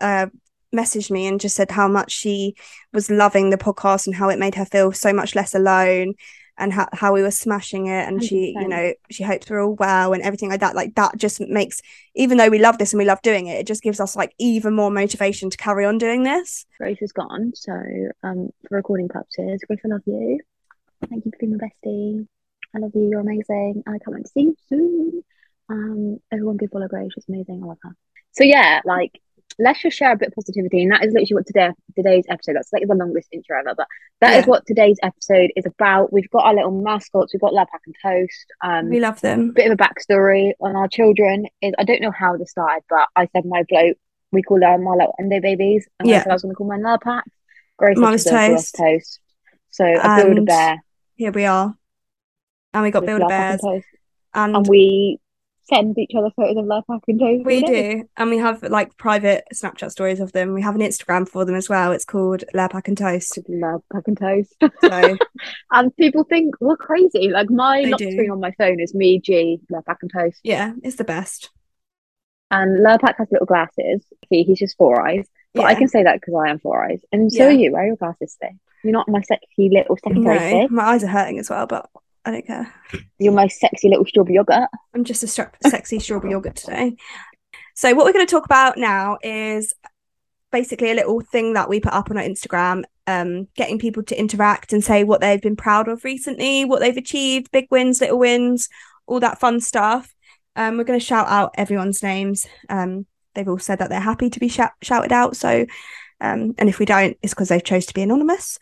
uh 0.00 0.26
messaged 0.74 1.12
me 1.12 1.28
and 1.28 1.40
just 1.40 1.54
said 1.54 1.70
how 1.70 1.86
much 1.86 2.10
she 2.10 2.56
was 2.92 3.08
loving 3.08 3.50
the 3.50 3.56
podcast 3.56 4.06
and 4.06 4.16
how 4.16 4.28
it 4.28 4.40
made 4.40 4.56
her 4.56 4.64
feel 4.64 4.90
so 4.90 5.12
much 5.12 5.36
less 5.36 5.54
alone 5.54 6.14
and 6.58 6.72
how, 6.72 6.88
how 6.92 7.12
we 7.12 7.22
were 7.22 7.30
smashing 7.30 7.86
it 7.86 8.08
and 8.08 8.22
she 8.22 8.54
you 8.58 8.68
know 8.68 8.92
she 9.10 9.22
hopes 9.22 9.48
we're 9.50 9.62
all 9.62 9.74
well 9.74 10.12
and 10.12 10.22
everything 10.22 10.48
like 10.48 10.60
that 10.60 10.74
like 10.74 10.94
that 10.94 11.16
just 11.16 11.40
makes 11.40 11.82
even 12.14 12.38
though 12.38 12.48
we 12.48 12.58
love 12.58 12.78
this 12.78 12.92
and 12.92 12.98
we 12.98 13.04
love 13.04 13.20
doing 13.22 13.46
it 13.46 13.58
it 13.58 13.66
just 13.66 13.82
gives 13.82 14.00
us 14.00 14.16
like 14.16 14.34
even 14.38 14.74
more 14.74 14.90
motivation 14.90 15.50
to 15.50 15.56
carry 15.56 15.84
on 15.84 15.98
doing 15.98 16.22
this. 16.22 16.66
Grace 16.78 16.98
is 17.00 17.12
gone 17.12 17.52
so 17.54 17.72
um 18.22 18.50
for 18.68 18.76
recording 18.76 19.08
purposes 19.08 19.62
Grace 19.66 19.80
I 19.84 19.88
love 19.88 20.02
you. 20.06 20.40
Thank 21.08 21.24
you 21.24 21.30
for 21.30 21.38
being 21.38 21.56
my 21.56 21.66
bestie. 21.66 22.26
I 22.74 22.78
love 22.78 22.92
you 22.94 23.08
you're 23.10 23.20
amazing 23.20 23.82
and 23.84 23.94
I 23.94 23.98
can't 23.98 24.16
wait 24.16 24.24
to 24.24 24.30
see 24.30 24.40
you 24.40 24.56
soon. 24.68 25.24
Um 25.68 26.20
everyone 26.32 26.56
go 26.56 26.66
follow 26.72 26.88
Grace 26.88 27.10
she's 27.14 27.28
amazing 27.28 27.60
I 27.62 27.66
love 27.66 27.78
her. 27.82 27.94
So 28.32 28.44
yeah 28.44 28.80
like 28.84 29.20
let's 29.58 29.80
just 29.80 29.96
share 29.96 30.12
a 30.12 30.16
bit 30.16 30.28
of 30.28 30.34
positivity 30.34 30.82
and 30.82 30.92
that 30.92 31.02
is 31.04 31.12
literally 31.14 31.34
what 31.34 31.46
today 31.46 31.70
today's 31.96 32.24
episode 32.28 32.54
that's 32.56 32.72
like 32.72 32.86
the 32.86 32.94
longest 32.94 33.28
intro 33.32 33.58
ever 33.58 33.74
but 33.76 33.86
that 34.20 34.34
is 34.38 34.44
Yeah. 34.44 34.50
what 34.50 34.66
today's 34.66 34.98
episode 35.02 35.50
is 35.56 35.64
about 35.66 36.12
we've 36.12 36.28
got 36.30 36.44
our 36.44 36.54
little 36.54 36.70
mascots 36.82 37.32
we've 37.32 37.40
got 37.40 37.52
Lurpak 37.52 37.80
and 37.86 37.94
Toast 38.02 38.46
um 38.62 38.90
we 38.90 39.00
love 39.00 39.20
them 39.22 39.52
bit 39.52 39.70
of 39.70 39.78
a 39.78 39.82
backstory 39.82 40.52
on 40.60 40.76
our 40.76 40.88
children 40.88 41.46
is 41.62 41.72
I 41.78 41.84
don't 41.84 42.02
know 42.02 42.10
how 42.10 42.36
this 42.36 42.50
started, 42.50 42.82
but 42.90 43.06
I 43.16 43.28
said 43.32 43.44
my 43.46 43.62
bloke, 43.68 43.96
we 44.32 44.42
call 44.42 44.60
her 44.60 44.76
my 44.78 44.92
little 44.92 45.14
endo 45.18 45.40
babies, 45.40 45.86
and 45.98 46.08
I 46.08 46.12
Yeah. 46.12 46.22
said 46.22 46.30
I 46.30 46.34
was 46.34 46.42
going 46.42 46.52
to 46.54 46.56
call 46.56 46.66
my 46.78 46.96
Pack. 47.02 47.24
Grace 47.78 47.96
Mine 47.98 48.06
said 48.06 48.12
was 48.12 48.22
she's 48.22 48.30
gonna 48.32 48.46
call 48.46 48.54
us 48.56 48.70
Toast. 48.72 48.76
toast. 48.76 49.20
So 49.70 49.84
I 49.84 50.22
build 50.22 50.38
a 50.38 50.42
bear. 50.42 50.84
here 51.14 51.32
we 51.32 51.44
are 51.46 51.74
and 52.74 52.82
we 52.82 52.90
got 52.90 53.06
build 53.06 53.22
Lurpak 53.22 53.30
and 53.30 53.60
bears 53.60 53.84
and 54.34 54.56
and 54.56 54.68
we 54.68 55.18
send 55.68 55.98
each 55.98 56.12
other 56.16 56.30
photos 56.36 56.56
of 56.56 56.64
Lurpak 56.64 57.00
and 57.08 57.18
Toast. 57.18 57.44
We 57.44 57.62
do, 57.62 58.08
and 58.16 58.30
we 58.30 58.38
have 58.38 58.62
like 58.62 58.96
private 58.96 59.44
Snapchat 59.52 59.90
stories 59.90 60.20
of 60.20 60.32
them. 60.32 60.52
We 60.54 60.62
have 60.62 60.74
an 60.74 60.80
Instagram 60.80 61.28
for 61.28 61.44
them 61.44 61.54
as 61.56 61.68
well. 61.68 61.92
It's 61.92 62.04
called 62.04 62.44
Lurpak 62.54 62.88
and 62.88 62.96
Toast. 62.96 63.38
Lurpak 63.48 64.06
and 64.06 64.16
Toast. 64.18 64.54
So 64.80 65.16
and 65.72 65.96
people 65.96 66.24
think 66.24 66.54
we're 66.60 66.76
crazy. 66.76 67.28
Like 67.30 67.50
my 67.50 67.82
lock 67.82 67.98
do. 67.98 68.10
screen 68.12 68.30
on 68.30 68.40
my 68.40 68.52
phone 68.52 68.80
is 68.80 68.94
me, 68.94 69.20
G, 69.20 69.60
Lurpak 69.72 69.96
and 70.02 70.10
Toast. 70.12 70.40
yeah, 70.44 70.72
it's 70.82 70.96
the 70.96 71.04
best. 71.04 71.50
And 72.50 72.78
Lurpak 72.78 73.16
has 73.18 73.28
little 73.32 73.46
glasses. 73.46 74.04
He, 74.30 74.44
he's 74.44 74.60
just 74.60 74.76
four 74.76 75.06
eyes. 75.06 75.26
But 75.52 75.64
I 75.64 75.74
can 75.74 75.88
say 75.88 76.02
that 76.02 76.20
because 76.20 76.34
I 76.46 76.50
am 76.50 76.58
four 76.58 76.84
eyes. 76.84 77.00
And 77.10 77.32
so 77.32 77.44
Yeah. 77.44 77.48
are 77.48 77.52
you. 77.52 77.72
Where 77.72 77.82
are 77.82 77.86
your 77.86 77.96
glasses 77.96 78.36
today? 78.40 78.54
You're 78.84 78.92
not 78.92 79.08
my 79.08 79.22
sexy 79.22 79.70
little 79.70 79.96
secretary 79.96 80.62
No, 80.62 80.68
my 80.68 80.84
eyes 80.84 81.02
are 81.02 81.08
hurting 81.08 81.38
as 81.38 81.50
well, 81.50 81.66
but 81.66 81.88
I 82.26 82.32
don't 82.32 82.46
care. 82.46 82.74
You're 83.18 83.32
my 83.32 83.46
sexy 83.46 83.88
little 83.88 84.04
strawberry 84.04 84.34
yogurt. 84.34 84.68
I'm 84.92 85.04
just 85.04 85.22
a 85.22 85.28
sexy 85.28 86.00
strawberry 86.00 86.32
yogurt 86.32 86.56
today. 86.56 86.96
So, 87.74 87.94
what 87.94 88.04
we're 88.04 88.12
going 88.12 88.26
to 88.26 88.30
talk 88.30 88.44
about 88.44 88.76
now 88.76 89.18
is 89.22 89.72
basically 90.50 90.90
a 90.90 90.94
little 90.94 91.20
thing 91.20 91.52
that 91.52 91.68
we 91.68 91.78
put 91.78 91.92
up 91.92 92.10
on 92.10 92.16
our 92.16 92.24
Instagram, 92.24 92.82
um, 93.06 93.46
getting 93.54 93.78
people 93.78 94.02
to 94.02 94.18
interact 94.18 94.72
and 94.72 94.82
say 94.82 95.04
what 95.04 95.20
they've 95.20 95.40
been 95.40 95.54
proud 95.54 95.86
of 95.86 96.02
recently, 96.02 96.64
what 96.64 96.80
they've 96.80 96.96
achieved, 96.96 97.52
big 97.52 97.68
wins, 97.70 98.00
little 98.00 98.18
wins, 98.18 98.68
all 99.06 99.20
that 99.20 99.38
fun 99.38 99.60
stuff. 99.60 100.12
Um, 100.56 100.76
we're 100.78 100.84
going 100.84 100.98
to 100.98 101.04
shout 101.04 101.28
out 101.28 101.54
everyone's 101.56 102.02
names. 102.02 102.44
Um, 102.68 103.06
they've 103.34 103.48
all 103.48 103.58
said 103.58 103.78
that 103.78 103.88
they're 103.88 104.00
happy 104.00 104.30
to 104.30 104.40
be 104.40 104.48
shout- 104.48 104.72
shouted 104.82 105.12
out. 105.12 105.36
So, 105.36 105.66
um, 106.20 106.54
and 106.58 106.68
if 106.68 106.80
we 106.80 106.86
don't, 106.86 107.16
it's 107.22 107.34
because 107.34 107.50
they've 107.50 107.62
chose 107.62 107.86
to 107.86 107.94
be 107.94 108.02
anonymous. 108.02 108.58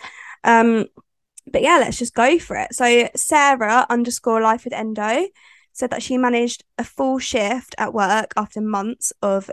But 1.50 1.62
yeah, 1.62 1.78
let's 1.78 1.98
just 1.98 2.14
go 2.14 2.38
for 2.38 2.56
it. 2.56 2.74
So 2.74 3.08
Sarah 3.14 3.86
underscore 3.90 4.40
life 4.40 4.64
with 4.64 4.72
endo 4.72 5.26
said 5.72 5.90
that 5.90 6.02
she 6.02 6.16
managed 6.16 6.64
a 6.78 6.84
full 6.84 7.18
shift 7.18 7.74
at 7.78 7.92
work 7.92 8.32
after 8.36 8.60
months 8.60 9.12
of 9.22 9.50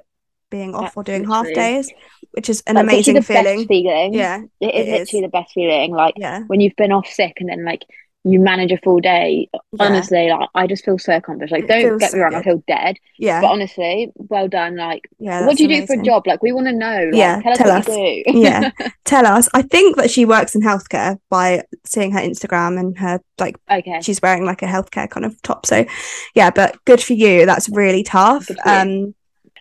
being 0.50 0.76
off 0.76 0.84
That's 0.84 0.98
or 0.98 1.04
doing 1.04 1.24
half 1.26 1.46
literally- 1.46 1.54
days, 1.76 1.92
which 2.32 2.50
is 2.50 2.62
an 2.68 2.76
That's 2.76 2.84
amazing 2.88 3.14
the 3.16 3.22
best 3.22 3.28
feeling. 3.28 3.68
feeling. 3.68 4.14
Yeah, 4.14 4.42
It 4.60 4.76
is 4.76 4.88
it 4.88 4.92
literally 4.92 5.00
is. 5.02 5.10
the 5.22 5.28
best 5.30 5.54
feeling. 5.54 5.92
Like 5.92 6.16
yeah, 6.18 6.42
when 6.48 6.60
you've 6.62 6.76
been 6.76 6.92
off 6.92 7.08
sick 7.08 7.34
and 7.40 7.50
then 7.50 7.66
like 7.66 7.84
you 8.24 8.40
manage 8.40 8.72
a 8.72 8.78
full 8.78 9.00
day. 9.00 9.50
yeah, 9.54 9.60
Honestly, 9.80 10.30
like 10.30 10.48
I 10.54 10.68
just 10.68 10.86
feel 10.86 11.00
so 11.00 11.16
accomplished. 11.16 11.52
Like 11.52 11.68
don't 11.68 11.98
get 11.98 12.14
me 12.14 12.20
so 12.20 12.24
wrong, 12.24 12.36
I 12.36 12.44
feel 12.44 12.64
dead. 12.68 12.98
yeah, 13.18 13.42
But 13.42 13.48
honestly, 13.52 14.12
well 14.16 14.48
done. 14.48 14.76
Like 14.78 15.10
yeah. 15.20 15.46
what 15.48 15.58
do 15.58 15.64
you 15.64 15.70
do 15.70 15.88
for 15.88 16.00
a 16.00 16.04
job? 16.04 16.28
Like 16.28 16.44
we 16.44 16.52
want 16.52 16.68
to 16.68 16.74
know. 16.74 17.06
Like, 17.12 17.16
Yeah, 17.16 17.42
tell 17.42 17.52
us 17.52 17.58
tell 17.58 17.68
what 17.68 17.88
us. 17.88 17.88
you 17.88 18.24
do. 18.26 18.40
Yeah. 18.42 18.70
Tell 19.06 19.26
us. 19.26 19.50
I 19.54 19.64
think 19.64 19.98
that 19.98 20.10
she 20.10 20.24
works 20.24 20.56
in 20.56 20.62
healthcare 20.62 21.18
by 21.30 21.64
seeing 21.86 22.12
her 22.14 22.20
Instagram 22.20 22.80
and 22.80 22.98
her 23.00 23.20
like 23.40 23.58
okay. 23.70 24.00
she's 24.02 24.22
wearing 24.22 24.46
like 24.46 24.62
a 24.62 24.68
healthcare 24.68 25.10
kind 25.10 25.26
of 25.26 25.42
top. 25.42 25.66
So 25.66 25.86
yeah, 26.34 26.50
but 26.52 26.78
good 26.86 27.02
for 27.02 27.14
you. 27.14 27.46
That's 27.46 27.68
really 27.70 28.04
tough. 28.04 28.48
Good. 28.48 28.58
Um, 28.66 29.16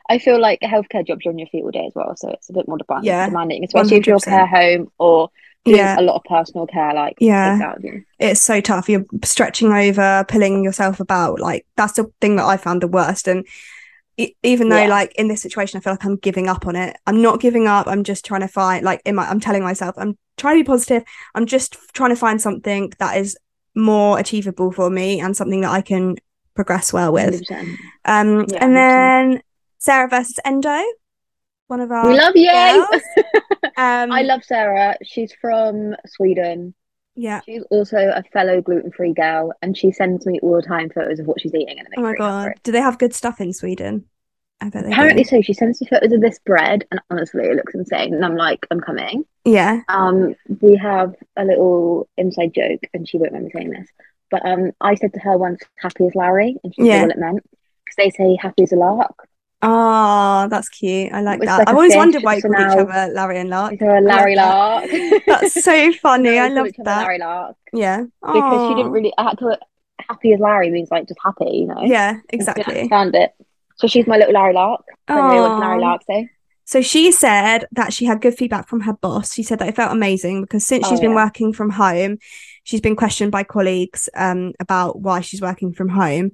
I 0.09 0.19
feel 0.19 0.41
like 0.41 0.61
healthcare 0.61 1.05
jobs 1.07 1.25
are 1.27 1.31
on 1.31 1.39
your 1.39 1.49
feet 1.49 1.63
all 1.65 1.71
day 1.71 1.87
as 1.87 1.93
well, 1.95 2.15
so 2.17 2.29
it's 2.31 2.51
a 2.51 2.53
bit 2.53 2.69
more 2.69 2.79
demanding, 2.79 3.07
Yeah, 3.09 3.27
demanding, 3.27 3.65
especially 3.65 3.97
if 3.97 4.07
you're 4.07 4.19
100%. 4.19 4.25
care 4.25 4.47
home 4.47 4.93
or 4.99 5.31
yeah, 5.65 5.99
a 5.99 6.03
lot 6.03 6.17
of 6.17 6.25
personal 6.25 6.67
care. 6.67 6.95
Like 6.95 7.17
Yeah. 7.21 7.53
takes 7.53 7.65
out 7.65 7.77
of 7.79 7.85
you. 7.85 8.05
it's 8.19 8.41
so 8.41 8.61
tough. 8.61 8.89
You're 8.89 9.05
stretching 9.25 9.73
over, 9.73 10.25
pulling 10.29 10.65
yourself 10.65 11.01
about. 11.01 11.41
Like 11.41 11.67
that's 11.77 11.95
the 11.95 12.11
thing 12.21 12.37
that 12.37 12.45
I 12.47 12.57
found 12.57 12.83
the 12.83 12.89
worst. 12.89 13.29
And 13.29 13.47
e- 14.17 14.35
even 14.43 14.69
though, 14.71 14.83
Yeah. 14.83 14.89
like 14.89 15.15
in 15.17 15.29
this 15.29 15.43
situation, 15.43 15.79
I 15.79 15.81
feel 15.83 15.93
like 15.93 16.05
I'm 16.05 16.17
giving 16.17 16.49
up 16.49 16.67
on 16.67 16.77
it. 16.77 16.97
I'm 17.07 17.21
not 17.23 17.41
giving 17.41 17.67
up. 17.67 17.87
I'm 17.87 18.05
just 18.05 18.25
trying 18.25 18.41
to 18.43 18.49
find, 18.49 18.85
like, 18.85 19.03
in 19.05 19.15
my, 19.15 19.29
I'm 19.29 19.41
telling 19.41 19.63
myself, 19.63 19.95
I'm 19.99 20.17
trying 20.37 20.57
to 20.59 20.65
be 20.65 20.67
positive. 20.67 21.03
I'm 21.35 21.47
just 21.47 21.77
trying 21.93 22.11
to 22.11 22.17
find 22.17 22.41
something 22.41 22.93
that 22.99 23.17
is 23.19 23.37
more 23.75 24.19
achievable 24.19 24.73
for 24.73 24.91
me 24.91 25.21
and 25.21 25.37
something 25.37 25.61
that 25.61 25.71
I 25.71 25.81
can 25.83 26.17
progress 26.55 26.93
well 26.93 27.13
with. 27.13 27.41
100%. 27.49 27.77
Um, 28.05 28.47
Yeah, 28.49 28.65
and 28.65 28.73
100%. 28.73 28.75
then 28.75 29.43
Sarah 29.79 30.09
versus 30.09 30.39
Endo, 30.45 30.83
one 31.71 31.81
of 31.81 31.91
our 31.93 32.09
We 32.09 32.17
love 32.19 32.35
you. 32.37 32.87
Um, 33.77 34.11
I 34.13 34.23
love 34.23 34.45
Sarah. 34.45 34.97
She's 35.03 35.33
from 35.41 35.95
Sweden. 36.07 36.75
yeah. 37.15 37.41
She's 37.47 37.63
also 37.71 37.97
a 37.97 38.23
fellow 38.33 38.61
gluten-free 38.61 39.15
girl, 39.15 39.53
and 39.63 39.77
she 39.77 39.91
sends 39.93 40.27
me 40.27 40.39
all 40.43 40.57
the 40.57 40.63
time 40.63 40.91
photos 40.91 41.19
of 41.19 41.27
what 41.27 41.41
she's 41.41 41.55
eating, 41.55 41.79
and 41.79 41.89
Oh 41.97 42.03
my 42.03 42.15
god, 42.15 42.53
do 42.63 42.73
they 42.73 42.81
have 42.81 42.99
good 42.99 43.15
stuff 43.15 43.41
in 43.41 43.53
Sweden? 43.53 44.07
I 44.61 44.69
bet 44.69 44.85
they 44.85 44.93
Apparently, 44.93 45.23
do. 45.23 45.29
so 45.29 45.41
she 45.43 45.55
sends 45.55 45.81
me 45.81 45.87
photos 45.89 46.13
of 46.13 46.21
this 46.21 46.39
bread, 46.41 46.87
and 46.91 47.01
honestly, 47.11 47.45
it 47.45 47.57
looks 47.57 47.75
insane. 47.75 48.13
And 48.13 48.25
I'm 48.25 48.37
like, 48.37 48.67
I'm 48.71 48.81
coming. 48.81 49.25
Yeah. 49.47 49.81
Um, 49.89 50.35
we 50.61 50.77
have 50.77 51.15
a 51.37 51.45
little 51.45 52.09
inside 52.19 52.53
joke, 52.55 52.81
and 52.93 53.09
she 53.09 53.17
won't 53.17 53.33
mind 53.33 53.45
me 53.47 53.51
saying 53.55 53.71
this, 53.71 53.89
but 54.31 54.45
um, 54.45 54.73
I 54.81 54.95
said 54.97 55.15
to 55.15 55.21
her 55.21 55.39
once, 55.39 55.61
"Happy 55.79 56.07
as 56.07 56.15
Larry," 56.15 56.57
and 56.63 56.75
she 56.75 56.83
Yeah. 56.83 56.97
said 57.01 57.03
what 57.09 57.17
it 57.17 57.21
meant 57.21 57.43
because 57.85 57.97
they 57.97 58.11
say 58.11 58.37
"happy 58.41 58.65
as 58.65 58.73
a 58.73 58.77
lark." 58.77 59.27
Oh, 59.63 60.49
that's 60.49 60.69
cute. 60.71 61.13
I 61.13 61.21
like 61.21 61.41
that. 61.41 61.59
like 61.59 61.69
I've 61.69 61.75
always 61.75 61.93
fish, 61.93 61.99
wondered 61.99 62.23
why 62.23 62.35
you 62.37 62.41
so 62.41 62.49
called 62.49 62.73
each 62.73 62.79
other 62.89 63.13
Larry 63.13 63.39
and 63.41 63.51
Lark. 63.51 63.81
A 63.81 64.01
Larry 64.01 64.35
lark? 64.37 64.91
That's 65.27 65.63
so 65.63 65.93
funny. 66.01 66.39
I 66.39 66.49
love 66.49 66.69
that. 66.79 67.03
Larry 67.03 67.19
lark 67.19 67.57
Yeah. 67.73 68.05
because 68.23 68.69
she 68.71 68.75
didn't 68.75 68.93
really. 68.93 69.13
I 69.19 69.25
had 69.25 69.39
to. 69.39 69.59
Happy 70.09 70.33
as 70.33 70.41
Larry 70.41 70.71
means 70.71 70.91
like 70.91 71.07
just 71.07 71.21
happy, 71.23 71.51
you 71.59 71.67
know. 71.67 71.83
Yeah, 71.85 72.11
And 72.11 72.19
she 72.19 72.39
didn't 72.39 72.41
exactly. 72.41 72.75
understand 72.75 73.15
it. 73.15 73.33
So 73.77 73.87
she's 73.87 74.07
my 74.07 74.17
little 74.17 74.33
Larry 74.33 74.55
lark. 74.55 74.83
So 75.09 75.15
anyway, 75.17 75.41
what 75.41 75.49
does 75.51 75.61
Larry 75.61 75.81
lark 75.81 76.03
say? 76.07 76.31
So 76.65 76.81
she 76.83 77.13
said 77.13 77.67
that 77.73 77.93
she 77.93 78.07
had 78.07 78.21
good 78.23 78.35
feedback 78.35 78.67
from 78.69 78.81
her 78.83 78.95
boss. 78.95 79.35
She 79.35 79.43
said 79.43 79.59
that 79.59 79.69
it 79.69 79.77
felt 79.77 79.93
amazing 79.93 80.41
because 80.43 80.67
since 80.67 80.87
Oh, 80.87 80.91
she's 80.91 81.01
been 81.01 81.11
yeah. 81.11 81.25
working 81.25 81.53
from 81.53 81.71
home, 81.71 82.17
she's 82.65 82.81
been 82.81 82.97
questioned 82.97 83.31
by 83.31 83.45
colleagues 83.45 84.09
um 84.17 84.53
about 84.59 85.01
why 85.01 85.21
she's 85.21 85.43
working 85.43 85.73
from 85.75 85.91
home, 85.91 86.31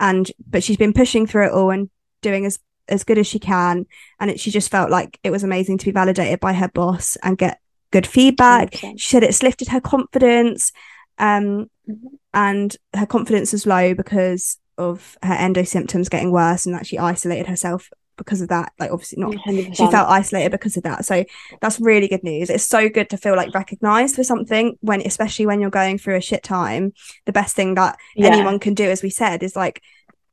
and 0.00 0.30
but 0.48 0.64
she's 0.64 0.76
been 0.78 0.92
pushing 0.94 1.26
through 1.26 1.46
it 1.46 1.52
all 1.52 1.70
and 1.70 1.90
doing 2.22 2.46
as 2.46 2.58
as 2.90 3.04
good 3.04 3.18
as 3.18 3.26
she 3.26 3.38
can, 3.38 3.86
and 4.18 4.30
it, 4.30 4.40
she 4.40 4.50
just 4.50 4.70
felt 4.70 4.90
like 4.90 5.18
it 5.24 5.30
was 5.30 5.42
amazing 5.44 5.78
to 5.78 5.84
be 5.86 5.90
validated 5.92 6.40
by 6.40 6.52
her 6.52 6.68
boss 6.68 7.16
and 7.22 7.38
get 7.38 7.60
good 7.92 8.06
feedback. 8.06 8.72
100%. 8.72 9.00
She 9.00 9.08
said 9.08 9.22
it's 9.22 9.42
lifted 9.42 9.68
her 9.68 9.80
confidence, 9.80 10.72
um, 11.18 11.70
Mhm. 11.88 11.96
and 12.34 12.76
her 12.94 13.06
confidence 13.06 13.52
is 13.54 13.66
low 13.66 13.94
because 13.94 14.58
of 14.78 15.16
her 15.22 15.34
endo 15.34 15.62
symptoms 15.64 16.08
getting 16.08 16.30
worse, 16.32 16.66
and 16.66 16.74
that 16.74 16.86
she 16.86 16.98
isolated 16.98 17.46
herself 17.46 17.88
because 18.16 18.40
of 18.42 18.48
that. 18.48 18.72
Like 18.78 18.90
obviously 18.92 19.18
not 19.20 19.34
100%. 19.34 19.76
she 19.76 19.90
felt 19.90 20.08
isolated 20.08 20.50
because 20.52 20.76
of 20.76 20.82
that. 20.84 21.04
So 21.06 21.24
that's 21.60 21.80
really 21.80 22.06
good 22.06 22.22
news. 22.22 22.50
It's 22.50 22.66
so 22.66 22.88
good 22.88 23.08
to 23.10 23.16
feel 23.16 23.34
like 23.34 23.54
recognized 23.54 24.14
for 24.16 24.24
something 24.24 24.76
when, 24.80 25.00
especially 25.00 25.46
when 25.46 25.60
you're 25.60 25.70
going 25.70 25.96
through 25.98 26.16
a 26.16 26.20
shit 26.20 26.42
time. 26.42 26.92
The 27.26 27.32
best 27.32 27.56
thing 27.56 27.74
that 27.76 27.96
Yeah. 28.14 28.26
anyone 28.28 28.58
can 28.58 28.74
do, 28.74 28.84
as 28.84 29.02
we 29.02 29.08
said, 29.10 29.42
is 29.42 29.56
like 29.56 29.80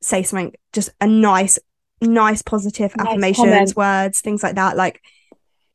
say 0.02 0.22
something, 0.22 0.54
just 0.74 0.90
a 1.02 1.08
nice, 1.08 1.58
nice, 2.02 2.42
positive 2.42 2.96
Nice 2.98 3.08
affirmations, 3.08 3.48
comment. 3.74 3.76
words, 3.76 4.22
things 4.22 4.44
like 4.44 4.56
that. 4.56 4.78
Like 4.78 5.02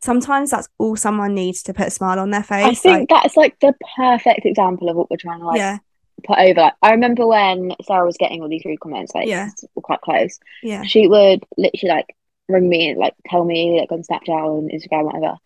sometimes 0.01 0.51
that's 0.51 0.69
all 0.79 0.97
someone 0.97 1.35
needs 1.35 1.63
to 1.65 1.75
put 1.75 1.89
a 1.89 1.91
smile 1.91 2.19
on 2.19 2.31
their 2.31 2.43
face. 2.43 2.65
I 2.65 2.75
think 2.75 3.11
like, 3.11 3.23
that's 3.23 3.37
like 3.37 3.59
the 3.61 3.75
perfect 3.97 4.45
example 4.47 4.89
of 4.89 4.97
what 4.97 5.11
we're 5.11 5.17
trying 5.17 5.41
to 5.41 5.47
like 5.47 5.59
yeah, 5.59 5.79
put 6.25 6.39
over. 6.39 6.61
Like, 6.61 6.75
I 6.83 6.91
remember 6.93 7.27
when 7.27 7.73
Sarah 7.85 8.05
was 8.07 8.17
getting 8.17 8.43
all 8.43 8.49
these 8.49 8.65
rude 8.65 8.81
comments, 8.81 9.15
like 9.15 9.29
Yeah. 9.29 9.51
we're 9.75 9.83
quite 9.83 10.01
close. 10.01 10.39
yeah, 10.63 10.83
She 10.83 11.07
would 11.07 11.45
literally 11.57 11.95
like 11.95 12.17
ring 12.49 12.69
me 12.69 12.91
and 12.91 12.99
like 12.99 13.15
tell 13.27 13.45
me 13.45 13.79
like 13.81 13.93
on 13.93 14.03
Snapchat 14.03 14.59
and 14.59 14.71
Instagram, 14.71 15.05
whatever. 15.05 15.37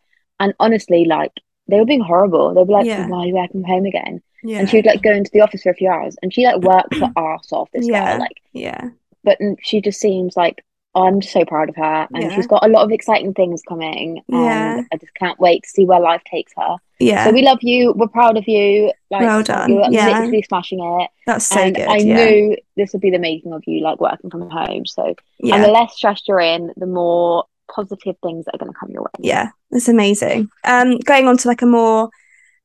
And 0.40 0.54
honestly, 0.58 1.04
like 1.04 1.32
they 1.68 1.78
were 1.78 1.84
being 1.86 2.00
horrible. 2.00 2.54
They'd 2.54 2.66
be 2.66 2.72
like, 2.72 2.86
Yeah. 2.86 3.08
"Why 3.08 3.18
are 3.18 3.26
you 3.26 3.34
working 3.34 3.62
from 3.62 3.70
home 3.70 3.86
again?" 3.86 4.22
yeah, 4.42 4.60
And 4.60 4.70
she 4.70 4.76
would 4.78 4.86
like 4.86 5.02
go 5.02 5.10
into 5.12 5.30
the 5.32 5.40
office 5.40 5.62
for 5.62 5.70
a 5.70 5.74
few 5.74 5.88
hours, 5.90 6.16
and 6.22 6.32
she 6.32 6.44
like 6.46 6.60
worked 6.62 6.94
her 6.96 7.12
ass 7.16 7.52
off. 7.52 7.68
This 7.72 7.86
Yeah. 7.88 8.12
girl, 8.12 8.20
like, 8.20 8.40
yeah, 8.52 8.90
but 9.26 9.36
she 9.62 9.82
just 9.82 10.00
seems 10.00 10.36
like 10.38 10.64
I'm 10.94 11.20
so 11.20 11.44
proud 11.44 11.68
of 11.68 11.76
her, 11.76 12.08
and 12.14 12.22
Yeah. 12.22 12.30
she's 12.34 12.46
got 12.46 12.64
a 12.64 12.68
lot 12.70 12.82
of 12.84 12.90
exciting 12.90 13.34
things 13.34 13.60
coming, 13.68 14.22
and 14.30 14.44
Yeah. 14.44 14.80
I 14.90 14.96
just 14.96 15.12
can't 15.14 15.38
wait 15.38 15.64
to 15.64 15.68
see 15.68 15.84
where 15.84 16.00
life 16.00 16.22
takes 16.24 16.52
her. 16.56 16.76
yeah. 16.98 17.24
So 17.26 17.32
we 17.32 17.42
love 17.42 17.58
you. 17.60 17.92
We're 17.94 18.08
proud 18.08 18.38
of 18.38 18.48
you. 18.48 18.90
Like, 19.10 19.20
Well 19.20 19.42
done. 19.42 19.70
You're 19.70 19.90
Yeah. 19.90 20.06
literally 20.20 20.40
smashing 20.48 20.80
it. 20.82 21.10
that's 21.26 21.44
so 21.44 21.60
and 21.60 21.76
good. 21.76 21.86
I 21.86 21.96
yeah, 21.98 22.14
knew 22.16 22.56
this 22.78 22.94
would 22.94 23.02
be 23.02 23.10
the 23.10 23.18
making 23.18 23.52
of 23.52 23.62
you, 23.66 23.82
like 23.82 24.00
working 24.00 24.30
from 24.30 24.48
home. 24.48 24.86
So, 24.86 25.14
yeah. 25.40 25.56
and 25.56 25.64
the 25.64 25.68
less 25.68 25.94
stressed 25.96 26.26
you're 26.28 26.40
in, 26.40 26.72
the 26.78 26.86
more 26.86 27.44
positive 27.70 28.16
things 28.22 28.46
that 28.46 28.54
are 28.54 28.58
going 28.58 28.72
to 28.72 28.78
come 28.78 28.90
your 28.90 29.02
way. 29.02 29.10
yeah 29.18 29.48
that's 29.72 29.88
amazing 29.88 30.48
um 30.62 30.98
going 31.00 31.26
on 31.26 31.36
to 31.36 31.48
like 31.48 31.62
a 31.62 31.66
more 31.66 32.08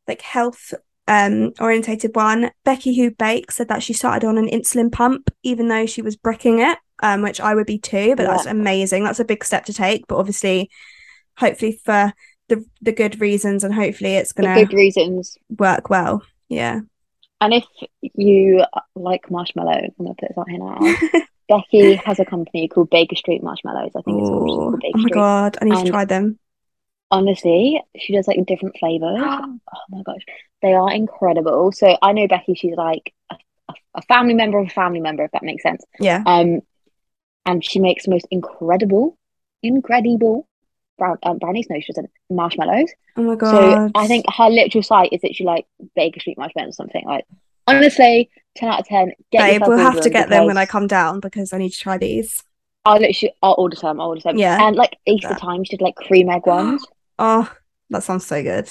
like 0.08 0.22
health 0.22 0.76
um 1.08 1.52
orientated 1.60 2.16
one 2.16 2.52
becky 2.64 2.96
who 2.96 3.12
bakes 3.12 3.56
said 3.56 3.68
that 3.68 3.82
she 3.84 3.94
started 3.94 4.26
on 4.26 4.38
an 4.38 4.48
insulin 4.48 4.92
pump 4.92 5.30
even 5.44 5.68
though 5.68 5.86
she 5.86 6.02
was 6.02 6.16
bricking 6.16 6.60
it 6.60 6.78
um 7.02 7.22
which 7.22 7.42
i 7.42 7.56
would 7.56 7.66
be 7.66 7.80
too 7.80 8.16
but 8.16 8.26
that's 8.26 8.46
amazing 8.46 9.04
that's 9.04 9.20
a 9.20 9.26
big 9.26 9.44
step 9.44 9.66
to 9.66 9.74
take 9.74 10.06
but 10.08 10.18
obviously 10.18 10.70
hopefully 11.38 11.80
for 11.84 12.14
the 12.50 12.64
the 12.82 12.92
good 12.92 13.20
reasons 13.20 13.64
and 13.64 13.74
hopefully 13.74 14.16
it's 14.16 14.32
gonna 14.32 14.54
good 14.54 14.74
reasons. 14.74 15.38
work 15.58 15.90
well 15.90 16.22
yeah 16.50 16.82
And 17.42 17.54
if 17.54 17.66
you 18.14 18.64
like 18.96 19.32
marshmallow, 19.32 19.72
I'm 19.72 20.06
to 20.06 20.14
put 20.14 20.28
this 20.30 20.38
out 20.38 20.50
here 20.50 20.60
now. 20.60 20.78
Becky 21.50 21.96
has 21.96 22.20
a 22.20 22.26
company 22.26 22.68
called 22.68 22.90
Baker 22.92 23.16
Street 23.16 23.42
Marshmallows. 23.44 23.92
I 23.96 24.02
think 24.04 24.20
it's 24.20 24.30
called, 24.30 24.50
oh, 24.50 24.78
Baker 24.80 24.98
oh 24.98 25.00
my 25.00 25.10
Street. 25.10 25.14
god 25.14 25.58
i 25.62 25.66
need 25.66 25.78
to 25.84 25.90
try 25.90 26.06
them 26.06 26.38
Honestly, 27.12 27.82
she 27.98 28.14
does 28.14 28.28
like 28.28 28.44
different 28.46 28.78
flavors. 28.80 29.20
oh 29.22 29.60
my 29.90 30.02
gosh, 30.04 30.22
they 30.62 30.74
are 30.74 30.92
incredible. 30.92 31.72
So 31.72 31.98
I 32.02 32.14
know 32.14 32.28
Becky, 32.28 32.56
she's 32.56 32.76
like 32.76 33.14
a, 33.30 33.36
a- 33.70 33.74
a 33.96 34.02
family 34.04 34.34
member 34.34 34.58
of 34.58 34.68
a 34.68 34.70
family 34.70 35.02
member, 35.02 35.24
if 35.26 35.32
that 35.32 35.44
makes 35.44 35.64
sense. 35.64 35.84
yeah 36.00 36.24
Um, 36.26 36.62
and 37.46 37.64
she 37.64 37.80
makes 37.80 38.06
the 38.06 38.12
most 38.12 38.26
incredible, 38.32 39.18
incredible 39.62 40.48
brown 40.98 41.18
um, 41.24 41.38
brownies. 41.40 41.68
No, 41.70 41.80
she 41.80 41.92
doesn't. 41.92 42.10
Marshmallows. 42.30 42.92
Oh 43.18 43.24
my 43.24 43.36
god! 43.36 43.52
So. 43.52 43.92
I 43.96 44.08
think 44.08 44.26
her 44.34 44.50
literal 44.50 44.84
site 44.84 45.12
is 45.12 45.22
literally 45.24 45.48
like 45.48 45.66
Baker 45.96 46.20
Street 46.20 46.38
marshmallows 46.38 46.76
or 46.76 46.84
something. 46.84 47.04
Like 47.06 47.26
honestly, 47.68 48.30
ten 48.56 48.70
out 48.70 48.80
of 48.82 48.88
ten. 48.88 49.12
Get 49.32 49.40
Babe, 49.60 49.62
we'll 49.68 49.78
have 49.78 50.02
to 50.02 50.10
get 50.10 50.30
them 50.30 50.46
when 50.46 50.58
I 50.58 50.66
come 50.66 50.88
down 50.88 51.20
because 51.20 51.52
I 51.52 51.58
need 51.58 51.72
to 51.72 51.80
try 51.80 51.98
these. 51.98 52.44
I'll 52.86 53.00
literally 53.00 53.34
I'll 53.44 53.56
order 53.58 53.76
some. 53.76 54.00
I'll 54.00 54.08
order 54.10 54.22
some. 54.22 54.38
Yeah. 54.38 54.66
And 54.66 54.76
like 54.76 54.98
Easter 55.06 55.30
That. 55.30 55.40
time, 55.40 55.64
she 55.64 55.72
did 55.78 55.82
like 55.84 55.96
cream 55.96 56.30
egg 56.30 56.46
ones. 56.46 56.86
Oh, 57.24 57.52
that 57.92 58.04
sounds 58.04 58.26
so 58.26 58.42
good. 58.42 58.70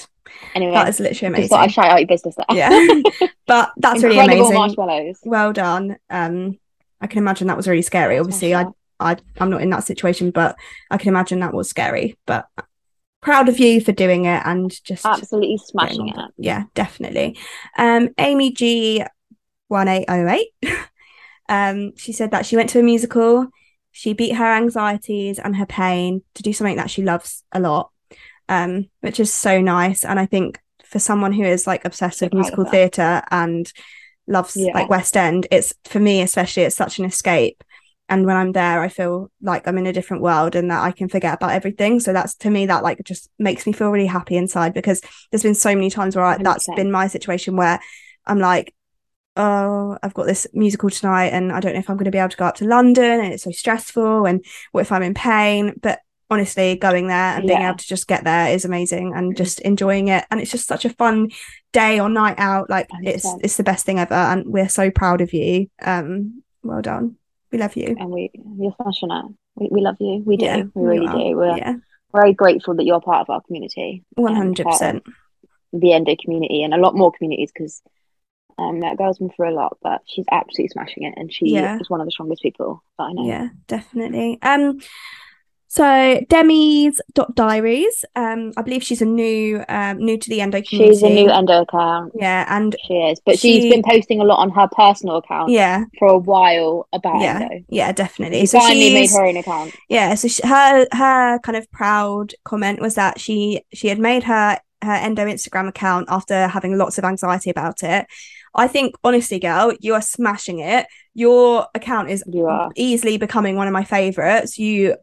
Anyway, 0.53 0.73
That 0.73 0.89
is 0.89 0.99
literally 0.99 1.37
just 1.37 1.49
thought 1.49 1.61
I'd 1.61 1.71
shout 1.71 1.85
out 1.85 1.99
your 1.99 2.07
business 2.07 2.35
there. 2.35 2.57
Yeah. 2.57 3.27
But 3.47 3.71
that's 3.77 4.01
really 4.01 4.19
amazing. 4.19 4.53
marshmallows. 4.53 5.19
Well 5.25 5.51
done. 5.51 5.97
Um, 6.09 6.57
I 7.01 7.07
can 7.07 7.17
imagine 7.17 7.47
that 7.47 7.57
was 7.57 7.67
really 7.67 7.81
scary. 7.81 8.17
Obviously, 8.17 8.55
I, 8.55 8.65
I, 8.99 9.17
I'm 9.39 9.49
not 9.49 9.61
in 9.61 9.69
that 9.71 9.83
situation, 9.83 10.31
but 10.31 10.55
I 10.89 10.97
can 10.97 11.09
imagine 11.09 11.39
that 11.39 11.53
was 11.53 11.69
scary. 11.69 12.17
But 12.25 12.47
proud 13.21 13.49
of 13.49 13.59
you 13.59 13.81
for 13.81 13.91
doing 13.91 14.25
it 14.25 14.41
and 14.45 14.71
just 14.83 15.05
Absolutely 15.05 15.57
smashing 15.57 16.09
it. 16.09 16.31
Yeah, 16.37 16.63
definitely. 16.75 17.37
Um, 17.77 18.09
Amy 18.17 18.53
G, 18.53 19.03
one 19.67 19.87
eight 19.87 20.05
oh 20.07 20.27
eight. 20.27 20.49
Um, 21.49 21.97
she 21.97 22.13
said 22.13 22.31
that 22.31 22.45
she 22.45 22.55
went 22.55 22.69
to 22.69 22.79
a 22.79 22.83
musical. 22.83 23.47
She 23.91 24.13
beat 24.13 24.35
her 24.35 24.45
anxieties 24.45 25.37
and 25.37 25.57
her 25.57 25.65
pain 25.65 26.21
to 26.35 26.43
do 26.43 26.53
something 26.53 26.77
that 26.77 26.89
she 26.89 27.03
loves 27.03 27.43
a 27.51 27.59
lot, 27.59 27.91
um, 28.51 28.89
which 28.99 29.19
is 29.19 29.33
so 29.33 29.61
nice. 29.61 30.03
And 30.03 30.19
I 30.19 30.25
think 30.25 30.59
for 30.85 30.99
someone 30.99 31.31
who 31.33 31.43
is 31.43 31.65
like 31.65 31.85
obsessed 31.85 32.21
with 32.21 32.33
musical 32.33 32.65
theatre 32.65 33.21
and 33.31 33.71
loves 34.27 34.55
Yeah. 34.55 34.73
like 34.73 34.89
West 34.89 35.15
End, 35.15 35.47
it's 35.51 35.73
for 35.85 35.99
me 35.99 36.21
especially, 36.21 36.63
it's 36.63 36.75
such 36.75 36.99
an 36.99 37.05
escape. 37.05 37.63
And 38.09 38.25
when 38.25 38.35
I'm 38.35 38.51
there, 38.51 38.81
I 38.81 38.89
feel 38.89 39.31
like 39.41 39.67
I'm 39.67 39.77
in 39.77 39.87
a 39.87 39.93
different 39.93 40.21
world 40.21 40.55
and 40.55 40.69
that 40.69 40.83
I 40.83 40.91
can 40.91 41.07
forget 41.07 41.33
about 41.35 41.51
everything. 41.53 42.01
So 42.01 42.11
that's 42.11 42.35
to 42.43 42.49
me 42.49 42.65
that 42.65 42.83
like 42.83 43.01
just 43.05 43.29
makes 43.39 43.65
me 43.65 43.71
feel 43.71 43.89
really 43.89 44.05
happy 44.05 44.35
inside 44.35 44.73
because 44.73 45.01
there's 45.31 45.43
been 45.43 45.55
so 45.55 45.73
many 45.73 45.89
times 45.89 46.17
where 46.17 46.25
I, 46.25 46.37
that's 46.37 46.67
100%. 46.67 46.75
been 46.75 46.91
my 46.91 47.07
situation 47.07 47.55
where 47.55 47.79
I'm 48.25 48.39
like, 48.39 48.75
oh, 49.37 49.97
I've 50.03 50.13
got 50.13 50.25
this 50.25 50.45
musical 50.53 50.89
tonight 50.89 51.27
and 51.27 51.53
I 51.53 51.61
don't 51.61 51.71
know 51.73 51.79
if 51.79 51.89
I'm 51.89 51.95
going 51.95 52.11
to 52.11 52.11
be 52.11 52.17
able 52.17 52.29
to 52.29 52.37
go 52.37 52.45
up 52.45 52.55
to 52.55 52.65
London 52.65 53.21
and 53.21 53.31
it's 53.33 53.43
so 53.43 53.51
stressful 53.51 54.25
and 54.25 54.43
what 54.73 54.81
if 54.81 54.91
I'm 54.91 55.03
in 55.03 55.13
pain? 55.13 55.73
But 55.81 55.99
honestly, 56.31 56.75
going 56.77 57.07
there 57.07 57.35
and 57.35 57.45
being 57.45 57.59
Yeah. 57.59 57.67
able 57.69 57.77
to 57.77 57.87
just 57.87 58.07
get 58.07 58.23
there 58.23 58.47
is 58.51 58.65
amazing 58.65 59.13
and 59.13 59.35
just 59.37 59.59
enjoying 59.61 60.07
it. 60.07 60.25
And 60.31 60.39
it's 60.41 60.49
just 60.51 60.65
such 60.67 60.85
a 60.85 60.89
fun 60.89 61.29
day 61.73 61.99
or 61.99 62.09
night 62.09 62.35
out. 62.39 62.69
Like 62.69 62.87
it's 63.03 63.25
100%. 63.25 63.41
it's 63.43 63.57
the 63.57 63.63
best 63.63 63.85
thing 63.85 63.99
ever. 63.99 64.15
And 64.15 64.45
we're 64.47 64.69
so 64.69 64.89
proud 64.89 65.21
of 65.21 65.33
you. 65.33 65.67
Um, 65.81 66.41
well 66.63 66.81
done. 66.81 67.17
We 67.51 67.57
love 67.59 67.75
you. 67.75 67.95
And 67.99 68.09
we 68.09 68.31
you're 68.57 68.73
smashing 68.81 69.11
it. 69.11 69.25
We, 69.55 69.67
we 69.69 69.81
love 69.81 69.97
you. 69.99 70.23
We 70.25 70.37
do. 70.37 70.45
Yeah, 70.45 70.63
we 70.73 70.85
really 70.85 71.07
are. 71.07 71.17
do. 71.17 71.35
We're 71.37 71.57
Yeah, 71.57 71.73
very 72.13 72.33
grateful 72.33 72.75
that 72.75 72.85
you're 72.85 73.01
part 73.01 73.21
of 73.21 73.29
our 73.29 73.41
community. 73.41 74.03
one 74.15 74.31
and 74.31 74.37
hundred 74.37 74.63
part 74.63 74.75
of 74.75 74.79
percent. 74.79 75.03
The 75.73 75.93
Endo 75.93 76.15
community 76.21 76.63
and 76.63 76.73
a 76.73 76.77
lot 76.77 76.95
more 76.95 77.11
communities 77.11 77.51
because 77.53 77.81
um, 78.57 78.79
that 78.81 78.97
girl's 78.97 79.17
been 79.19 79.29
through 79.31 79.49
a 79.49 79.55
lot, 79.55 79.77
but 79.81 80.01
she's 80.05 80.25
absolutely 80.31 80.69
smashing 80.69 81.03
it, 81.03 81.13
and 81.17 81.33
she 81.33 81.47
Yeah. 81.47 81.77
is 81.79 81.89
one 81.89 81.99
of 82.01 82.07
the 82.07 82.11
strongest 82.11 82.41
people 82.41 82.83
that 82.97 83.03
I 83.05 83.13
know. 83.13 83.25
Yeah, 83.25 83.49
definitely. 83.67 84.37
Um, 84.41 84.79
so 85.73 85.83
Demi's 86.29 86.99
dot 87.13 87.33
diaries. 87.33 88.03
Um, 88.17 88.51
I 88.57 88.61
believe 88.61 88.83
she's 88.83 89.01
a 89.01 89.05
new 89.05 89.63
um 89.69 89.97
new 89.99 90.17
to 90.17 90.29
the 90.29 90.41
endo 90.41 90.61
community. 90.61 90.93
She's 90.95 91.03
a 91.03 91.09
new 91.09 91.29
endo 91.29 91.61
account. 91.61 92.11
Yeah, 92.13 92.45
and 92.49 92.75
She 92.87 92.93
is, 92.95 93.21
but 93.25 93.39
she's 93.39 93.63
She- 93.63 93.69
been 93.69 93.81
posting 93.81 94.19
a 94.19 94.25
lot 94.25 94.39
on 94.39 94.49
her 94.51 94.67
personal 94.75 95.15
account 95.17 95.49
yeah, 95.49 95.85
for 95.97 96.09
a 96.09 96.17
while 96.17 96.89
about 96.91 97.21
yeah, 97.21 97.39
endo. 97.41 97.63
yeah, 97.69 97.91
definitely. 97.93 98.41
She 98.41 98.47
So 98.47 98.59
finally 98.59 98.93
made 98.93 99.09
her 99.11 99.25
own 99.25 99.37
account. 99.37 99.73
yeah. 99.87 100.15
So 100.15 100.27
she, 100.27 100.41
her 100.45 100.87
her 100.91 101.39
kind 101.39 101.55
of 101.57 101.71
proud 101.71 102.33
comment 102.43 102.81
was 102.81 102.95
that 102.95 103.19
she 103.21 103.61
she 103.73 103.87
had 103.87 103.99
made 103.99 104.23
her 104.23 104.59
her 104.83 104.91
endo 105.07 105.25
Instagram 105.25 105.69
account 105.69 106.07
after 106.09 106.47
having 106.47 106.77
lots 106.77 106.97
of 106.97 107.05
anxiety 107.05 107.49
about 107.49 107.81
it. 107.81 108.07
I 108.53 108.67
think 108.67 108.95
honestly, 109.05 109.39
girl, 109.39 109.71
you 109.79 109.93
are 109.93 110.01
smashing 110.01 110.59
it. 110.59 110.85
Your 111.13 111.67
account 111.73 112.09
is 112.09 112.23
You 112.27 112.47
are. 112.47 112.69
easily 112.75 113.17
becoming 113.17 113.55
one 113.55 113.67
of 113.67 113.73
my 113.73 113.85
favorites. 113.85 114.57
You 114.59 114.97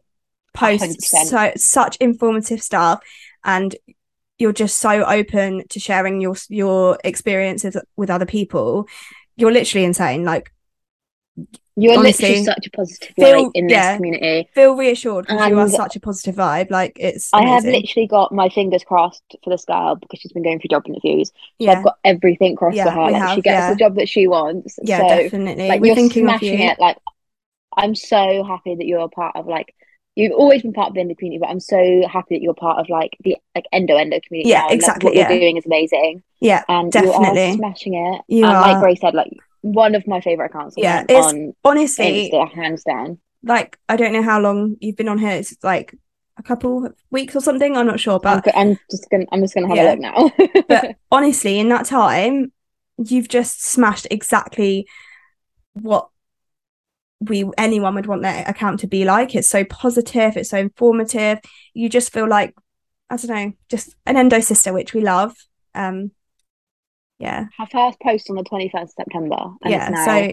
post 0.59 0.83
100%. 0.83 1.25
so 1.27 1.51
such 1.57 1.95
informative 1.97 2.61
stuff 2.61 2.99
and 3.43 3.75
you're 4.37 4.53
just 4.53 4.77
so 4.79 5.03
open 5.05 5.67
to 5.69 5.79
sharing 5.79 6.21
your 6.21 6.35
your 6.49 6.97
experiences 7.03 7.75
with 7.97 8.09
other 8.09 8.25
people. 8.25 8.87
You're 9.35 9.51
literally 9.51 9.85
insane. 9.85 10.23
Like 10.23 10.51
You 11.75 11.91
are 11.91 11.97
Honestly, 11.99 12.27
literally 12.29 12.43
such 12.45 12.67
a 12.67 12.71
positive 12.71 13.15
feel- 13.15 13.51
in 13.53 13.67
this 13.67 13.73
yeah. 13.73 13.95
community. 13.95 14.49
feel 14.53 14.75
reassured 14.75 15.27
because 15.27 15.49
you 15.49 15.59
are 15.59 15.69
such 15.69 15.95
a 15.95 15.99
positive 15.99 16.35
vibe. 16.35 16.69
Like 16.71 16.93
it's 16.99 17.29
I 17.33 17.45
have 17.47 17.63
literally 17.63 18.07
got 18.07 18.33
my 18.33 18.49
fingers 18.49 18.83
crossed 18.83 19.23
for 19.43 19.49
this 19.49 19.65
girl 19.65 19.95
because 19.95 20.19
she's 20.19 20.33
been 20.33 20.43
going 20.43 20.59
through 20.59 20.69
job 20.69 20.83
interviews. 20.87 21.29
So 21.29 21.33
yeah, 21.59 21.71
I've 21.73 21.83
got 21.83 21.97
everything 22.03 22.55
crossed 22.57 22.75
Yeah, 22.77 22.85
for 22.85 22.91
her. 22.91 23.11
Like 23.11 23.35
she 23.35 23.41
gets 23.41 23.69
the 23.69 23.75
job 23.83 23.95
that 23.95 24.09
she 24.09 24.27
wants. 24.27 24.77
yeah, 24.83 24.99
so 24.99 25.07
definitely. 25.23 25.67
like 25.69 25.79
We're 25.81 25.87
you're 25.87 25.95
thinking 25.95 26.25
of 26.25 26.39
smashing 26.39 26.59
you. 26.59 26.69
it. 26.69 26.79
Like 26.79 26.97
I'm 27.77 27.95
so 27.95 28.43
happy 28.43 28.75
that 28.75 28.85
you're 28.85 28.99
a 29.01 29.09
part 29.09 29.35
of 29.37 29.47
like 29.47 29.73
you've 30.21 30.33
always 30.33 30.61
been 30.61 30.73
part 30.73 30.89
of 30.89 30.93
the 30.95 31.01
endo 31.01 31.15
community, 31.15 31.39
but 31.39 31.49
I'm 31.49 31.59
so 31.59 32.07
happy 32.07 32.35
that 32.35 32.41
you're 32.41 32.53
part 32.53 32.79
of 32.79 32.89
like 32.89 33.17
the 33.23 33.37
like 33.55 33.65
endo 33.71 33.95
endo 33.97 34.19
community 34.27 34.49
Yeah, 34.49 34.59
now. 34.59 34.69
and, 34.69 34.81
like, 34.81 34.81
exactly, 34.81 35.05
what 35.07 35.15
you're 35.15 35.39
doing 35.39 35.57
is 35.57 35.65
amazing. 35.65 36.23
Yeah, 36.39 36.63
And 36.67 36.93
you 36.95 37.11
definitely. 37.11 37.49
are 37.49 37.55
smashing 37.55 37.93
it. 37.95 38.21
You 38.27 38.45
and 38.45 38.53
like. 38.61 38.79
Grace 38.79 39.01
said, 39.01 39.13
like 39.13 39.31
one 39.61 39.95
of 39.95 40.07
my 40.07 40.21
favorite 40.21 40.47
accounts 40.47 40.75
Yeah, 40.77 41.01
it's 41.01 41.13
on 41.27 41.53
Honestly, 41.65 42.31
Insta, 42.31 42.53
hands 42.53 42.83
down. 42.83 43.19
like 43.43 43.77
I 43.89 43.95
don't 43.97 44.13
know 44.13 44.21
how 44.23 44.39
long 44.39 44.77
you've 44.79 44.95
been 44.95 45.09
on 45.09 45.17
here. 45.17 45.31
It's 45.31 45.55
like 45.63 45.95
a 46.37 46.43
couple 46.43 46.85
of 46.85 46.95
weeks 47.11 47.35
or 47.35 47.41
something. 47.41 47.75
I'm 47.75 47.87
not 47.87 47.99
sure, 47.99 48.19
I'm, 48.23 48.41
but 48.41 48.55
I'm 48.55 48.79
just 48.89 49.09
gonna 49.09 49.25
I'm 49.31 49.41
just 49.41 49.53
gonna 49.53 49.67
have 49.67 49.77
Yeah. 49.77 49.91
a 49.91 49.95
look 49.95 49.99
now. 49.99 50.31
but 50.67 50.95
honestly, 51.11 51.59
in 51.59 51.69
that 51.69 51.85
time, 51.85 52.51
you've 52.97 53.27
just 53.27 53.63
smashed 53.63 54.07
exactly 54.11 54.87
what 55.73 56.09
we 57.21 57.49
anyone 57.57 57.95
would 57.95 58.05
want 58.05 58.21
their 58.21 58.43
account 58.47 58.79
to 58.81 58.87
be 58.87 59.05
like. 59.05 59.35
It's 59.35 59.49
so 59.49 59.63
positive, 59.65 60.37
it's 60.37 60.49
so 60.49 60.57
informative. 60.57 61.39
You 61.73 61.89
just 61.89 62.13
feel 62.13 62.27
like 62.27 62.55
I 63.09 63.17
don't 63.17 63.27
know, 63.29 63.51
just 63.69 63.95
an 64.05 64.17
endo 64.17 64.39
sister, 64.39 64.71
which 64.73 64.93
we 64.93 65.01
love. 65.01 65.35
Um, 65.73 66.11
yeah, 67.19 67.45
Her 67.57 67.65
first 67.65 67.99
post 67.99 68.29
on 68.29 68.37
the 68.37 68.43
21st 68.43 68.91
September, 68.95 69.37
and 69.63 69.71
yeah. 69.71 69.89
it's 69.89 69.91
now 69.91 70.05
So 70.05 70.31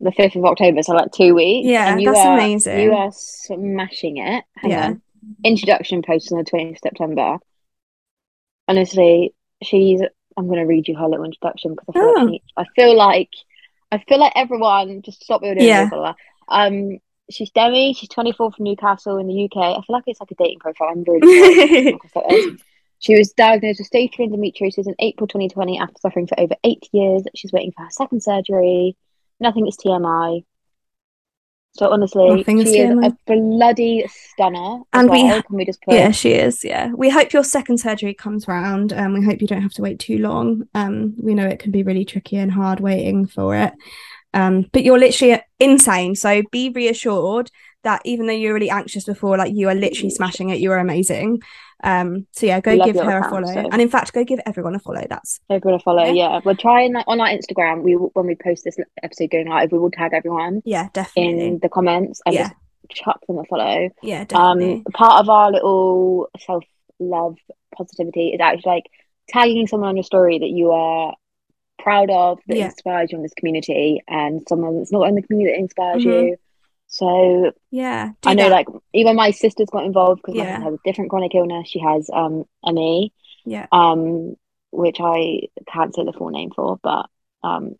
the 0.00 0.10
5th 0.10 0.36
of 0.36 0.44
October, 0.44 0.82
so 0.82 0.92
like 0.94 1.12
two 1.12 1.34
weeks. 1.34 1.66
Yeah, 1.68 1.92
and 1.92 2.00
you 2.00 2.12
that's 2.12 2.26
are, 2.26 2.34
amazing. 2.36 2.80
You 2.80 2.92
are 2.94 3.10
smashing 3.12 4.16
it. 4.16 4.44
Hang 4.56 4.70
Yeah. 4.70 4.86
on. 4.86 5.02
Introduction 5.44 6.02
post 6.02 6.32
on 6.32 6.38
the 6.38 6.44
20th 6.44 6.72
of 6.72 6.78
September. 6.78 7.38
Honestly, 8.66 9.34
she's. 9.62 10.00
I'm 10.36 10.46
going 10.46 10.60
to 10.60 10.66
read 10.66 10.86
you 10.86 10.96
her 10.96 11.08
little 11.08 11.24
introduction 11.24 11.72
because 11.74 11.86
I 11.88 11.92
feel 11.98 12.14
Oh. 12.16 12.24
like 12.24 12.42
I 12.56 12.64
feel 12.76 12.96
like 12.96 13.30
I 13.90 13.98
feel 13.98 14.18
like 14.18 14.32
everyone 14.36 15.02
just 15.02 15.22
stop 15.22 15.42
doing. 15.42 15.60
Yeah. 15.60 15.82
and 15.82 15.90
follow 15.90 16.06
her. 16.06 16.14
Um, 16.48 16.98
she's 17.30 17.50
Demi. 17.50 17.94
She's 17.94 18.08
24 18.08 18.52
from 18.52 18.64
Newcastle 18.64 19.18
in 19.18 19.26
the 19.26 19.44
UK. 19.44 19.56
I 19.56 19.74
feel 19.74 19.84
like 19.88 20.04
it's 20.06 20.20
like 20.20 20.30
a 20.30 20.34
dating 20.34 20.60
profile. 20.60 20.88
I'm 20.90 21.04
really. 21.04 21.98
She 23.00 23.16
was 23.16 23.32
diagnosed 23.32 23.78
with 23.78 23.86
stage 23.86 24.16
3 24.16 24.26
endometriosis 24.26 24.86
in 24.88 24.94
April 24.98 25.28
2020 25.28 25.78
after 25.78 25.94
suffering 26.00 26.26
for 26.26 26.38
over 26.40 26.54
eight 26.64 26.88
years. 26.92 27.22
She's 27.34 27.52
waiting 27.52 27.72
for 27.72 27.84
her 27.84 27.90
second 27.90 28.22
surgery. 28.22 28.96
Nothing 29.38 29.68
is 29.68 29.76
TMI. 29.76 30.44
So 31.72 31.92
honestly, 31.92 32.42
she 32.44 32.80
is 32.80 32.90
a 32.90 33.16
bloody 33.26 34.04
stunner. 34.08 34.80
And 34.92 35.08
we 35.08 35.22
well. 35.22 35.36
ha- 35.36 35.42
can 35.42 35.56
we 35.56 35.64
just 35.64 35.80
put 35.82 35.94
yeah, 35.94 36.10
she 36.10 36.32
is. 36.32 36.64
Yeah, 36.64 36.92
we 36.92 37.08
hope 37.08 37.32
your 37.32 37.44
second 37.44 37.78
surgery 37.78 38.14
comes 38.14 38.48
round. 38.48 38.92
Um, 38.92 39.12
we 39.12 39.24
hope 39.24 39.40
you 39.40 39.46
don't 39.46 39.62
have 39.62 39.74
to 39.74 39.82
wait 39.82 40.00
too 40.00 40.18
long. 40.18 40.64
Um, 40.74 41.14
we 41.18 41.34
know 41.34 41.46
it 41.46 41.60
can 41.60 41.70
be 41.70 41.84
really 41.84 42.04
tricky 42.04 42.36
and 42.36 42.50
hard 42.50 42.80
waiting 42.80 43.26
for 43.26 43.54
it. 43.54 43.72
Um, 44.34 44.66
but 44.72 44.82
you're 44.82 44.98
literally 44.98 45.40
insane. 45.60 46.14
So 46.16 46.42
be 46.50 46.70
reassured 46.70 47.50
that 47.84 48.02
even 48.04 48.26
though 48.26 48.32
you're 48.32 48.54
really 48.54 48.70
anxious 48.70 49.04
before, 49.04 49.38
like 49.38 49.54
you 49.54 49.68
are 49.68 49.74
literally 49.74 50.10
smashing 50.10 50.50
it. 50.50 50.58
You 50.58 50.72
are 50.72 50.78
amazing. 50.78 51.40
Um, 51.84 52.26
so 52.32 52.46
yeah, 52.46 52.60
go 52.60 52.76
give 52.84 52.96
her 52.96 53.18
a 53.18 53.30
follow, 53.30 53.46
so- 53.46 53.68
and 53.70 53.80
in 53.80 53.88
fact, 53.88 54.12
go 54.12 54.24
give 54.24 54.40
everyone 54.46 54.74
a 54.74 54.78
follow. 54.80 55.04
That's 55.08 55.40
everyone 55.48 55.78
a 55.80 55.82
follow? 55.82 56.04
Yeah. 56.04 56.12
Yeah, 56.12 56.40
we're 56.44 56.54
trying 56.54 56.92
like, 56.94 57.04
on 57.06 57.20
our 57.20 57.28
Instagram. 57.28 57.82
We 57.82 57.92
when 57.92 58.26
we 58.26 58.34
post 58.34 58.64
this 58.64 58.76
episode 59.02 59.30
going 59.30 59.48
live, 59.48 59.70
we 59.72 59.78
will 59.78 59.90
tag 59.90 60.12
everyone 60.12 60.62
yeah, 60.64 60.88
definitely. 60.92 61.46
in 61.46 61.58
the 61.60 61.68
comments 61.68 62.20
and 62.26 62.34
Yeah. 62.34 62.42
just 62.48 62.54
chuck 63.04 63.20
them 63.26 63.38
a 63.38 63.44
follow. 63.44 63.90
yeah, 64.02 64.24
definitely. 64.24 64.74
Um, 64.74 64.84
part 64.92 65.20
of 65.20 65.28
our 65.28 65.52
little 65.52 66.28
self 66.40 66.64
love 66.98 67.36
positivity 67.76 68.30
is 68.30 68.40
actually 68.40 68.62
like 68.72 68.84
tagging 69.28 69.66
someone 69.68 69.90
on 69.90 69.96
your 69.96 70.02
story 70.04 70.38
that 70.38 70.48
you 70.48 70.72
are 70.72 71.14
proud 71.78 72.10
of 72.10 72.40
that 72.48 72.56
Yeah. 72.56 72.64
inspires 72.64 73.12
you 73.12 73.18
in 73.18 73.22
this 73.22 73.34
community, 73.34 74.02
and 74.08 74.42
someone 74.48 74.78
that's 74.78 74.90
not 74.90 75.06
in 75.08 75.14
the 75.14 75.22
community 75.22 75.52
that 75.54 75.60
inspires 75.60 76.02
Mhm. 76.02 76.06
you. 76.30 76.36
So 76.88 77.52
yeah, 77.70 78.12
I 78.24 78.34
know, 78.34 78.44
that. 78.44 78.50
like 78.50 78.66
even 78.94 79.14
my 79.16 79.30
sister's 79.30 79.68
got 79.70 79.84
involved 79.84 80.22
because 80.22 80.36
my 80.36 80.44
Yeah. 80.44 80.52
sister 80.56 80.64
has 80.64 80.74
a 80.74 80.78
different 80.84 81.10
chronic 81.10 81.34
illness. 81.34 81.68
She 81.68 81.78
has 81.80 82.10
um 82.12 82.44
ME, 82.64 83.12
yeah, 83.44 83.66
um, 83.72 84.36
which 84.70 84.96
I 85.00 85.42
can't 85.70 85.94
say 85.94 86.04
the 86.04 86.12
full 86.14 86.30
name 86.30 86.50
for, 86.50 86.78
but 86.82 87.06
um, 87.42 87.76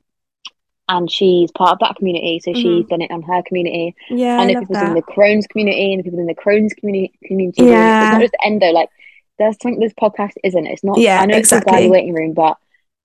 and 0.89 1.11
she's 1.11 1.51
part 1.53 1.73
of 1.73 1.79
that 1.81 1.97
community, 1.97 2.41
so 2.41 2.53
Mhm. 2.53 2.57
she's 2.63 2.87
done 2.87 3.03
it 3.03 3.11
on 3.11 3.23
her 3.23 3.43
community. 3.43 3.95
Yeah, 4.11 4.39
I 4.39 4.43
I 4.43 4.47
know 4.47 4.53
love 4.55 4.69
people 4.69 4.77
in 4.89 4.95
the 4.95 5.03
Crohn's 5.03 5.47
community 5.47 5.93
and 5.95 6.05
people 6.05 6.21
in 6.21 6.27
the 6.27 6.35
Crohn's 6.35 6.75
community 6.75 7.13
community. 7.25 7.63
it. 7.63 8.03
It's 8.03 8.13
not 8.13 8.21
just 8.21 8.37
endo. 8.45 8.71
Like 8.73 8.91
there's 9.39 9.57
something 9.63 9.81
this 9.81 9.93
podcast 9.95 10.33
isn't. 10.45 10.67
It's 10.67 10.85
not. 10.85 10.99
Yeah, 10.99 11.21
I 11.21 11.27
know 11.27 11.37
it's 11.37 11.51
called 11.51 11.63
exactly. 11.65 11.91
Waiting 11.91 12.15
Room, 12.15 12.33
but 12.35 12.57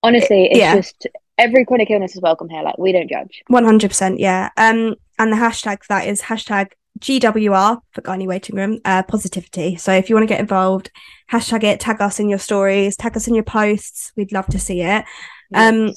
honestly, 0.02 0.46
it's 0.50 0.58
yeah. 0.58 0.76
just 0.76 1.06
every 1.38 1.64
chronic 1.64 1.90
illness 1.90 2.14
is 2.14 2.22
welcome 2.22 2.48
here. 2.48 2.62
Like 2.62 2.78
we 2.78 2.92
don't 2.92 3.08
judge. 3.10 3.42
One 3.48 3.64
hundred 3.64 3.88
percent, 3.88 4.20
yeah. 4.20 4.50
Um, 4.56 4.94
and 5.18 5.32
the 5.32 5.36
hashtag 5.36 5.82
for 5.82 5.88
that 5.88 6.06
is 6.06 6.22
hashtag 6.22 6.68
GWR 6.98 7.80
for 7.92 8.02
Gynae 8.02 8.26
Waiting 8.26 8.56
Room, 8.56 8.80
uh, 8.84 9.02
positivity. 9.02 9.76
So 9.76 9.92
if 9.92 10.08
you 10.08 10.14
want 10.14 10.24
to 10.24 10.32
get 10.32 10.40
involved, 10.40 10.90
hashtag 11.30 11.64
it, 11.64 11.80
tag 11.80 12.00
us 12.00 12.20
in 12.20 12.28
your 12.28 12.38
stories, 12.38 12.96
tag 12.96 13.16
us 13.16 13.26
in 13.28 13.34
your 13.34 13.44
posts. 13.44 14.12
We'd 14.16 14.32
love 14.32 14.46
to 14.48 14.58
see 14.58 14.80
it. 14.82 15.04
Um, 15.52 15.92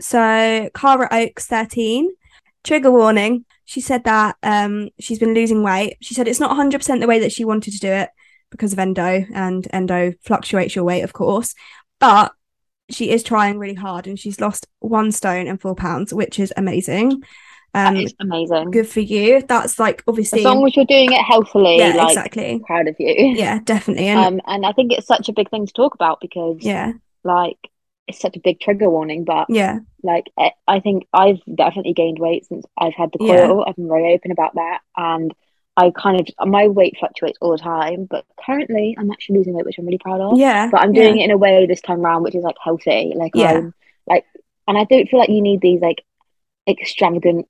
So, 0.00 0.70
Cara 0.74 1.08
Oaks, 1.10 1.46
13. 1.46 2.10
Trigger 2.64 2.90
warning. 2.90 3.44
She 3.64 3.80
said 3.80 4.04
that 4.04 4.36
um 4.42 4.88
she's 4.98 5.18
been 5.18 5.34
losing 5.34 5.62
weight. 5.62 5.96
She 6.00 6.14
said 6.14 6.26
it's 6.26 6.40
not 6.40 6.56
100% 6.56 7.00
the 7.00 7.06
way 7.06 7.20
that 7.20 7.32
she 7.32 7.44
wanted 7.44 7.72
to 7.72 7.78
do 7.78 7.88
it 7.88 8.10
because 8.50 8.72
of 8.72 8.78
endo 8.78 9.24
and 9.32 9.66
endo 9.72 10.12
fluctuates 10.22 10.74
your 10.74 10.84
weight, 10.84 11.02
of 11.02 11.12
course. 11.12 11.54
But 12.00 12.32
she 12.92 13.10
is 13.10 13.22
trying 13.22 13.58
really 13.58 13.74
hard 13.74 14.06
and 14.06 14.18
she's 14.18 14.40
lost 14.40 14.66
one 14.80 15.12
stone 15.12 15.46
and 15.46 15.60
four 15.60 15.74
pounds, 15.74 16.12
which 16.14 16.38
is 16.38 16.52
amazing. 16.56 17.22
Um, 17.74 17.94
That 17.94 17.96
is 18.04 18.14
amazing. 18.20 18.70
good 18.72 18.88
for 18.88 19.00
you. 19.00 19.42
That's 19.42 19.78
like 19.78 20.02
obviously 20.08 20.40
As 20.40 20.44
long 20.46 20.66
as 20.66 20.74
you're 20.76 20.84
doing 20.86 21.12
it 21.12 21.22
healthily, 21.22 21.78
yeah, 21.78 21.94
like 21.94 22.08
exactly. 22.08 22.60
proud 22.66 22.88
of 22.88 22.96
you. 22.98 23.14
Yeah, 23.36 23.60
definitely. 23.64 24.08
And 24.08 24.18
Um, 24.18 24.40
and 24.46 24.66
I 24.66 24.72
think 24.72 24.92
it's 24.92 25.06
such 25.06 25.28
a 25.28 25.32
big 25.32 25.50
thing 25.50 25.66
to 25.66 25.72
talk 25.72 25.94
about 25.94 26.20
because, 26.20 26.56
yeah, 26.60 26.92
like, 27.24 27.58
it's 28.08 28.20
such 28.20 28.36
a 28.36 28.40
big 28.40 28.60
trigger 28.60 28.90
warning. 28.90 29.24
But 29.24 29.46
yeah, 29.50 29.78
like, 30.02 30.24
I- 30.38 30.52
I 30.66 30.80
think 30.80 31.06
I've 31.12 31.40
definitely 31.54 31.92
gained 31.92 32.18
weight 32.18 32.46
since 32.46 32.64
I've 32.76 32.94
had 32.94 33.10
the 33.12 33.24
Yeah. 33.24 33.46
coil. 33.46 33.64
I've 33.66 33.76
been 33.76 33.88
very 33.88 34.12
open 34.14 34.32
about 34.32 34.54
that, 34.54 34.80
and 34.96 35.32
I 35.76 35.90
kind 35.96 36.20
of 36.20 36.48
my 36.48 36.68
weight 36.68 36.96
fluctuates 36.98 37.38
all 37.40 37.52
the 37.52 37.58
time. 37.58 38.06
But 38.10 38.24
currently, 38.44 38.94
I'm 38.98 39.10
actually 39.10 39.38
losing 39.38 39.54
weight, 39.54 39.64
which 39.64 39.78
I'm 39.78 39.86
really 39.86 39.98
proud 39.98 40.20
of. 40.20 40.38
yeah. 40.38 40.68
But 40.70 40.80
I'm 40.82 40.92
yeah. 40.94 41.02
doing 41.02 41.18
it 41.20 41.24
in 41.24 41.30
a 41.30 41.36
way 41.38 41.66
this 41.66 41.80
time 41.80 42.00
around, 42.04 42.22
which 42.24 42.34
is 42.34 42.42
like 42.44 42.56
healthy. 42.62 43.12
Like, 43.14 43.32
Yeah. 43.34 43.52
I'm 43.52 43.74
like, 44.06 44.24
and 44.68 44.76
I 44.76 44.84
don't 44.84 45.08
feel 45.08 45.18
like 45.20 45.30
you 45.30 45.40
need 45.42 45.60
these 45.60 45.80
like 45.80 46.02
extravagant 46.68 47.48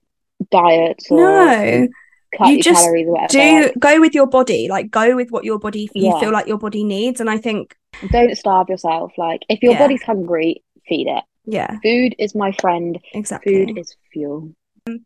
diets 0.51 1.11
or 1.11 1.19
No, 1.19 1.89
cut 2.37 2.49
You 2.49 2.55
your 2.55 2.63
just 2.63 2.83
calories 2.83 3.07
or 3.07 3.13
whatever. 3.13 3.69
do 3.73 3.73
go 3.79 4.01
with 4.01 4.15
your 4.15 4.27
body. 4.27 4.69
Like 4.69 4.91
go 4.91 5.17
with 5.17 5.31
what 5.31 5.45
your 5.45 5.59
body 5.59 5.89
you 5.95 6.07
Yeah. 6.13 6.21
feel 6.21 6.31
like 6.33 6.47
your 6.47 6.59
body 6.59 6.85
needs. 6.85 7.21
And 7.21 7.29
I 7.29 7.39
think 7.39 7.77
don't 8.11 8.37
starve 8.37 8.69
yourself. 8.69 9.13
Like, 9.19 9.43
if 9.49 9.63
your 9.63 9.73
Yeah. 9.73 9.79
body's 9.81 10.03
hungry, 10.03 10.63
feed 10.87 11.09
it. 11.09 11.25
yeah, 11.45 11.79
Food 11.83 12.15
is 12.19 12.35
my 12.35 12.53
friend. 12.53 12.99
exactly. 13.13 13.67
Food 13.67 13.79
is 13.79 13.95
fuel. 14.13 14.53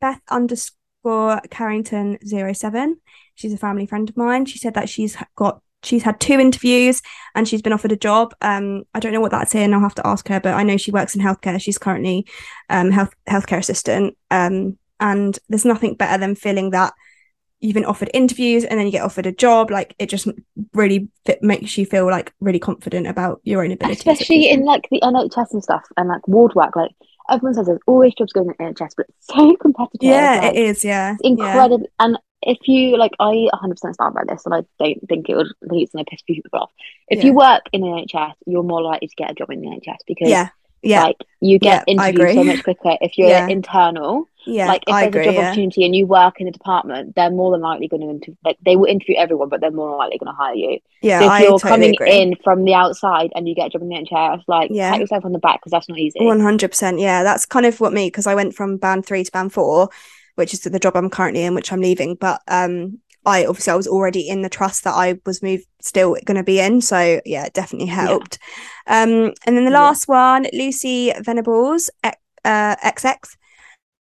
Beth 0.01 0.21
underscore 0.31 0.77
Carrington 1.51 2.19
07. 2.27 3.01
She's 3.35 3.53
a 3.53 3.59
family 3.59 3.87
friend 3.87 4.09
of 4.09 4.17
mine. 4.17 4.47
She 4.47 4.59
said 4.59 4.75
that 4.75 4.89
she's 4.89 5.17
got 5.37 5.61
she's 5.83 6.03
had 6.03 6.19
two 6.19 6.41
interviews 6.41 7.03
and 7.35 7.47
she's 7.47 7.63
been 7.63 7.73
offered 7.73 7.93
a 7.93 7.97
job. 7.97 8.35
Um, 8.41 8.85
I 8.95 9.01
don't 9.01 9.13
know 9.13 9.21
what 9.21 9.33
that's 9.33 9.55
in. 9.55 9.75
I'll 9.75 9.81
have 9.81 9.95
to 9.97 10.07
ask 10.07 10.27
her, 10.29 10.41
but 10.41 10.55
I 10.55 10.63
know 10.63 10.77
she 10.77 10.91
works 10.91 11.15
in 11.15 11.21
healthcare. 11.21 11.61
She's 11.61 11.79
currently 11.79 12.27
um 12.71 12.91
health 12.91 13.15
healthcare 13.29 13.59
assistant. 13.59 14.17
Um, 14.31 14.79
and 15.01 15.39
there's 15.49 15.65
nothing 15.65 15.95
better 15.95 16.19
than 16.19 16.35
feeling 16.35 16.71
that 16.71 16.95
you've 17.61 17.75
been 17.75 17.85
offered 17.85 18.11
interviews 18.13 18.63
and 18.65 18.79
then 18.79 18.87
you 18.87 18.93
get 18.93 19.03
offered 19.03 19.27
a 19.27 19.33
job. 19.33 19.71
Like 19.71 19.95
it 19.99 20.09
just 20.09 20.29
really 20.75 21.09
fit, 21.25 21.43
makes 21.43 21.77
you 21.79 21.87
feel 21.87 22.07
like 22.07 22.33
really 22.41 22.59
confident 22.59 23.07
about 23.07 23.41
your 23.43 23.65
own 23.65 23.73
abilities. 23.73 24.01
Especially 24.01 24.51
in 24.51 24.65
like 24.65 24.87
the 24.91 25.01
NHS 25.03 25.53
and 25.53 25.63
stuff 25.63 25.83
and 25.97 26.09
like 26.09 26.27
ward 26.29 26.55
work. 26.55 26.77
Like, 26.77 26.93
everyone 27.31 27.55
says 27.55 27.67
there's 27.67 27.81
always 27.87 28.15
jobs 28.15 28.33
going 28.33 28.49
in 28.49 28.55
the 28.59 28.65
NHS, 28.73 28.95
but 28.97 29.07
it's 29.09 29.27
so 29.27 29.57
competitive. 29.61 30.01
yeah, 30.03 30.41
like, 30.43 30.55
it 30.55 30.57
is. 30.57 30.85
Yeah, 30.85 31.15
It's 31.15 31.23
incredible. 31.23 31.87
And 31.99 32.19
if 32.43 32.59
you 32.69 32.97
like, 32.99 33.13
I 33.21 33.49
100% 33.53 33.95
stand 33.95 34.15
by 34.15 34.23
this, 34.29 34.45
and 34.45 34.55
I 34.55 34.63
don't 34.79 35.09
think 35.09 35.29
it 35.29 35.37
would. 35.37 35.47
I 35.65 35.69
think 35.69 35.83
it's 35.83 35.93
going 35.93 36.05
to 36.05 36.11
piss 36.11 36.23
people 36.23 36.51
off. 36.61 36.71
If 37.09 37.19
Yeah. 37.19 37.27
you 37.27 37.35
work 37.35 37.63
in 37.73 37.81
the 37.81 37.87
NHS, 37.89 38.35
you're 38.47 38.63
more 38.63 38.83
likely 38.83 39.09
to 39.09 39.15
get 39.17 39.31
a 39.31 39.35
job 39.35 39.51
in 39.51 39.61
the 39.61 39.69
NHS 39.69 39.99
because, 40.07 40.29
Yeah, 40.29 40.49
yeah, 40.83 41.03
like, 41.05 41.17
you 41.41 41.59
get 41.59 41.85
Yeah, 41.87 41.95
interviewed 41.95 42.35
so 42.35 42.45
much 42.45 42.63
quicker 42.63 42.97
if 43.01 43.17
you're 43.17 43.29
Yeah. 43.29 43.47
internal. 43.49 44.29
Yeah. 44.47 44.67
like, 44.69 44.83
if 44.87 44.93
I 44.95 45.01
there's 45.01 45.09
agree. 45.09 45.23
a 45.23 45.25
job 45.27 45.35
Yeah. 45.35 45.47
opportunity 45.49 45.85
and 45.85 45.95
you 45.97 46.07
work 46.07 46.41
in 46.41 46.47
the 46.47 46.53
department, 46.53 47.15
they're 47.17 47.31
more 47.31 47.53
than 47.53 47.61
likely 47.61 47.89
going 47.89 48.03
to 48.03 48.11
interview. 48.11 48.35
Like, 48.45 48.59
they 48.65 48.77
will 48.77 48.87
interview 48.87 49.17
everyone, 49.17 49.49
but 49.49 49.61
they're 49.61 49.71
more 49.71 49.89
than 49.91 49.99
likely 49.99 50.19
going 50.19 50.33
to 50.33 50.37
hire 50.37 50.55
you. 50.55 50.79
Yeah, 51.03 51.21
so 51.21 51.25
if 51.27 51.31
I 51.31 51.43
you're 51.43 51.59
totally 51.59 51.71
coming 51.71 51.95
agree. 51.95 52.21
in 52.21 52.37
from 52.43 52.65
the 52.65 52.75
outside 52.75 53.31
and 53.35 53.49
you 53.49 53.55
get 53.55 53.67
a 53.67 53.71
job 53.71 53.83
in 53.83 53.89
the 53.89 53.97
NHS, 53.97 54.43
like, 54.49 54.71
Yeah. 54.73 54.91
pat 54.93 55.01
yourself 55.01 55.25
on 55.25 55.33
the 55.33 55.39
back 55.39 55.61
because 55.61 55.73
that's 55.73 55.89
not 55.89 55.99
easy. 55.99 56.21
One 56.25 56.41
hundred 56.41 56.71
percent. 56.71 56.99
Yeah, 56.99 57.23
that's 57.23 57.47
kind 57.47 57.67
of 57.67 57.81
what 57.81 57.93
me 57.93 58.07
because 58.09 58.27
I 58.27 58.35
went 58.35 58.55
from 58.55 58.77
band 58.79 59.07
three 59.07 59.25
to 59.25 59.33
band 59.33 59.53
four, 59.53 59.89
which 60.37 60.53
is 60.55 60.61
the 60.61 60.79
job 60.79 60.97
I'm 60.97 61.11
currently 61.11 61.45
in, 61.45 61.55
which 61.55 61.73
I'm 61.73 61.81
leaving. 61.81 62.15
But 62.15 62.41
um, 62.49 63.01
I 63.27 63.47
obviously 63.47 63.73
I 63.73 63.77
was 63.77 63.87
already 63.89 64.29
in 64.29 64.43
the 64.43 64.49
trust 64.51 64.85
that 64.85 64.93
I 64.95 65.19
was 65.25 65.43
moved 65.43 65.65
still 65.81 66.17
going 66.25 66.37
to 66.37 66.43
be 66.43 66.61
in, 66.61 66.81
so 66.81 67.21
yeah, 67.25 67.45
it 67.47 67.55
definitely 67.55 67.87
helped. 67.89 68.39
Um, 68.87 69.33
and 69.47 69.57
then 69.57 69.65
the 69.65 69.71
Yeah. 69.71 69.81
last 69.81 70.09
one, 70.09 70.47
Lucy 70.53 71.13
Venables, 71.21 71.89
uh, 72.03 72.13
XX. 72.45 73.37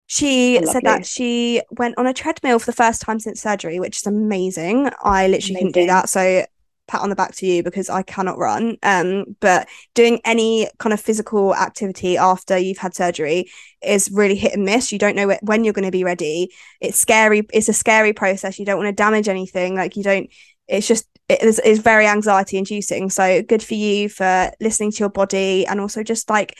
She 0.08 0.60
Oh, 0.64 0.64
said 0.64 0.84
that 0.84 1.04
she 1.04 1.62
went 1.70 1.98
on 1.98 2.06
a 2.06 2.12
treadmill 2.14 2.58
for 2.60 2.66
the 2.66 2.72
first 2.72 3.02
time 3.02 3.18
since 3.18 3.40
surgery, 3.40 3.80
which 3.80 3.96
is 3.98 4.06
amazing. 4.06 4.88
I 5.02 5.26
literally 5.26 5.56
couldn't 5.58 5.72
do 5.74 5.86
that, 5.86 6.08
so 6.08 6.46
pat 6.86 7.00
on 7.00 7.10
the 7.10 7.16
back 7.16 7.34
to 7.34 7.46
you 7.46 7.64
because 7.64 7.90
I 7.90 8.02
cannot 8.02 8.38
run. 8.38 8.76
Um, 8.84 9.24
but 9.40 9.68
doing 9.94 10.20
any 10.24 10.68
kind 10.78 10.92
of 10.92 11.00
physical 11.00 11.52
activity 11.56 12.16
after 12.16 12.56
you've 12.56 12.78
had 12.78 12.94
surgery 12.94 13.46
is 13.82 14.08
really 14.12 14.36
hit 14.36 14.52
and 14.54 14.64
miss. 14.64 14.92
You 14.92 14.98
don't 15.00 15.16
know 15.16 15.28
wh- 15.30 15.42
when 15.42 15.64
you're 15.64 15.72
going 15.74 15.84
to 15.84 15.90
be 15.90 16.04
ready. 16.04 16.50
It's 16.80 16.98
scary. 16.98 17.42
It's 17.52 17.68
a 17.68 17.72
scary 17.72 18.12
process. 18.12 18.60
You 18.60 18.64
don't 18.64 18.78
want 18.78 18.88
to 18.88 18.92
damage 18.92 19.28
anything. 19.28 19.74
Like 19.74 19.96
you 19.96 20.04
don't. 20.04 20.30
It's 20.68 20.86
just 20.86 21.06
it 21.28 21.42
is 21.42 21.60
it's 21.64 21.80
very 21.80 22.06
anxiety 22.06 22.58
inducing. 22.58 23.10
So 23.10 23.42
good 23.42 23.62
for 23.64 23.74
you 23.74 24.08
for 24.08 24.52
listening 24.60 24.92
to 24.92 24.98
your 25.00 25.08
body 25.10 25.66
and 25.66 25.80
also 25.80 26.04
just 26.04 26.30
like 26.30 26.56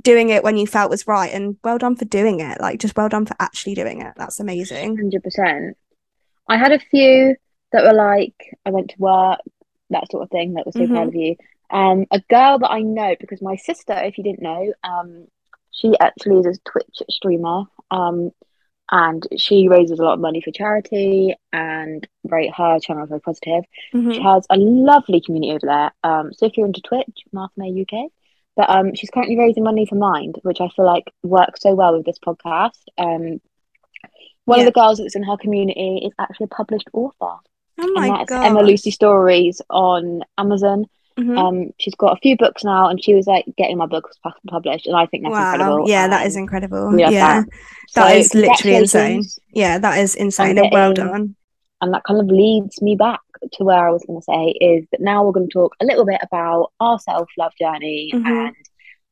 doing 0.00 0.30
it 0.30 0.42
when 0.42 0.56
you 0.56 0.66
felt 0.66 0.90
was 0.90 1.06
right. 1.06 1.32
And 1.32 1.56
well 1.62 1.78
done 1.78 1.96
for 1.96 2.04
doing 2.04 2.40
it. 2.40 2.60
Like 2.60 2.80
just 2.80 2.96
well 2.96 3.08
done 3.08 3.26
for 3.26 3.36
actually 3.40 3.74
doing 3.74 4.00
it. 4.00 4.14
That's 4.16 4.40
amazing. 4.40 4.96
Hundred 4.96 5.22
percent. 5.22 5.76
I 6.48 6.56
had 6.56 6.72
a 6.72 6.78
few 6.78 7.36
that 7.72 7.84
were 7.84 7.94
like, 7.94 8.34
I 8.66 8.70
went 8.70 8.90
to 8.90 8.96
work, 8.98 9.38
that 9.90 10.10
sort 10.10 10.22
of 10.24 10.30
thing. 10.30 10.54
That 10.54 10.66
was 10.66 10.74
so 10.74 10.86
proud 10.86 11.06
Mhm. 11.06 11.08
of 11.08 11.14
you. 11.14 11.36
Um, 11.70 12.06
a 12.10 12.20
girl 12.28 12.58
that 12.58 12.70
I 12.70 12.80
know 12.80 13.14
because 13.18 13.40
my 13.40 13.56
sister, 13.56 13.94
if 13.94 14.18
you 14.18 14.24
didn't 14.24 14.42
know, 14.42 14.72
um, 14.84 15.26
she 15.70 15.94
actually 16.00 16.40
is 16.40 16.46
a 16.58 16.70
Twitch 16.70 17.02
streamer. 17.10 17.64
Um, 17.90 18.30
and 18.90 19.26
she 19.38 19.68
raises 19.68 19.98
a 19.98 20.02
lot 20.04 20.12
of 20.14 20.20
money 20.20 20.42
for 20.42 20.50
charity, 20.50 21.34
and 21.50 22.06
very 22.26 22.48
her 22.54 22.78
channel 22.78 23.04
is 23.04 23.08
very 23.08 23.20
positive. 23.22 23.64
She 23.92 23.96
Mhm. 23.98 24.22
has 24.22 24.46
a 24.50 24.56
lovely 24.58 25.22
community 25.22 25.52
over 25.52 25.66
there. 25.66 25.92
Um, 26.04 26.34
so 26.34 26.44
if 26.44 26.58
you're 26.58 26.66
into 26.66 26.82
Twitch, 26.82 27.24
Martha 27.32 27.54
May 27.56 27.70
UK. 27.70 28.10
But 28.56 28.68
um, 28.70 28.94
she's 28.94 29.10
currently 29.10 29.38
raising 29.38 29.64
money 29.64 29.86
for 29.86 29.94
Mind, 29.94 30.36
which 30.42 30.60
I 30.60 30.68
feel 30.68 30.84
like 30.84 31.04
works 31.22 31.62
so 31.62 31.74
well 31.74 31.96
with 31.96 32.04
this 32.04 32.18
podcast. 32.18 32.78
Um, 32.98 33.40
one 34.44 34.58
Yeah. 34.58 34.66
of 34.66 34.74
the 34.74 34.78
girls 34.80 34.98
that's 34.98 35.16
in 35.16 35.22
her 35.22 35.36
community 35.36 36.02
is 36.04 36.12
actually 36.18 36.44
a 36.44 36.54
published 36.54 36.88
author, 36.92 37.36
Oh 37.80 37.92
my 37.94 38.06
and 38.08 38.16
that's 38.16 38.28
god. 38.28 38.44
Emma 38.46 38.62
Lucy 38.62 38.90
Stories 38.90 39.62
on 39.70 40.22
Amazon. 40.36 40.84
Mhm. 41.18 41.38
Um, 41.38 41.70
she's 41.78 41.94
got 41.94 42.12
a 42.16 42.20
few 42.20 42.36
books 42.36 42.64
now, 42.64 42.88
and 42.88 43.02
she 43.02 43.14
was 43.14 43.26
like 43.26 43.44
getting 43.56 43.76
my 43.78 43.86
books 43.86 44.16
pu- 44.22 44.30
published, 44.48 44.86
and 44.86 44.96
I 44.96 45.06
think 45.06 45.24
that's 45.24 45.32
wow. 45.32 45.52
incredible. 45.52 45.88
Yeah, 45.88 46.08
that 46.08 46.26
is 46.26 46.36
incredible. 46.36 46.98
Yeah. 46.98 47.10
that. 47.10 47.46
That 47.94 48.10
So 48.10 48.16
is 48.16 48.34
literally 48.34 48.76
insane. 48.76 49.22
Yeah, 49.52 49.78
that 49.78 49.98
is 49.98 50.14
insane. 50.14 50.58
And 50.58 50.70
well 50.72 50.92
done. 50.92 51.36
And 51.80 51.92
that 51.94 52.04
kind 52.04 52.20
of 52.20 52.26
leads 52.26 52.80
me 52.82 52.96
back 52.96 53.20
to 53.54 53.64
where 53.64 53.86
I 53.88 53.90
was 53.90 54.04
going 54.06 54.20
to 54.20 54.24
say 54.24 54.50
is 54.64 54.86
that 54.92 55.00
now 55.00 55.24
we're 55.24 55.32
going 55.32 55.48
to 55.48 55.52
talk 55.52 55.74
a 55.80 55.84
little 55.84 56.04
bit 56.04 56.20
about 56.22 56.72
our 56.80 56.98
self 56.98 57.28
love 57.38 57.52
journey 57.60 58.10
Mhm. 58.14 58.26
and 58.48 58.56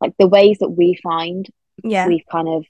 like 0.00 0.14
the 0.18 0.26
ways 0.28 0.58
that 0.60 0.68
we 0.70 0.98
find 1.02 1.46
Yeah. 1.82 2.06
we've 2.06 2.24
kind 2.30 2.48
of 2.48 2.64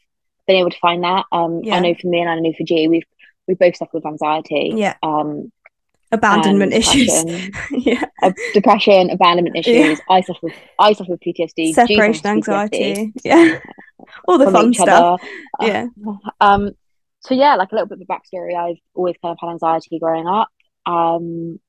been 0.46 0.56
able 0.56 0.70
to 0.70 0.78
find 0.78 1.04
that. 1.04 1.26
Um, 1.32 1.60
Yeah. 1.62 1.76
I 1.76 1.80
know 1.80 1.94
for 1.94 2.08
me 2.08 2.20
and 2.20 2.30
I 2.30 2.38
know 2.40 2.52
for 2.56 2.64
G, 2.64 2.88
we've 2.88 3.04
we 3.46 3.54
both 3.54 3.76
suffer 3.76 3.90
with 3.94 4.06
anxiety. 4.06 4.72
Yeah. 4.74 4.94
Um, 5.02 5.50
Abandonment 6.12 6.72
issues. 6.72 7.06
depression, 7.24 7.52
yeah. 7.82 8.04
uh, 8.22 8.32
depression, 8.52 9.10
abandonment 9.10 9.56
issues. 9.56 10.00
I 10.10 10.20
suffer 10.22 10.38
with 10.42 10.54
I 10.78 10.92
suffer 10.92 11.12
with 11.12 11.20
PTSD. 11.20 11.72
Separation 11.72 12.06
with 12.06 12.22
PTSD 12.22 12.26
anxiety. 12.30 13.12
Yeah. 13.24 13.60
All 14.26 14.38
the 14.38 14.44
from 14.46 14.54
fun 14.54 14.74
stuff. 14.74 15.20
other. 15.60 15.68
Yeah. 15.68 15.86
Um, 16.40 16.70
so 17.20 17.34
yeah, 17.34 17.54
like 17.56 17.70
a 17.70 17.74
little 17.74 17.86
bit 17.86 18.00
of 18.00 18.06
a 18.08 18.12
backstory. 18.12 18.56
I've 18.56 18.78
always 18.94 19.14
kind 19.22 19.32
of 19.32 19.38
had 19.40 19.50
anxiety 19.50 19.98
growing 19.98 20.26
up. 20.26 20.48
Um, 20.90 21.60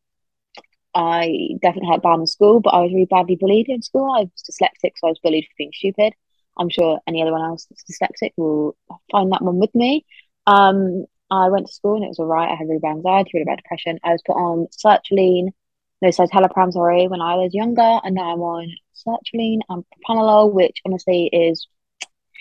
I 0.94 1.50
definitely 1.62 1.90
had 1.90 2.02
bad 2.02 2.20
in 2.20 2.28
school, 2.28 2.60
but 2.60 2.74
I 2.74 2.82
was 2.82 2.92
really 2.94 3.06
badly 3.06 3.36
bullied 3.36 3.70
in 3.70 3.82
school. 3.82 4.12
I 4.12 4.22
was 4.22 4.44
dyslexic, 4.50 4.92
so 4.98 5.08
I 5.08 5.12
was 5.12 5.20
bullied 5.24 5.46
for 5.46 5.56
being 5.58 5.72
stupid. 5.74 6.14
I'm 6.58 6.70
sure 6.70 7.00
any 7.08 7.22
other 7.22 7.32
one 7.32 7.44
else 7.44 7.66
that's 7.66 7.84
dyslexic 7.84 8.32
will 8.36 8.76
find 9.12 9.32
that 9.32 9.42
one 9.42 9.58
with 9.58 9.74
me. 9.74 10.06
Um, 10.48 11.06
I 11.30 11.50
went 11.50 11.68
to 11.68 11.74
school 11.74 11.96
and 11.96 12.04
it 12.04 12.10
was 12.10 12.20
all 12.20 12.26
right. 12.26 12.52
I 12.52 12.56
had 12.56 12.68
really 12.68 12.80
bad 12.80 12.98
anxiety, 12.98 13.32
really 13.34 13.46
bad 13.46 13.58
depression. 13.58 14.00
I 14.04 14.12
was 14.12 14.22
put 14.26 14.34
on 14.34 14.68
sertraline, 14.84 15.52
no, 16.02 16.10
citalopram, 16.10 16.74
sorry, 16.74 17.08
when 17.08 17.22
I 17.22 17.36
was 17.36 17.54
younger, 17.54 18.00
and 18.04 18.16
now 18.16 18.34
I'm 18.34 18.42
on 18.42 18.74
sertraline 18.94 19.60
and 19.70 19.86
propranolol, 19.86 20.52
which 20.52 20.82
honestly 20.86 21.30
is 21.32 21.68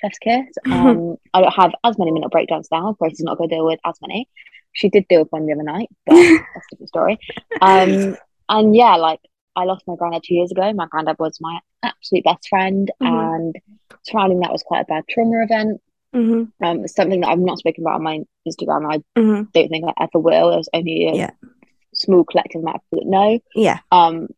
Chef's 0.00 0.18
kiss. 0.18 0.46
Um, 0.66 1.16
I 1.34 1.42
don't 1.42 1.54
have 1.54 1.72
as 1.84 1.98
many 1.98 2.10
mental 2.10 2.30
breakdowns 2.30 2.68
now. 2.72 2.96
Grace 2.98 3.20
is 3.20 3.24
not 3.24 3.38
going 3.38 3.50
to 3.50 3.56
deal 3.56 3.66
with 3.66 3.80
as 3.84 3.94
many. 4.00 4.28
She 4.72 4.88
did 4.88 5.06
deal 5.08 5.20
with 5.20 5.32
one 5.32 5.46
the 5.46 5.52
other 5.52 5.62
night, 5.62 5.88
but 6.06 6.14
that's 6.14 6.66
a 6.66 6.70
different 6.70 6.88
story. 6.88 7.18
Um, 7.60 8.16
and 8.48 8.74
yeah, 8.76 8.96
like 8.96 9.20
I 9.56 9.64
lost 9.64 9.84
my 9.86 9.96
granddad 9.96 10.22
two 10.24 10.34
years 10.34 10.50
ago. 10.52 10.72
My 10.72 10.86
granddad 10.86 11.16
was 11.18 11.38
my 11.40 11.58
absolute 11.82 12.24
best 12.24 12.48
friend, 12.48 12.90
Mhm. 13.02 13.34
and 13.34 13.56
surrounding 14.04 14.40
that 14.40 14.52
was 14.52 14.62
quite 14.62 14.82
a 14.82 14.84
bad 14.84 15.04
trauma 15.08 15.42
event. 15.42 15.80
hmm 16.12 16.44
Um, 16.62 16.86
something 16.88 17.20
that 17.20 17.28
I've 17.28 17.38
not 17.38 17.58
spoken 17.58 17.84
about 17.84 17.96
on 17.96 18.02
my 18.02 18.20
Instagram. 18.48 18.92
I 18.92 19.20
hmm 19.20 19.42
don't 19.52 19.68
think 19.68 19.84
I 19.86 19.92
ever 20.04 20.18
will. 20.18 20.50
There's 20.50 20.68
only 20.74 21.06
a 21.08 21.14
Yeah. 21.14 21.30
small 21.94 22.24
collective 22.24 22.62
amount 22.62 22.76
of 22.76 22.82
people 22.90 23.04
that 23.04 23.10
know. 23.10 23.38
Yeah. 23.54 23.78
Um, 23.90 24.28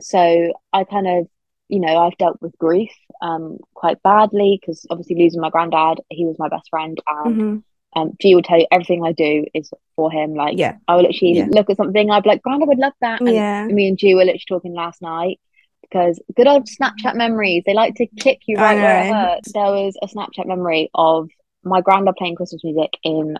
so 0.00 0.52
I 0.72 0.84
kind 0.84 1.06
of, 1.06 1.28
you 1.68 1.80
know, 1.80 1.98
I've 1.98 2.16
dealt 2.18 2.40
with 2.42 2.56
grief 2.58 2.92
um 3.20 3.58
quite 3.74 4.02
badly 4.02 4.58
because 4.60 4.84
obviously 4.90 5.16
losing 5.16 5.40
my 5.40 5.50
granddad, 5.50 6.00
he 6.10 6.24
was 6.26 6.38
my 6.38 6.48
best 6.48 6.68
friend, 6.70 6.98
and 7.06 7.34
hmm 7.36 7.56
um, 7.94 8.12
G 8.20 8.34
will 8.34 8.42
tell 8.42 8.58
you 8.58 8.66
everything 8.72 9.04
I 9.04 9.12
do 9.12 9.44
is 9.54 9.70
for 9.96 10.10
him. 10.10 10.34
Like, 10.34 10.56
Yeah. 10.58 10.76
I 10.88 10.96
will 10.96 11.02
literally 11.02 11.34
Yeah. 11.38 11.46
look 11.50 11.68
at 11.70 11.76
something, 11.76 12.10
I'd 12.10 12.22
be 12.22 12.30
like, 12.30 12.42
Granddad 12.42 12.68
would 12.68 12.78
love 12.78 12.94
that. 13.00 13.20
And 13.20 13.30
Yeah. 13.30 13.66
me 13.68 13.88
and 13.88 13.98
G 13.98 14.14
were 14.14 14.20
literally 14.24 14.42
talking 14.48 14.74
last 14.74 15.02
night 15.02 15.38
because 15.82 16.20
good 16.34 16.46
old 16.46 16.66
Snapchat 16.66 17.14
memories, 17.16 17.64
they 17.66 17.74
like 17.74 17.94
to 17.96 18.06
kick 18.06 18.40
you 18.46 18.56
right 18.56 18.80
where 18.80 18.98
it 19.00 19.06
hurts. 19.14 19.52
There 19.52 19.64
was 19.64 19.96
a 20.00 20.06
Snapchat 20.06 20.46
memory 20.46 20.90
of 20.94 21.28
my 21.64 21.80
granddad 21.82 22.16
playing 22.16 22.36
Christmas 22.36 22.64
music 22.64 22.90
in 23.04 23.36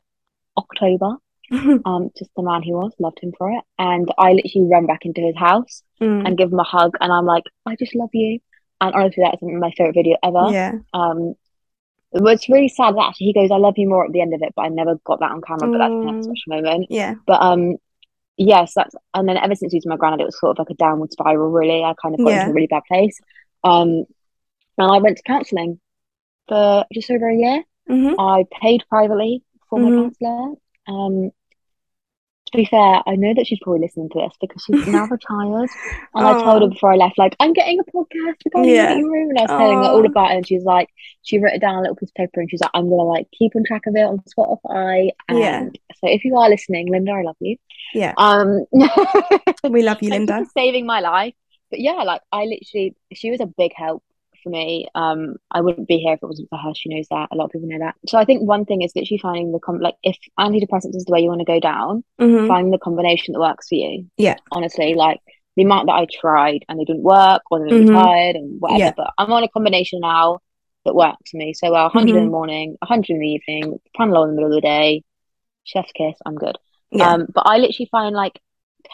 October. 0.57 1.17
Um, 1.85 2.11
just 2.17 2.31
the 2.37 2.43
man 2.43 2.63
he 2.63 2.73
was, 2.73 2.93
loved 2.99 3.19
him 3.21 3.33
for 3.37 3.51
it. 3.51 3.63
And 3.79 4.09
I 4.17 4.33
literally 4.35 4.69
run 4.71 4.87
back 4.87 5.05
into 5.05 5.21
his 5.21 5.37
house 5.37 5.83
Mm. 6.01 6.27
and 6.27 6.37
give 6.39 6.53
him 6.53 6.59
a 6.59 6.65
hug, 6.65 6.97
and 7.01 7.13
I'm 7.13 7.27
like, 7.27 7.45
I 7.67 7.77
just 7.77 7.95
love 7.95 8.11
you. 8.13 8.39
And 8.81 8.95
honestly, 8.95 9.23
that's 9.25 9.41
my 9.43 9.71
favorite 9.77 9.95
video 9.95 10.17
ever. 10.23 10.51
yeah. 10.53 10.73
Um, 10.95 11.35
what's 12.13 12.49
really 12.49 12.69
sad 12.69 12.95
that 12.97 13.07
actually 13.09 13.27
he 13.29 13.33
goes, 13.33 13.51
"I 13.51 13.57
love 13.57 13.75
you 13.79 13.89
more" 13.89 14.05
at 14.07 14.13
the 14.13 14.21
end 14.21 14.35
of 14.35 14.43
it, 14.43 14.53
but 14.57 14.63
I 14.63 14.69
never 14.69 14.97
got 15.05 15.21
that 15.21 15.31
on 15.33 15.41
camera. 15.43 15.69
But 15.73 15.79
that's 15.79 15.95
Mm. 16.05 16.23
special 16.23 16.63
moment. 16.63 16.87
Yeah. 16.91 17.15
But 17.27 17.43
um, 17.43 17.77
yes, 18.37 18.75
that's 18.75 18.95
and 19.15 19.29
then 19.29 19.37
ever 19.39 19.55
since 19.55 19.73
losing 19.73 19.91
my 19.91 19.97
granddad, 19.97 20.23
it 20.23 20.27
was 20.27 20.39
sort 20.41 20.53
of 20.53 20.59
like 20.59 20.71
a 20.71 20.75
downward 20.75 21.13
spiral. 21.13 21.51
Really, 21.51 21.83
I 21.83 21.95
kind 22.03 22.15
of 22.15 22.21
got 22.23 22.31
Yeah. 22.31 22.41
into 22.41 22.51
a 22.51 22.55
really 22.55 22.67
bad 22.69 22.83
place. 22.89 23.19
Um, 23.65 24.05
and 24.79 24.91
I 24.93 24.99
went 24.99 25.17
to 25.19 25.23
counselling 25.25 25.81
for 26.49 26.85
just 26.93 27.11
over 27.11 27.29
a 27.29 27.37
year. 27.37 27.63
hmm 27.89 28.15
I 28.19 28.47
paid 28.61 28.85
privately 28.89 29.43
for 29.69 29.81
my 29.81 29.91
Mhm. 29.91 30.05
counsellor. 30.05 30.55
Um, 30.89 31.31
to 32.53 32.59
be 32.59 32.65
fair, 32.67 33.01
I 33.07 33.17
know 33.17 33.33
that 33.35 33.47
she's 33.47 33.59
probably 33.63 33.81
listening 33.81 34.11
to 34.11 34.21
this 34.21 34.33
because 34.41 34.63
she's 34.63 34.87
now 34.87 35.07
retired. 35.11 35.71
And 36.15 36.27
I 36.27 36.35
told 36.43 36.63
her 36.63 36.69
before 36.69 36.93
I 36.93 36.97
left, 36.97 37.19
like, 37.19 37.35
I'm 37.41 37.53
getting 37.53 37.81
a 37.81 37.85
podcast 37.85 38.37
regarding 38.45 38.75
Yeah. 38.75 38.97
your 38.97 39.11
room. 39.11 39.31
And 39.31 39.39
I 39.39 39.43
was 39.43 39.51
telling 39.51 39.79
her 39.79 39.89
all 39.89 40.05
about 40.07 40.31
it. 40.33 40.37
And 40.37 40.47
she's 40.47 40.63
like, 40.65 40.89
she 41.23 41.39
wrote 41.39 41.55
it 41.55 41.61
down 41.61 41.75
on 41.75 41.79
a 41.79 41.83
little 41.83 41.97
piece 41.97 42.11
of 42.11 42.15
paper 42.15 42.41
and 42.41 42.51
she's 42.51 42.61
like, 42.61 42.71
I'm 42.75 42.89
gonna 42.91 43.03
like 43.05 43.27
keep 43.37 43.57
on 43.57 43.65
track 43.65 43.87
of 43.87 43.97
it 43.97 44.03
on 44.03 44.19
Spotify. 44.21 45.11
And 45.29 45.39
Yeah. 45.39 45.65
so 45.97 46.09
if 46.09 46.25
you 46.25 46.37
are 46.37 46.51
listening, 46.51 46.89
Linda, 46.91 47.13
I 47.13 47.23
love 47.23 47.37
you. 47.41 47.57
Yeah. 47.95 48.13
Um 48.19 48.67
We 49.71 49.83
love 49.83 50.03
you, 50.03 50.11
Linda. 50.17 50.45
saving 50.55 50.87
my 50.87 51.01
life. 51.01 51.35
But 51.71 51.81
yeah, 51.81 52.03
like 52.03 52.21
I 52.33 52.45
literally 52.45 52.95
she 53.15 53.31
was 53.31 53.41
a 53.41 53.47
big 53.47 53.73
help 53.75 54.03
for 54.43 54.51
me. 54.51 54.87
Um 54.95 55.37
I 55.51 55.61
wouldn't 55.61 55.89
be 55.89 55.99
here 55.99 56.15
if 56.15 56.23
it 56.23 56.27
wasn't 56.27 56.49
for 56.51 56.59
her. 56.59 56.73
She 56.75 56.89
knows 56.89 57.07
that. 57.11 57.29
A 57.33 57.37
lot 57.37 57.47
of 57.47 57.51
people 57.53 57.69
know 57.69 57.79
that. 57.79 57.95
So 58.09 58.19
I 58.19 58.25
think 58.25 58.43
one 58.43 58.65
thing 58.65 58.83
is 58.83 58.93
literally 58.97 59.19
finding 59.19 59.53
the 59.53 59.59
com 59.61 59.81
like 59.81 59.97
if 60.03 60.17
antidepressants 60.39 60.97
is 60.97 61.05
the 61.05 61.13
way 61.13 61.21
you 61.21 61.29
want 61.29 61.41
to 61.41 61.45
go 61.45 61.61
down, 61.61 62.05
hmm 62.19 62.47
find 62.47 62.73
the 62.73 62.79
combination 62.79 63.33
that 63.33 63.41
works 63.41 63.69
for 63.69 63.77
you. 63.77 64.07
Yeah. 64.17 64.37
Honestly, 64.51 64.95
like 64.95 65.21
the 65.57 65.63
amount 65.65 65.87
that 65.87 65.95
I 65.95 66.07
tried 66.21 66.65
and 66.69 66.79
they 66.79 66.85
didn't 66.85 67.03
work 67.03 67.43
or 67.51 67.59
they 67.61 67.73
me 67.73 67.87
Mhm. 67.87 67.93
tired 67.93 68.37
and 68.37 68.61
whatever. 68.61 68.79
Yeah. 68.81 68.93
But 68.97 69.11
I'm 69.19 69.33
on 69.33 69.45
a 69.45 69.49
combination 69.49 70.01
now 70.01 70.39
that 70.85 70.95
works 70.95 71.31
for 71.31 71.37
me. 71.37 71.53
So 71.55 71.69
uh, 71.75 71.83
100 71.91 72.17
in 72.17 72.25
the 72.25 72.31
morning, 72.31 72.77
100 72.81 73.11
in 73.15 73.21
the 73.21 73.29
evening, 73.29 73.79
Panadol 73.99 74.25
in 74.25 74.31
the 74.31 74.37
middle 74.37 74.51
of 74.51 74.55
the 74.55 74.61
day, 74.63 75.03
chef's 75.65 75.93
kiss, 75.93 76.17
I'm 76.27 76.37
good. 76.37 76.57
Yeah. 76.91 77.13
Um, 77.15 77.27
but 77.33 77.45
I 77.47 77.59
literally 77.59 77.89
find 77.91 78.15
like 78.15 78.41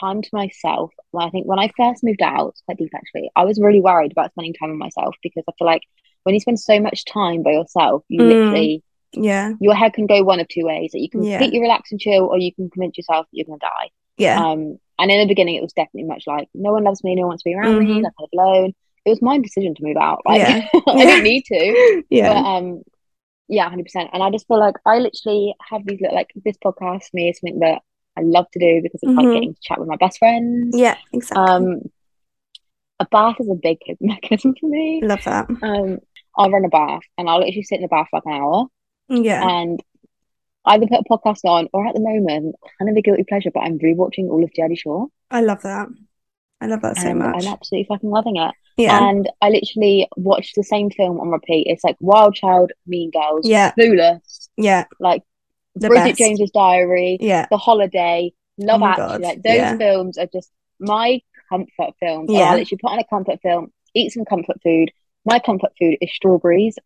time 0.00 0.22
to 0.22 0.28
myself. 0.32 0.92
I 1.18 1.30
think 1.30 1.46
when 1.46 1.58
I 1.58 1.70
first 1.76 2.04
moved 2.04 2.22
out, 2.22 2.48
it's 2.48 2.62
quite 2.62 2.78
deep 2.78 2.90
actually. 2.94 3.30
I 3.36 3.44
was 3.44 3.60
really 3.60 3.80
worried 3.80 4.12
about 4.12 4.30
spending 4.32 4.54
time 4.54 4.70
with 4.70 4.78
myself 4.78 5.14
because 5.22 5.44
I 5.48 5.52
feel 5.58 5.66
like 5.66 5.82
when 6.24 6.34
you 6.34 6.40
spend 6.40 6.60
so 6.60 6.78
much 6.80 7.04
time 7.04 7.42
by 7.42 7.52
yourself, 7.52 8.02
you 8.08 8.20
Mm. 8.20 8.28
literally 8.28 8.82
yeah. 9.14 9.52
your 9.60 9.74
head 9.74 9.94
can 9.94 10.06
go 10.06 10.22
one 10.22 10.38
of 10.40 10.48
two 10.48 10.64
ways. 10.66 10.90
That 10.92 11.00
you 11.00 11.08
can 11.08 11.22
Yeah. 11.22 11.38
completely 11.38 11.60
relax 11.60 11.90
and 11.92 12.00
chill, 12.00 12.24
or 12.26 12.38
you 12.38 12.54
can 12.54 12.68
convince 12.70 12.98
yourself 12.98 13.26
that 13.26 13.36
you're 13.36 13.46
gonna 13.46 13.58
die. 13.58 13.90
Yeah. 14.18 14.44
Um, 14.44 14.78
and 14.98 15.10
in 15.10 15.20
the 15.20 15.26
beginning, 15.26 15.54
it 15.54 15.62
was 15.62 15.72
definitely 15.72 16.04
much 16.08 16.24
like 16.26 16.48
no 16.54 16.72
one 16.72 16.84
loves 16.84 17.02
me, 17.04 17.14
no 17.14 17.22
one 17.22 17.28
wants 17.28 17.42
to 17.44 17.48
be 17.50 17.54
around 17.54 17.78
me, 17.78 17.86
Mhm. 17.86 18.02
like 18.02 18.12
I 18.18 18.22
live 18.22 18.30
alone. 18.34 18.74
It 19.04 19.10
was 19.10 19.22
my 19.22 19.38
decision 19.38 19.74
to 19.76 19.82
move 19.84 19.96
out. 19.96 20.20
Like 20.26 20.40
Yeah. 20.40 20.66
I 20.86 21.04
didn't 21.04 21.24
need 21.24 21.44
to. 21.46 22.02
yeah. 22.10 22.34
But 22.34 22.44
um, 22.46 22.82
yeah, 23.48 23.68
hundred 23.68 23.84
percent. 23.84 24.10
And 24.12 24.22
I 24.22 24.30
just 24.30 24.46
feel 24.46 24.58
like 24.58 24.74
I 24.84 24.98
literally 24.98 25.54
have 25.70 25.86
these 25.86 26.00
little 26.00 26.14
like 26.16 26.30
this 26.44 26.58
podcast 26.62 27.04
for 27.04 27.14
me 27.14 27.30
is 27.30 27.38
something 27.40 27.60
that 27.60 27.80
I 28.18 28.22
love 28.22 28.46
to 28.52 28.58
do 28.58 28.80
because 28.82 29.00
it's 29.02 29.12
like 29.12 29.26
Mhm. 29.26 29.34
getting 29.34 29.54
to 29.54 29.60
chat 29.62 29.78
with 29.78 29.88
my 29.88 29.96
best 29.96 30.18
friends. 30.18 30.76
yeah. 30.76 30.96
Exactly. 31.12 31.44
Um, 31.54 31.80
a 33.00 33.06
bath 33.10 33.36
is 33.40 33.48
a 33.48 33.54
big 33.54 33.78
mechanism 34.00 34.54
for 34.60 34.68
me. 34.68 35.00
Love 35.02 35.22
that. 35.24 35.48
Um, 35.62 35.98
I'll 36.36 36.50
run 36.50 36.64
a 36.64 36.68
bath 36.68 37.02
and 37.16 37.28
I'll 37.28 37.38
literally 37.38 37.62
sit 37.62 37.76
in 37.76 37.82
the 37.82 37.88
bath 37.88 38.08
for 38.10 38.16
like 38.18 38.26
an 38.26 38.32
hour 38.40 38.66
Yeah. 39.08 39.48
and 39.48 39.82
either 40.66 40.86
put 40.86 41.00
a 41.00 41.04
podcast 41.18 41.44
on 41.44 41.68
or 41.72 41.86
at 41.86 41.94
the 41.94 42.00
moment, 42.00 42.56
kind 42.78 42.90
of 42.90 42.96
a 42.96 43.00
guilty 43.02 43.24
pleasure, 43.28 43.50
but 43.52 43.60
I'm 43.60 43.78
rewatching 43.78 44.28
all 44.30 44.42
of 44.44 44.52
Jersey 44.54 44.76
Shore 44.76 45.06
I 45.30 45.40
love 45.42 45.62
that. 45.62 45.88
I 46.60 46.66
love 46.66 46.82
that 46.82 46.96
so 46.96 47.14
much. 47.14 47.44
I'm 47.46 47.52
absolutely 47.52 47.86
fucking 47.88 48.10
loving 48.10 48.36
it. 48.36 48.52
Yeah. 48.76 49.08
And 49.08 49.28
I 49.42 49.50
literally 49.50 50.08
watched 50.16 50.54
the 50.56 50.64
same 50.64 50.90
film 50.90 51.20
on 51.20 51.28
repeat. 51.28 51.66
It's 51.68 51.84
like 51.84 51.96
Wild 52.00 52.34
Child, 52.34 52.72
Mean 52.86 53.10
Girls, 53.10 53.46
Yeah. 53.48 53.72
Clueless, 53.78 54.48
Yeah. 54.56 54.84
like 54.98 55.22
The 55.80 55.88
Bridget 55.88 56.04
best. 56.10 56.18
Jones's 56.18 56.50
Diary, 56.50 57.18
Yeah. 57.20 57.46
The 57.50 57.56
Holiday, 57.58 58.32
Love 58.58 58.82
Oh 58.82 58.86
Actually. 58.86 59.06
God, 59.06 59.20
Like 59.22 59.42
those 59.42 59.54
yeah. 59.54 59.76
films 59.76 60.18
are 60.18 60.26
just 60.32 60.50
my 60.80 61.20
comfort 61.48 61.94
films. 62.00 62.28
Yeah. 62.30 62.50
I 62.50 62.56
literally 62.56 62.78
put 62.82 62.92
on 62.92 62.98
a 62.98 63.04
comfort 63.04 63.40
film, 63.42 63.72
eat 63.94 64.12
some 64.12 64.24
comfort 64.24 64.56
food. 64.62 64.90
My 65.24 65.38
comfort 65.38 65.72
food 65.78 65.96
is 66.00 66.10
strawberries, 66.12 66.76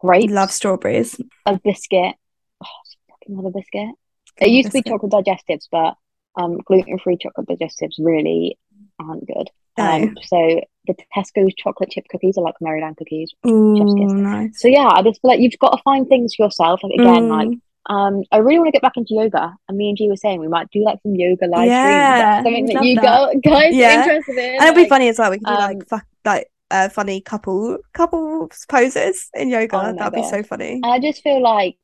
grapes, 0.00 0.32
Love 0.32 0.50
strawberries. 0.52 1.20
a 1.46 1.58
biscuit. 1.58 2.14
Oh, 2.62 2.66
fucking 3.10 3.36
love 3.36 3.46
a 3.46 3.50
biscuit. 3.50 3.86
Love 3.86 3.94
It 4.40 4.48
used 4.50 4.70
to 4.72 4.82
be 4.82 4.88
chocolate 4.88 5.12
digestives, 5.12 5.66
but 5.70 5.94
um, 6.40 6.58
gluten-free 6.58 7.18
chocolate 7.18 7.48
digestives 7.48 7.94
really 7.98 8.58
aren't 8.98 9.26
good. 9.26 9.50
No. 9.78 9.84
Um, 9.84 10.16
so 10.22 10.60
the 10.86 10.94
Tesco's 11.16 11.54
chocolate 11.54 11.90
chip 11.90 12.04
cookies 12.10 12.36
are 12.38 12.44
like 12.44 12.54
Maryland 12.60 12.96
cookies. 12.98 13.32
Ooh, 13.46 13.74
nice. 14.14 14.60
So 14.60 14.68
yeah, 14.68 14.88
I 14.90 15.02
just 15.02 15.20
feel 15.22 15.30
like 15.30 15.40
you've 15.40 15.58
got 15.58 15.70
to 15.76 15.82
find 15.82 16.06
things 16.08 16.34
for 16.34 16.44
yourself. 16.46 16.80
Like 16.82 16.92
again, 16.98 17.28
like 17.28 17.48
Mm, 17.48 17.60
um, 17.86 18.22
I 18.30 18.38
really 18.38 18.58
want 18.58 18.68
to 18.68 18.72
get 18.72 18.82
back 18.82 18.96
into 18.96 19.14
yoga. 19.14 19.54
And 19.68 19.76
me 19.76 19.88
and 19.88 19.96
G 19.98 20.08
were 20.08 20.16
saying 20.16 20.40
we 20.40 20.48
might 20.48 20.70
do 20.70 20.84
like 20.84 21.00
some 21.02 21.14
yoga 21.14 21.46
live 21.46 21.66
Yeah, 21.66 22.40
streams. 22.40 22.56
Something 22.70 22.74
that 22.76 22.84
you 22.84 22.94
that. 22.96 23.42
go, 23.42 23.50
guys 23.50 23.74
Yeah. 23.74 23.88
are 23.88 24.02
interested 24.02 24.36
in. 24.38 24.54
and 24.56 24.62
it'll 24.62 24.74
be 24.82 24.88
funny 24.88 25.08
as 25.08 25.18
well. 25.18 25.30
We 25.30 25.38
can 25.38 25.46
do 25.54 25.60
um, 25.60 25.68
like 25.78 25.88
fuck 25.88 26.06
like 26.24 26.48
uh, 26.70 26.88
funny 26.88 27.20
couple 27.20 27.78
couple 27.92 28.50
poses 28.68 29.28
in 29.34 29.48
yoga. 29.48 29.76
Oh 29.76 29.92
That'd 29.94 30.14
be 30.14 30.22
so 30.28 30.42
funny. 30.42 30.80
I 30.84 30.98
just 31.00 31.22
feel 31.22 31.42
like 31.42 31.76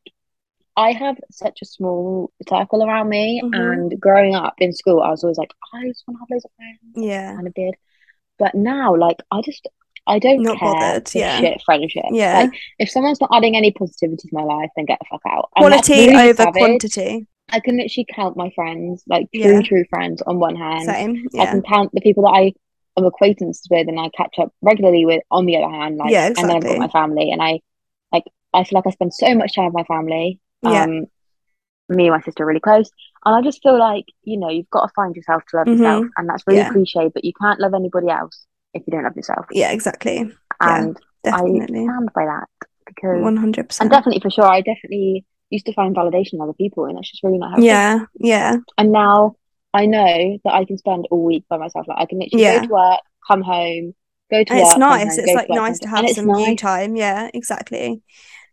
I 0.76 0.92
have 0.92 1.16
such 1.32 1.58
a 1.60 1.64
small 1.66 2.30
circle 2.48 2.84
around 2.84 3.08
me. 3.08 3.42
Mhm. 3.44 3.72
And 3.72 4.00
growing 4.00 4.36
up 4.36 4.54
in 4.58 4.72
school, 4.72 5.02
I 5.02 5.10
was 5.10 5.24
always 5.24 5.36
like, 5.38 5.50
I 5.74 5.88
just 5.88 6.04
want 6.06 6.18
to 6.18 6.20
have 6.20 6.28
loads 6.30 6.44
of 6.44 6.50
friends. 6.56 6.78
Yeah. 6.94 7.34
kind 7.34 7.48
of 7.48 7.54
did. 7.54 7.74
But 8.38 8.54
now, 8.54 8.94
like, 8.94 9.16
I 9.32 9.40
just 9.40 9.66
I 10.08 10.18
don't 10.18 10.42
Not 10.42 10.58
care 10.58 10.72
bothered, 10.72 11.14
yeah. 11.14 11.38
shit 11.40 11.62
friendship. 11.64 12.04
Yeah. 12.10 12.40
Like, 12.40 12.50
if 12.78 12.90
someone's 12.90 13.20
not 13.20 13.30
adding 13.32 13.56
any 13.56 13.70
positivity 13.72 14.28
to 14.28 14.34
my 14.34 14.42
life, 14.42 14.70
then 14.74 14.86
get 14.86 14.98
the 14.98 15.06
fuck 15.10 15.20
out. 15.28 15.50
And 15.56 15.66
Quality 15.66 16.08
really 16.08 16.30
over 16.30 16.42
savage. 16.42 16.54
quantity. 16.54 17.26
I 17.50 17.60
can 17.60 17.76
literally 17.78 18.06
count 18.14 18.36
my 18.36 18.50
friends, 18.54 19.02
like 19.06 19.26
true, 19.34 19.42
Yeah. 19.54 19.62
true 19.62 19.84
friends, 19.90 20.20
on 20.22 20.38
one 20.38 20.56
hand. 20.56 20.84
Same. 20.84 21.26
I 21.38 21.46
can 21.46 21.62
count 21.62 21.90
the 21.92 22.00
people 22.00 22.24
that 22.24 22.30
I 22.30 22.52
am 22.96 23.04
acquaintances 23.04 23.66
with 23.70 23.86
and 23.88 23.98
I 24.00 24.08
catch 24.16 24.38
up 24.38 24.52
regularly 24.62 25.06
with 25.06 25.22
on 25.30 25.46
the 25.46 25.56
other 25.56 25.72
hand. 25.72 25.96
Like, 25.98 26.10
Yeah, 26.10 26.26
and 26.26 26.36
then 26.36 26.50
I've 26.56 26.62
got 26.62 26.78
my 26.78 26.88
family, 26.88 27.30
and 27.30 27.40
I 27.42 27.60
like 28.12 28.24
I 28.54 28.64
feel 28.64 28.78
like 28.78 28.86
I 28.86 28.90
spend 28.90 29.12
so 29.14 29.34
much 29.34 29.54
time 29.54 29.66
with 29.66 29.74
my 29.74 29.84
family. 29.84 30.40
Yeah. 30.62 30.84
Um, 30.84 31.04
me 31.90 32.06
and 32.08 32.14
my 32.16 32.20
sister 32.20 32.42
are 32.42 32.46
really 32.46 32.60
close, 32.60 32.90
and 33.24 33.34
I 33.34 33.40
just 33.40 33.62
feel 33.62 33.78
like 33.78 34.04
you 34.24 34.38
know 34.38 34.50
you've 34.50 34.68
got 34.70 34.86
to 34.86 34.92
find 34.94 35.14
yourself 35.16 35.42
to 35.50 35.56
love 35.58 35.66
Mhm. 35.68 35.78
yourself, 35.78 36.06
and 36.16 36.28
that's 36.28 36.42
really 36.46 36.58
Yeah. 36.60 36.70
cliche, 36.72 37.08
but 37.14 37.24
you 37.24 37.32
can't 37.40 37.60
love 37.60 37.72
anybody 37.74 38.08
else 38.08 38.46
if 38.74 38.82
you 38.86 38.92
don't 38.92 39.04
love 39.04 39.16
yourself. 39.16 39.46
Yeah. 39.50 39.70
Exactly. 39.72 40.16
Yeah, 40.62 40.78
And 40.78 40.96
Definitely. 41.24 41.80
I 41.80 41.84
stand 41.84 42.10
by 42.14 42.24
that 42.26 42.48
because, 42.86 43.22
One 43.22 43.36
hundred 43.36 43.68
percent. 43.68 43.86
And 43.86 43.90
definitely 43.90 44.20
for 44.20 44.30
sure, 44.30 44.44
I 44.46 44.60
definitely 44.60 45.24
used 45.50 45.66
to 45.66 45.72
find 45.72 45.94
validation 45.96 46.34
in 46.34 46.40
other 46.40 46.52
people, 46.52 46.84
and 46.86 46.98
it's 46.98 47.10
just 47.10 47.22
really 47.22 47.38
not 47.38 47.50
helpful. 47.50 47.64
Yeah. 47.66 48.04
Yeah. 48.18 48.56
And 48.76 48.92
now 48.92 49.34
I 49.74 49.86
know 49.86 50.38
that 50.44 50.52
I 50.52 50.64
can 50.64 50.78
spend 50.78 51.06
all 51.10 51.24
week 51.24 51.44
by 51.48 51.58
myself. 51.58 51.86
Like 51.88 51.98
I 51.98 52.06
can 52.06 52.18
literally 52.18 52.44
Yeah. 52.44 52.60
go 52.60 52.66
to 52.66 52.72
work, 52.72 53.00
come 53.26 53.42
home, 53.42 53.94
go 54.30 54.44
to 54.44 54.50
And 54.52 54.60
work, 54.60 54.68
it's 54.68 54.78
nice. 54.78 55.18
home, 55.18 55.24
It's 55.24 55.34
like 55.34 55.48
work, 55.48 55.58
nice 55.58 55.78
to 55.80 55.88
have 55.88 56.08
some 56.10 56.26
nice. 56.26 56.58
time. 56.58 56.96
Yeah. 56.96 57.30
Exactly. 57.34 58.02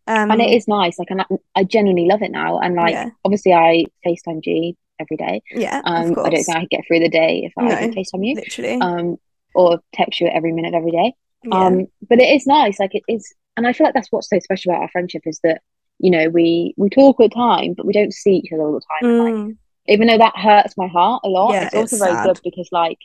Um. 0.08 0.32
And 0.32 0.42
it 0.42 0.52
is 0.56 0.68
nice. 0.68 1.00
Like, 1.00 1.10
and 1.12 1.22
I, 1.22 1.26
I 1.56 1.64
genuinely 1.64 2.08
love 2.08 2.22
it 2.22 2.32
now. 2.32 2.60
And 2.60 2.76
like, 2.76 2.94
Yeah. 2.94 3.10
obviously, 3.24 3.54
I 3.54 3.86
FaceTime 4.06 4.42
G 4.44 4.76
every 5.00 5.18
day. 5.18 5.42
Yeah. 5.52 5.82
Um, 5.84 6.12
I 6.18 6.30
don't 6.30 6.44
think 6.44 6.50
I 6.50 6.60
could 6.62 6.70
get 6.70 6.82
through 6.88 7.00
the 7.00 7.10
day 7.10 7.44
if 7.46 7.54
I 7.58 7.64
No. 7.64 7.76
FaceTime 7.92 8.26
you. 8.26 8.36
Literally. 8.36 8.80
Um, 8.82 9.18
or 9.56 9.80
text 9.94 10.22
you 10.22 10.28
every 10.28 10.52
minute 10.52 10.70
of 10.70 10.80
every 10.80 10.92
day. 10.92 11.14
yeah. 11.44 11.66
Um, 11.66 11.88
but 12.08 12.20
it 12.20 12.36
is 12.36 12.46
nice. 12.46 12.80
Like, 12.80 12.94
it 12.94 13.04
is. 13.08 13.34
and 13.58 13.68
I 13.68 13.74
feel 13.74 13.86
like 13.86 13.94
that's 13.94 14.12
what's 14.12 14.30
so 14.30 14.40
special 14.40 14.72
about 14.72 14.84
our 14.84 14.90
friendship 14.90 15.24
is 15.26 15.40
that 15.44 15.62
you 16.00 16.12
know 16.12 16.28
we 16.28 16.74
we 16.78 16.90
talk 16.90 17.20
all 17.20 17.30
the 17.30 17.34
time, 17.34 17.74
but 17.76 17.86
we 17.86 17.94
don't 17.94 18.14
see 18.14 18.36
each 18.36 18.52
other 18.52 18.64
all 18.64 18.74
the 18.74 18.82
time. 19.02 19.10
Mm. 19.10 19.48
Like, 19.48 19.56
even 19.88 20.08
though 20.08 20.18
that 20.18 20.36
hurts 20.36 20.76
my 20.78 20.88
heart 20.88 21.22
a 21.24 21.30
lot, 21.30 21.54
yeah, 21.54 21.66
it's 21.66 21.76
also 21.76 21.96
it's 21.96 22.04
very 22.06 22.24
good 22.24 22.40
because 22.44 22.70
like 22.72 22.98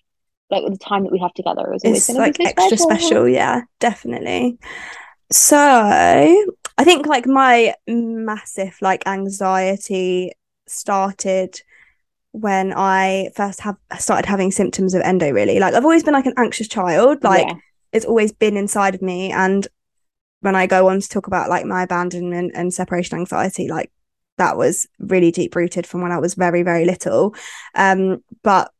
like 0.51 0.64
the 0.64 0.78
time 0.78 1.05
that 1.05 1.12
we 1.12 1.18
have 1.18 1.32
together 1.34 1.72
is 1.74 1.84
always 1.84 2.09
like 2.11 2.38
be 2.38 2.44
so 2.44 2.51
extra 2.51 2.76
special. 2.76 2.96
special. 2.96 3.28
Yeah, 3.28 3.62
definitely. 3.78 4.59
So 5.30 5.57
I 5.57 6.84
think 6.84 7.07
like 7.07 7.26
my 7.26 7.74
massive 7.86 8.76
like 8.80 9.07
anxiety 9.07 10.32
started 10.66 11.61
when 12.33 12.72
I 12.74 13.31
first 13.35 13.61
have 13.61 13.76
started 13.99 14.28
having 14.28 14.51
symptoms 14.51 14.95
of 14.95 15.03
endo 15.03 15.33
really. 15.33 15.59
Like 15.59 15.74
I've 15.74 15.85
always 15.85 16.05
been 16.05 16.14
like 16.14 16.26
an 16.26 16.35
anxious 16.37 16.68
child. 16.68 17.22
Like 17.24 17.49
yeah. 17.49 17.55
it's 17.93 18.05
always 18.05 18.33
been 18.33 18.57
inside 18.57 18.95
of 18.95 19.03
me. 19.03 19.33
And 19.33 19.66
when 20.41 20.55
I 20.55 20.66
go 20.66 20.89
on 20.89 21.01
to 21.01 21.09
talk 21.09 21.26
about 21.26 21.51
like 21.51 21.66
my 21.66 21.83
abandonment 21.83 22.53
and 22.55 22.72
separation 22.72 23.18
anxiety, 23.18 23.68
like 23.68 23.91
that 24.39 24.57
was 24.57 24.87
really 24.99 25.31
deep 25.31 25.55
rooted 25.55 25.87
from 25.87 26.03
when 26.03 26.12
I 26.12 26.18
was 26.18 26.35
very, 26.35 26.62
very 26.62 26.85
little. 26.85 27.35
Um, 27.74 28.22
but 28.43 28.72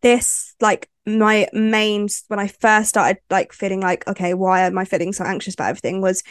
this 0.00 0.54
like 0.60 0.88
my 1.06 1.48
main 1.52 2.08
when 2.28 2.38
I 2.38 2.48
first 2.48 2.88
started 2.90 3.18
like 3.30 3.52
feeling 3.52 3.80
like, 3.80 4.06
okay, 4.06 4.32
why 4.32 4.62
am 4.62 4.78
I 4.78 4.84
feeling 4.84 5.12
so 5.12 5.24
anxious 5.24 5.54
about 5.54 5.70
everything 5.70 6.00
was 6.00 6.22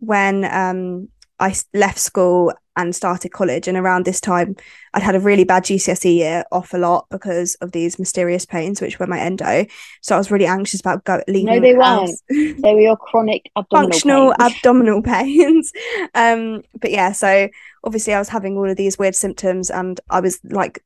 when 0.00 0.44
um 0.44 1.08
I 1.38 1.54
left 1.72 1.98
school 1.98 2.52
and 2.78 2.94
started 2.94 3.30
college. 3.30 3.68
And 3.68 3.76
around 3.76 4.04
this 4.04 4.20
time, 4.20 4.56
I'd 4.94 5.02
had 5.02 5.16
a 5.16 5.20
really 5.20 5.44
bad 5.44 5.64
GCSE 5.64 6.14
year 6.14 6.44
off 6.50 6.72
a 6.72 6.78
lot 6.78 7.06
because 7.10 7.56
of 7.56 7.72
these 7.72 7.98
mysterious 7.98 8.46
pains, 8.46 8.80
which 8.80 8.98
were 8.98 9.06
my 9.06 9.18
endo. 9.18 9.66
So 10.00 10.14
I 10.14 10.18
was 10.18 10.30
really 10.30 10.46
anxious 10.46 10.80
about 10.80 11.04
go- 11.04 11.22
leaving. 11.26 11.46
No, 11.46 11.60
they 11.60 11.74
weren't. 11.74 12.18
they 12.62 12.74
were 12.74 12.80
your 12.80 12.96
chronic 12.96 13.50
abdominal 13.56 13.90
functional 13.90 14.34
pains. 14.38 14.54
abdominal 14.54 15.02
pains. 15.14 15.72
um, 16.14 16.62
but 16.80 16.92
yeah, 16.92 17.12
so 17.12 17.48
obviously 17.84 18.14
I 18.14 18.18
was 18.18 18.28
having 18.28 18.56
all 18.56 18.70
of 18.70 18.76
these 18.76 18.98
weird 18.98 19.16
symptoms, 19.16 19.70
and 19.70 20.00
I 20.08 20.20
was 20.20 20.40
like, 20.44 20.82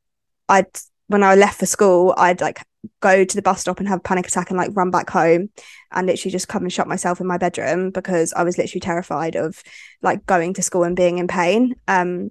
I'd 0.48 0.66
when 1.08 1.22
I 1.22 1.34
left 1.34 1.60
for 1.60 1.66
school, 1.66 2.14
I'd 2.16 2.40
like 2.40 2.62
go 3.00 3.24
to 3.24 3.36
the 3.36 3.42
bus 3.42 3.60
stop 3.60 3.78
and 3.78 3.88
have 3.88 4.00
a 4.00 4.02
panic 4.02 4.26
attack 4.26 4.50
and 4.50 4.56
like 4.56 4.70
run 4.74 4.90
back 4.90 5.10
home 5.10 5.50
and 5.92 6.06
literally 6.06 6.32
just 6.32 6.48
come 6.48 6.62
and 6.62 6.72
shut 6.72 6.88
myself 6.88 7.20
in 7.20 7.26
my 7.26 7.38
bedroom 7.38 7.90
because 7.90 8.32
I 8.32 8.42
was 8.42 8.58
literally 8.58 8.80
terrified 8.80 9.36
of 9.36 9.62
like 10.02 10.26
going 10.26 10.54
to 10.54 10.62
school 10.62 10.84
and 10.84 10.96
being 10.96 11.18
in 11.18 11.28
pain. 11.28 11.74
Um 11.88 12.30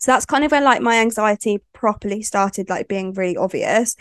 so 0.00 0.12
that's 0.12 0.26
kind 0.26 0.44
of 0.44 0.50
where 0.50 0.60
like 0.60 0.82
my 0.82 0.96
anxiety 0.96 1.62
properly 1.72 2.22
started 2.22 2.68
like 2.68 2.88
being 2.88 3.12
really 3.12 3.36
obvious. 3.36 3.96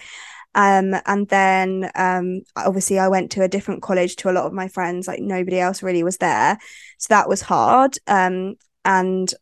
Um 0.56 0.96
and 1.06 1.28
then 1.30 1.92
um 1.96 2.42
obviously 2.56 3.00
I 3.00 3.08
went 3.10 3.32
to 3.32 3.44
a 3.44 3.48
different 3.50 3.82
college 3.82 4.16
to 4.18 4.30
a 4.30 4.34
lot 4.34 4.46
of 4.46 4.54
my 4.54 4.68
friends 4.68 5.08
like 5.08 5.20
nobody 5.20 5.60
else 5.60 5.84
really 5.84 6.04
was 6.04 6.18
there. 6.18 6.58
So 6.98 7.08
that 7.10 7.28
was 7.28 7.42
hard. 7.42 7.98
Um 8.08 8.56
and 8.86 9.34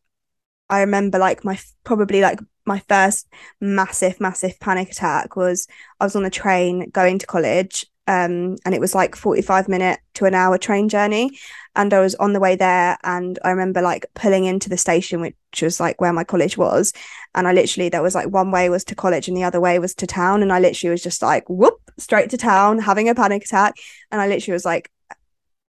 I 0.70 0.82
remember 0.82 1.20
like 1.20 1.44
my 1.44 1.60
probably 1.84 2.22
like 2.22 2.40
my 2.72 2.80
first 2.88 3.28
massive, 3.60 4.22
massive 4.22 4.58
panic 4.62 4.92
attack 4.92 5.36
was 5.36 5.68
I 6.00 6.06
was 6.06 6.16
on 6.16 6.24
the 6.24 6.30
train 6.30 6.90
going 6.90 7.20
to 7.20 7.28
college. 7.28 7.86
Um, 8.08 8.56
and 8.66 8.74
it 8.74 8.82
was 8.82 8.96
like 8.96 9.16
45 9.16 9.68
minute 9.68 10.00
to 10.16 10.26
an 10.26 10.34
hour 10.34 10.58
train 10.58 10.88
journey. 10.90 11.38
And 11.76 11.94
I 11.94 12.00
was 12.00 12.16
on 12.16 12.34
the 12.34 12.40
way 12.40 12.56
there. 12.56 12.98
And 13.04 13.38
I 13.44 13.50
remember 13.50 13.82
like 13.82 14.06
pulling 14.14 14.46
into 14.46 14.70
the 14.70 14.78
station, 14.78 15.20
which 15.20 15.62
was 15.62 15.80
like 15.80 16.00
where 16.00 16.14
my 16.14 16.24
college 16.24 16.58
was. 16.58 16.94
And 17.36 17.48
I 17.48 17.52
literally, 17.54 17.90
there 17.90 18.02
was 18.02 18.16
like 18.16 18.30
one 18.30 18.52
way 18.52 18.70
was 18.70 18.86
to 18.86 18.96
college 18.96 19.28
and 19.28 19.36
the 19.36 19.44
other 19.44 19.60
way 19.60 19.78
was 19.78 19.94
to 19.96 20.08
town. 20.08 20.42
And 20.42 20.52
I 20.54 20.60
literally 20.60 20.92
was 20.92 21.04
just 21.04 21.22
like, 21.22 21.50
whoop, 21.50 21.80
straight 21.98 22.30
to 22.30 22.38
town, 22.38 22.80
having 22.80 23.10
a 23.10 23.16
panic 23.16 23.44
attack. 23.44 23.76
And 24.12 24.22
I 24.22 24.28
literally 24.28 24.54
was 24.54 24.66
like, 24.66 24.90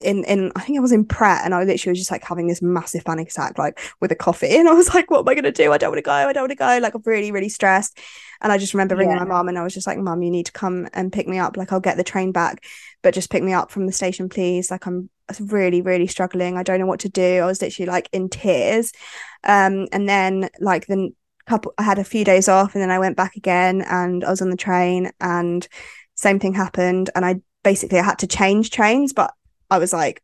in 0.00 0.22
in 0.24 0.52
I 0.54 0.60
think 0.60 0.78
I 0.78 0.80
was 0.80 0.92
in 0.92 1.04
Pret 1.04 1.44
and 1.44 1.54
I 1.54 1.64
literally 1.64 1.92
was 1.92 1.98
just 1.98 2.10
like 2.10 2.22
having 2.22 2.46
this 2.46 2.62
massive 2.62 3.04
panic 3.04 3.30
attack 3.30 3.58
like 3.58 3.80
with 4.00 4.12
a 4.12 4.16
coffee. 4.16 4.48
And 4.58 4.68
I 4.68 4.72
was 4.72 4.94
like 4.94 5.10
what 5.10 5.20
am 5.20 5.28
I 5.28 5.34
gonna 5.34 5.52
do? 5.52 5.72
I 5.72 5.78
don't 5.78 5.90
want 5.90 5.98
to 5.98 6.02
go 6.02 6.12
I 6.12 6.32
don't 6.32 6.42
want 6.42 6.50
to 6.50 6.56
go. 6.56 6.78
Like 6.80 6.94
I'm 6.94 7.02
really 7.04 7.32
really 7.32 7.48
stressed. 7.48 7.98
And 8.40 8.52
I 8.52 8.58
just 8.58 8.74
remember 8.74 8.94
ringing 8.94 9.16
yeah. 9.16 9.24
my 9.24 9.28
mom 9.28 9.48
and 9.48 9.58
I 9.58 9.64
was 9.64 9.74
just 9.74 9.86
like 9.86 9.98
mom 9.98 10.22
you 10.22 10.30
need 10.30 10.46
to 10.46 10.52
come 10.52 10.88
and 10.92 11.12
pick 11.12 11.26
me 11.26 11.38
up. 11.38 11.56
Like 11.56 11.72
I'll 11.72 11.80
get 11.80 11.96
the 11.96 12.04
train 12.04 12.32
back 12.32 12.64
but 13.02 13.14
just 13.14 13.30
pick 13.30 13.42
me 13.42 13.52
up 13.52 13.70
from 13.70 13.86
the 13.86 13.92
station 13.92 14.28
please. 14.28 14.70
Like 14.70 14.86
I'm 14.86 15.10
really 15.40 15.82
really 15.82 16.06
struggling. 16.06 16.56
I 16.56 16.62
don't 16.62 16.78
know 16.78 16.86
what 16.86 17.00
to 17.00 17.08
do. 17.08 17.40
I 17.40 17.46
was 17.46 17.60
literally 17.60 17.90
like 17.90 18.08
in 18.12 18.28
tears. 18.28 18.92
Um 19.44 19.88
and 19.92 20.08
then 20.08 20.48
like 20.60 20.86
the 20.86 21.10
couple 21.46 21.74
I 21.78 21.82
had 21.82 21.98
a 21.98 22.04
few 22.04 22.24
days 22.24 22.48
off 22.48 22.74
and 22.74 22.82
then 22.82 22.90
I 22.90 22.98
went 23.00 23.16
back 23.16 23.34
again 23.34 23.82
and 23.82 24.22
I 24.22 24.30
was 24.30 24.42
on 24.42 24.50
the 24.50 24.56
train 24.56 25.10
and 25.20 25.66
same 26.14 26.38
thing 26.38 26.54
happened. 26.54 27.10
And 27.16 27.24
I 27.24 27.40
basically 27.64 27.98
I 27.98 28.04
had 28.04 28.20
to 28.20 28.26
change 28.26 28.70
trains 28.70 29.12
but 29.12 29.32
I 29.70 29.78
was 29.78 29.92
like, 29.92 30.22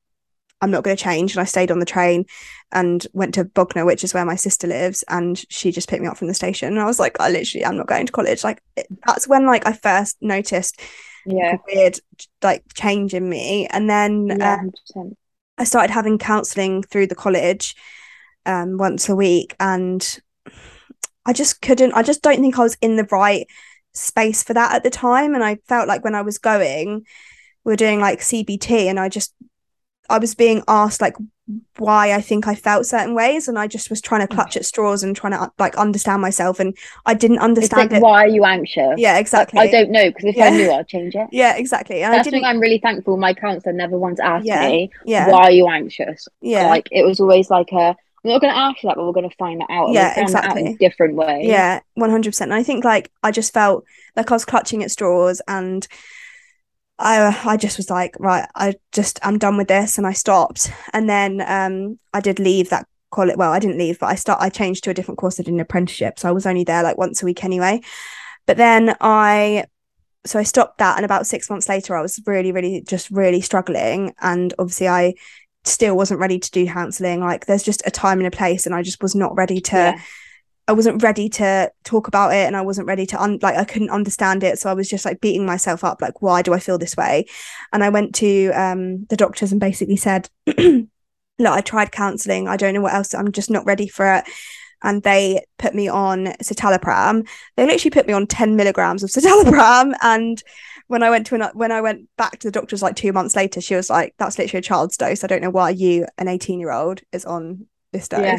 I'm 0.60 0.70
not 0.70 0.84
going 0.84 0.96
to 0.96 1.02
change. 1.02 1.32
And 1.32 1.40
I 1.40 1.44
stayed 1.44 1.70
on 1.70 1.78
the 1.78 1.84
train 1.84 2.24
and 2.72 3.06
went 3.12 3.34
to 3.34 3.44
Bognor, 3.44 3.84
which 3.84 4.02
is 4.02 4.14
where 4.14 4.24
my 4.24 4.36
sister 4.36 4.66
lives. 4.66 5.04
And 5.08 5.42
she 5.50 5.70
just 5.70 5.88
picked 5.88 6.02
me 6.02 6.08
up 6.08 6.16
from 6.16 6.28
the 6.28 6.34
station. 6.34 6.68
And 6.68 6.80
I 6.80 6.86
was 6.86 6.98
like, 6.98 7.20
I 7.20 7.30
literally, 7.30 7.66
I'm 7.66 7.76
not 7.76 7.86
going 7.86 8.06
to 8.06 8.12
college. 8.12 8.44
Like, 8.44 8.62
that's 9.06 9.28
when 9.28 9.46
like 9.46 9.66
I 9.66 9.72
first 9.72 10.16
noticed 10.20 10.80
yeah 11.26 11.56
weird 11.66 11.98
like 12.42 12.62
change 12.74 13.14
in 13.14 13.28
me. 13.28 13.66
And 13.68 13.88
then 13.88 14.26
yeah, 14.38 14.58
um, 14.96 15.12
I 15.58 15.64
started 15.64 15.92
having 15.92 16.18
counseling 16.18 16.82
through 16.82 17.06
the 17.06 17.14
college 17.14 17.74
um, 18.46 18.78
once 18.78 19.08
a 19.08 19.16
week. 19.16 19.54
And 19.60 20.18
I 21.26 21.32
just 21.32 21.62
couldn't, 21.62 21.92
I 21.92 22.02
just 22.02 22.22
don't 22.22 22.40
think 22.40 22.58
I 22.58 22.62
was 22.62 22.76
in 22.80 22.96
the 22.96 23.08
right 23.10 23.46
space 23.92 24.42
for 24.42 24.54
that 24.54 24.74
at 24.74 24.82
the 24.82 24.90
time. 24.90 25.34
And 25.34 25.44
I 25.44 25.56
felt 25.68 25.88
like 25.88 26.04
when 26.04 26.14
I 26.14 26.22
was 26.22 26.38
going, 26.38 27.06
we 27.64 27.72
were 27.72 27.76
doing 27.76 28.00
like 28.00 28.20
CBT 28.20 28.86
and 28.86 29.00
I 29.00 29.08
just 29.08 29.34
I 30.08 30.18
was 30.18 30.34
being 30.34 30.62
asked 30.68 31.00
like 31.00 31.16
why 31.76 32.14
I 32.14 32.20
think 32.22 32.46
I 32.46 32.54
felt 32.54 32.86
certain 32.86 33.14
ways 33.14 33.48
and 33.48 33.58
I 33.58 33.66
just 33.66 33.90
was 33.90 34.00
trying 34.00 34.26
to 34.26 34.26
mm. 34.26 34.34
clutch 34.34 34.56
at 34.56 34.64
straws 34.64 35.02
and 35.02 35.14
trying 35.14 35.32
to 35.32 35.50
like 35.58 35.76
understand 35.76 36.22
myself 36.22 36.58
and 36.58 36.76
I 37.04 37.14
didn't 37.14 37.40
understand 37.40 37.90
like, 37.90 37.98
it. 37.98 38.02
Why 38.02 38.24
are 38.24 38.28
you 38.28 38.44
anxious? 38.44 38.94
Yeah, 38.96 39.18
exactly. 39.18 39.60
I 39.60 39.66
don't 39.66 39.90
know 39.90 40.08
because 40.08 40.24
if 40.24 40.36
yeah. 40.36 40.46
I 40.46 40.50
knew 40.50 40.72
I'd 40.72 40.88
change 40.88 41.14
it. 41.14 41.28
Yeah, 41.32 41.56
exactly. 41.56 42.02
And 42.02 42.14
That's 42.14 42.28
I 42.28 42.30
didn't... 42.30 42.44
I'm 42.46 42.60
really 42.60 42.78
thankful. 42.78 43.16
My 43.18 43.34
counselor 43.34 43.74
never 43.74 43.98
once 43.98 44.20
asked 44.20 44.46
yeah. 44.46 44.68
me 44.68 44.90
yeah. 45.04 45.28
why 45.30 45.44
are 45.44 45.50
you 45.50 45.68
anxious. 45.68 46.28
Yeah, 46.40 46.68
like 46.68 46.88
it 46.90 47.04
was 47.04 47.20
always 47.20 47.50
like 47.50 47.72
a 47.72 47.94
I'm 48.24 48.30
not 48.30 48.40
going 48.40 48.54
to 48.54 48.58
ask 48.58 48.80
that, 48.82 48.96
but 48.96 49.04
we're 49.04 49.12
going 49.12 49.28
to 49.28 49.36
find 49.36 49.60
that 49.60 49.68
out. 49.68 49.92
Yeah, 49.92 50.18
exactly. 50.18 50.76
different 50.80 51.14
way. 51.14 51.42
Yeah, 51.44 51.80
one 51.92 52.08
hundred 52.08 52.30
percent. 52.30 52.52
And 52.52 52.58
I 52.58 52.62
think 52.62 52.84
like 52.84 53.10
I 53.22 53.30
just 53.30 53.52
felt 53.52 53.84
like 54.16 54.30
I 54.30 54.34
was 54.34 54.46
clutching 54.46 54.82
at 54.82 54.90
straws 54.90 55.42
and 55.46 55.86
I 56.98 57.40
I 57.44 57.56
just 57.56 57.76
was 57.76 57.90
like, 57.90 58.16
right, 58.18 58.48
I 58.54 58.74
just 58.92 59.18
I'm 59.22 59.38
done 59.38 59.56
with 59.56 59.68
this, 59.68 59.98
and 59.98 60.06
I 60.06 60.12
stopped. 60.12 60.70
And 60.92 61.08
then 61.08 61.40
um, 61.46 61.98
I 62.12 62.20
did 62.20 62.38
leave 62.38 62.70
that 62.70 62.86
call 63.10 63.30
it. 63.30 63.38
Well, 63.38 63.52
I 63.52 63.58
didn't 63.58 63.78
leave, 63.78 63.98
but 63.98 64.06
I 64.06 64.14
start 64.14 64.40
I 64.40 64.48
changed 64.48 64.84
to 64.84 64.90
a 64.90 64.94
different 64.94 65.18
course. 65.18 65.38
I 65.38 65.42
did 65.42 65.54
an 65.54 65.60
apprenticeship, 65.60 66.18
so 66.18 66.28
I 66.28 66.32
was 66.32 66.46
only 66.46 66.64
there 66.64 66.82
like 66.82 66.98
once 66.98 67.22
a 67.22 67.26
week 67.26 67.44
anyway. 67.44 67.80
But 68.46 68.56
then 68.56 68.94
I 69.00 69.64
so 70.26 70.38
I 70.38 70.44
stopped 70.44 70.78
that, 70.78 70.96
and 70.96 71.04
about 71.04 71.26
six 71.26 71.50
months 71.50 71.68
later, 71.68 71.96
I 71.96 72.02
was 72.02 72.20
really, 72.26 72.52
really, 72.52 72.82
just 72.82 73.10
really 73.10 73.40
struggling, 73.40 74.14
and 74.20 74.54
obviously 74.58 74.88
I 74.88 75.14
still 75.64 75.96
wasn't 75.96 76.20
ready 76.20 76.38
to 76.38 76.50
do 76.50 76.66
counselling. 76.66 77.20
Like, 77.20 77.46
there's 77.46 77.62
just 77.62 77.82
a 77.86 77.90
time 77.90 78.18
and 78.18 78.26
a 78.26 78.30
place, 78.30 78.66
and 78.66 78.74
I 78.74 78.82
just 78.82 79.02
was 79.02 79.14
not 79.14 79.36
ready 79.36 79.60
to. 79.60 79.76
Yeah 79.76 80.00
I 80.66 80.72
wasn't 80.72 81.02
ready 81.02 81.28
to 81.28 81.70
talk 81.84 82.08
about 82.08 82.32
it 82.32 82.46
and 82.46 82.56
I 82.56 82.62
wasn't 82.62 82.86
ready 82.86 83.04
to 83.06 83.22
un- 83.22 83.38
like 83.42 83.56
I 83.56 83.64
couldn't 83.64 83.90
understand 83.90 84.42
it. 84.42 84.58
So 84.58 84.70
I 84.70 84.74
was 84.74 84.88
just 84.88 85.04
like 85.04 85.20
beating 85.20 85.44
myself 85.44 85.84
up 85.84 86.00
like 86.00 86.22
why 86.22 86.42
do 86.42 86.54
I 86.54 86.58
feel 86.58 86.78
this 86.78 86.96
way? 86.96 87.26
And 87.72 87.84
I 87.84 87.90
went 87.90 88.14
to 88.16 88.50
um 88.50 89.04
the 89.06 89.16
doctors 89.16 89.52
and 89.52 89.60
basically 89.60 89.96
said 89.96 90.28
look 90.46 90.88
I 91.38 91.60
tried 91.60 91.92
counseling 91.92 92.48
I 92.48 92.56
don't 92.56 92.72
know 92.72 92.80
what 92.80 92.94
else. 92.94 93.14
I'm 93.14 93.32
just 93.32 93.50
not 93.50 93.66
ready 93.66 93.88
for 93.88 94.14
it. 94.14 94.24
And 94.82 95.02
they 95.02 95.44
put 95.58 95.74
me 95.74 95.88
on 95.88 96.26
citalopram. 96.42 97.26
They 97.56 97.66
literally 97.66 97.90
put 97.90 98.06
me 98.06 98.12
on 98.12 98.26
10 98.26 98.56
milligrams 98.56 99.02
of 99.02 99.10
citalopram. 99.14 99.94
And 100.02 100.42
when 100.88 101.02
I 101.02 101.10
went 101.10 101.26
to 101.28 101.34
an, 101.34 101.42
when 101.54 101.72
I 101.72 101.80
went 101.82 102.08
back 102.16 102.38
to 102.38 102.48
the 102.48 102.52
doctors 102.52 102.82
like 102.82 102.96
2 102.96 103.12
months 103.12 103.36
later 103.36 103.60
she 103.60 103.74
was 103.74 103.90
like 103.90 104.14
that's 104.18 104.38
literally 104.38 104.60
a 104.60 104.62
child's 104.62 104.96
dose. 104.96 105.24
I 105.24 105.26
don't 105.26 105.42
know 105.42 105.50
why 105.50 105.70
you 105.70 106.06
an 106.16 106.28
18 106.28 106.58
year 106.58 106.72
old 106.72 107.02
is 107.12 107.26
on 107.26 107.66
this 107.92 108.08
dose. 108.08 108.22
Yeah. 108.22 108.38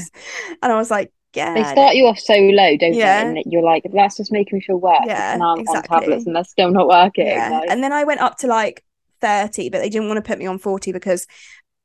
and 0.63 0.71
I 0.71 0.75
was 0.75 0.89
like 0.89 1.11
yeah. 1.35 1.53
They 1.53 1.63
start 1.63 1.95
you 1.95 2.07
off 2.07 2.19
so 2.19 2.33
low, 2.33 2.77
don't 2.77 2.93
yeah. 2.93 3.23
they? 3.23 3.39
And 3.41 3.51
you're 3.51 3.63
like, 3.63 3.83
that's 3.91 4.17
just 4.17 4.31
making 4.31 4.57
me 4.57 4.61
feel 4.61 4.77
worse. 4.77 4.99
Yeah, 5.05 5.33
and 5.33 5.43
I'm 5.43 5.59
exactly. 5.59 5.95
on 5.95 6.01
tablets 6.01 6.25
and 6.25 6.35
they're 6.35 6.43
still 6.43 6.71
not 6.71 6.87
working. 6.87 7.27
Yeah. 7.27 7.49
Like... 7.49 7.69
And 7.69 7.83
then 7.83 7.93
I 7.93 8.03
went 8.03 8.21
up 8.21 8.37
to 8.39 8.47
like 8.47 8.83
30, 9.21 9.69
but 9.69 9.79
they 9.79 9.89
didn't 9.89 10.07
want 10.07 10.17
to 10.17 10.27
put 10.27 10.39
me 10.39 10.45
on 10.45 10.59
40 10.59 10.91
because 10.91 11.27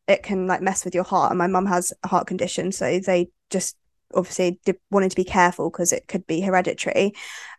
it 0.09 0.23
can 0.23 0.47
like 0.47 0.61
mess 0.61 0.85
with 0.85 0.95
your 0.95 1.05
heart. 1.05 1.31
And 1.31 1.39
my 1.39 1.47
mum 1.47 1.67
has 1.67 1.93
a 2.03 2.09
heart 2.09 2.27
condition. 2.27 2.73
So 2.73 3.01
they 3.01 3.29
just 3.51 3.77
obviously 4.15 4.59
wanted 4.91 5.11
to 5.11 5.17
be 5.17 5.25
careful 5.25 5.71
because 5.71 5.93
it 5.93 6.09
could 6.09 6.27
be 6.27 6.41
hereditary. 6.41 7.13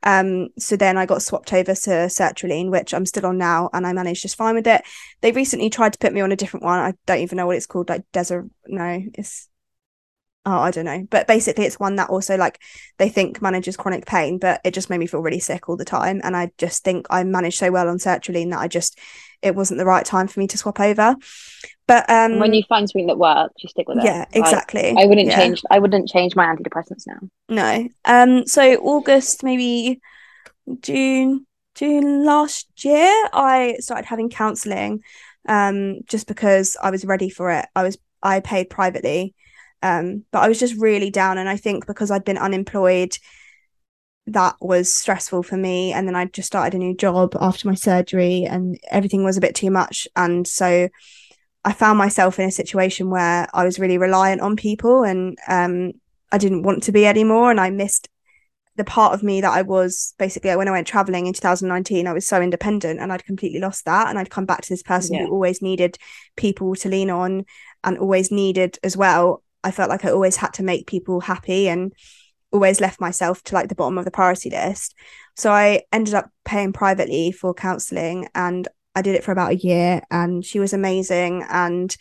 Um, 0.03 0.49
so 0.57 0.75
then 0.75 0.97
I 0.97 1.05
got 1.05 1.21
swapped 1.21 1.53
over 1.53 1.73
to 1.73 1.89
sertraline, 2.07 2.69
which 2.69 2.93
I'm 2.93 3.05
still 3.05 3.25
on 3.25 3.37
now, 3.37 3.69
and 3.73 3.85
I 3.87 3.93
managed 3.93 4.21
just 4.21 4.35
fine 4.35 4.55
with 4.55 4.67
it. 4.67 4.83
They 5.21 5.31
recently 5.31 5.69
tried 5.69 5.93
to 5.93 5.99
put 5.99 6.13
me 6.13 6.21
on 6.21 6.31
a 6.31 6.35
different 6.35 6.65
one. 6.65 6.79
I 6.79 6.93
don't 7.05 7.19
even 7.19 7.37
know 7.37 7.47
what 7.47 7.55
it's 7.55 7.65
called, 7.65 7.89
like 7.89 8.03
Desert. 8.11 8.49
No, 8.67 9.01
it's 9.13 9.47
oh, 10.45 10.59
I 10.59 10.71
don't 10.71 10.85
know. 10.85 11.05
But 11.09 11.27
basically, 11.27 11.65
it's 11.65 11.79
one 11.79 11.95
that 11.97 12.09
also 12.09 12.37
like 12.37 12.59
they 12.97 13.09
think 13.09 13.41
manages 13.41 13.77
chronic 13.77 14.05
pain, 14.05 14.37
but 14.37 14.61
it 14.63 14.73
just 14.73 14.89
made 14.89 14.97
me 14.97 15.07
feel 15.07 15.21
really 15.21 15.39
sick 15.39 15.69
all 15.69 15.77
the 15.77 15.85
time. 15.85 16.21
And 16.23 16.35
I 16.35 16.51
just 16.57 16.83
think 16.83 17.07
I 17.09 17.23
managed 17.23 17.59
so 17.59 17.71
well 17.71 17.87
on 17.87 17.97
sertraline 17.97 18.51
that 18.51 18.59
I 18.59 18.67
just 18.67 18.97
it 19.41 19.55
wasn't 19.55 19.79
the 19.79 19.85
right 19.85 20.05
time 20.05 20.27
for 20.27 20.39
me 20.39 20.47
to 20.47 20.57
swap 20.57 20.79
over. 20.79 21.15
But 21.87 22.09
um, 22.09 22.39
when 22.39 22.53
you 22.53 22.63
find 22.69 22.89
something 22.89 23.07
that 23.07 23.17
works, 23.17 23.55
you 23.63 23.69
stick 23.69 23.87
with 23.87 23.99
it. 23.99 24.05
Yeah, 24.05 24.25
exactly. 24.31 24.95
I, 24.97 25.03
I 25.03 25.05
wouldn't 25.05 25.27
yeah. 25.27 25.37
change. 25.37 25.61
I 25.69 25.79
wouldn't 25.79 26.09
change 26.09 26.35
my 26.35 26.45
antidepressants 26.45 27.05
now. 27.07 27.19
No. 27.49 27.87
Um. 28.05 28.45
So 28.47 28.75
August, 28.75 29.43
maybe 29.43 29.99
June, 30.81 31.45
June 31.75 32.25
last 32.25 32.67
year, 32.83 33.11
I 33.33 33.77
started 33.79 34.05
having 34.05 34.29
counselling. 34.29 35.03
Um, 35.49 36.01
just 36.05 36.27
because 36.27 36.77
I 36.81 36.91
was 36.91 37.03
ready 37.03 37.31
for 37.31 37.49
it. 37.49 37.65
I 37.75 37.81
was 37.81 37.97
I 38.21 38.41
paid 38.41 38.69
privately 38.69 39.33
um, 39.81 40.25
but 40.31 40.43
I 40.43 40.47
was 40.47 40.59
just 40.59 40.79
really 40.79 41.09
down. 41.09 41.37
And 41.37 41.49
I 41.49 41.57
think 41.57 41.87
because 41.87 42.11
I'd 42.11 42.25
been 42.25 42.37
unemployed, 42.37 43.17
that 44.27 44.55
was 44.61 44.91
stressful 44.91 45.43
for 45.43 45.57
me. 45.57 45.93
And 45.93 46.07
then 46.07 46.15
I 46.15 46.25
just 46.25 46.47
started 46.47 46.75
a 46.75 46.79
new 46.79 46.95
job 46.95 47.35
after 47.39 47.67
my 47.67 47.73
surgery 47.73 48.45
and 48.45 48.79
everything 48.89 49.23
was 49.23 49.37
a 49.37 49.41
bit 49.41 49.55
too 49.55 49.71
much. 49.71 50.07
And 50.15 50.47
so 50.47 50.89
I 51.63 51.73
found 51.73 51.97
myself 51.97 52.39
in 52.39 52.47
a 52.47 52.51
situation 52.51 53.09
where 53.09 53.47
I 53.53 53.65
was 53.65 53.79
really 53.79 53.97
reliant 53.97 54.41
on 54.41 54.55
people 54.55 55.03
and 55.03 55.37
um, 55.47 55.93
I 56.31 56.37
didn't 56.37 56.63
want 56.63 56.83
to 56.83 56.91
be 56.91 57.05
anymore. 57.05 57.51
And 57.51 57.59
I 57.59 57.71
missed 57.71 58.09
the 58.77 58.83
part 58.83 59.13
of 59.13 59.21
me 59.21 59.41
that 59.41 59.51
I 59.51 59.63
was 59.63 60.13
basically 60.17 60.55
when 60.55 60.67
I 60.67 60.71
went 60.71 60.87
traveling 60.87 61.27
in 61.27 61.33
2019, 61.33 62.07
I 62.07 62.13
was 62.13 62.25
so 62.25 62.41
independent 62.41 62.99
and 62.99 63.11
I'd 63.11 63.25
completely 63.25 63.59
lost 63.59 63.85
that. 63.85 64.07
And 64.07 64.17
I'd 64.17 64.29
come 64.29 64.45
back 64.45 64.61
to 64.61 64.69
this 64.69 64.83
person 64.83 65.15
yeah. 65.15 65.25
who 65.25 65.31
always 65.31 65.61
needed 65.61 65.97
people 66.35 66.75
to 66.75 66.89
lean 66.89 67.09
on 67.09 67.45
and 67.83 67.97
always 67.97 68.31
needed 68.31 68.77
as 68.83 68.95
well 68.95 69.43
I 69.63 69.71
felt 69.71 69.89
like 69.89 70.05
I 70.05 70.11
always 70.11 70.37
had 70.37 70.53
to 70.55 70.63
make 70.63 70.87
people 70.87 71.21
happy 71.21 71.67
and 71.67 71.93
always 72.51 72.81
left 72.81 72.99
myself 72.99 73.41
to 73.43 73.55
like 73.55 73.69
the 73.69 73.75
bottom 73.75 73.97
of 73.97 74.05
the 74.05 74.11
priority 74.11 74.49
list. 74.49 74.95
So 75.35 75.51
I 75.51 75.83
ended 75.91 76.13
up 76.13 76.29
paying 76.43 76.73
privately 76.73 77.31
for 77.31 77.53
counseling 77.53 78.27
and 78.35 78.67
I 78.95 79.01
did 79.01 79.15
it 79.15 79.23
for 79.23 79.31
about 79.31 79.51
a 79.51 79.57
year 79.57 80.01
and 80.11 80.43
she 80.43 80.59
was 80.59 80.73
amazing 80.73 81.45
and 81.49 81.95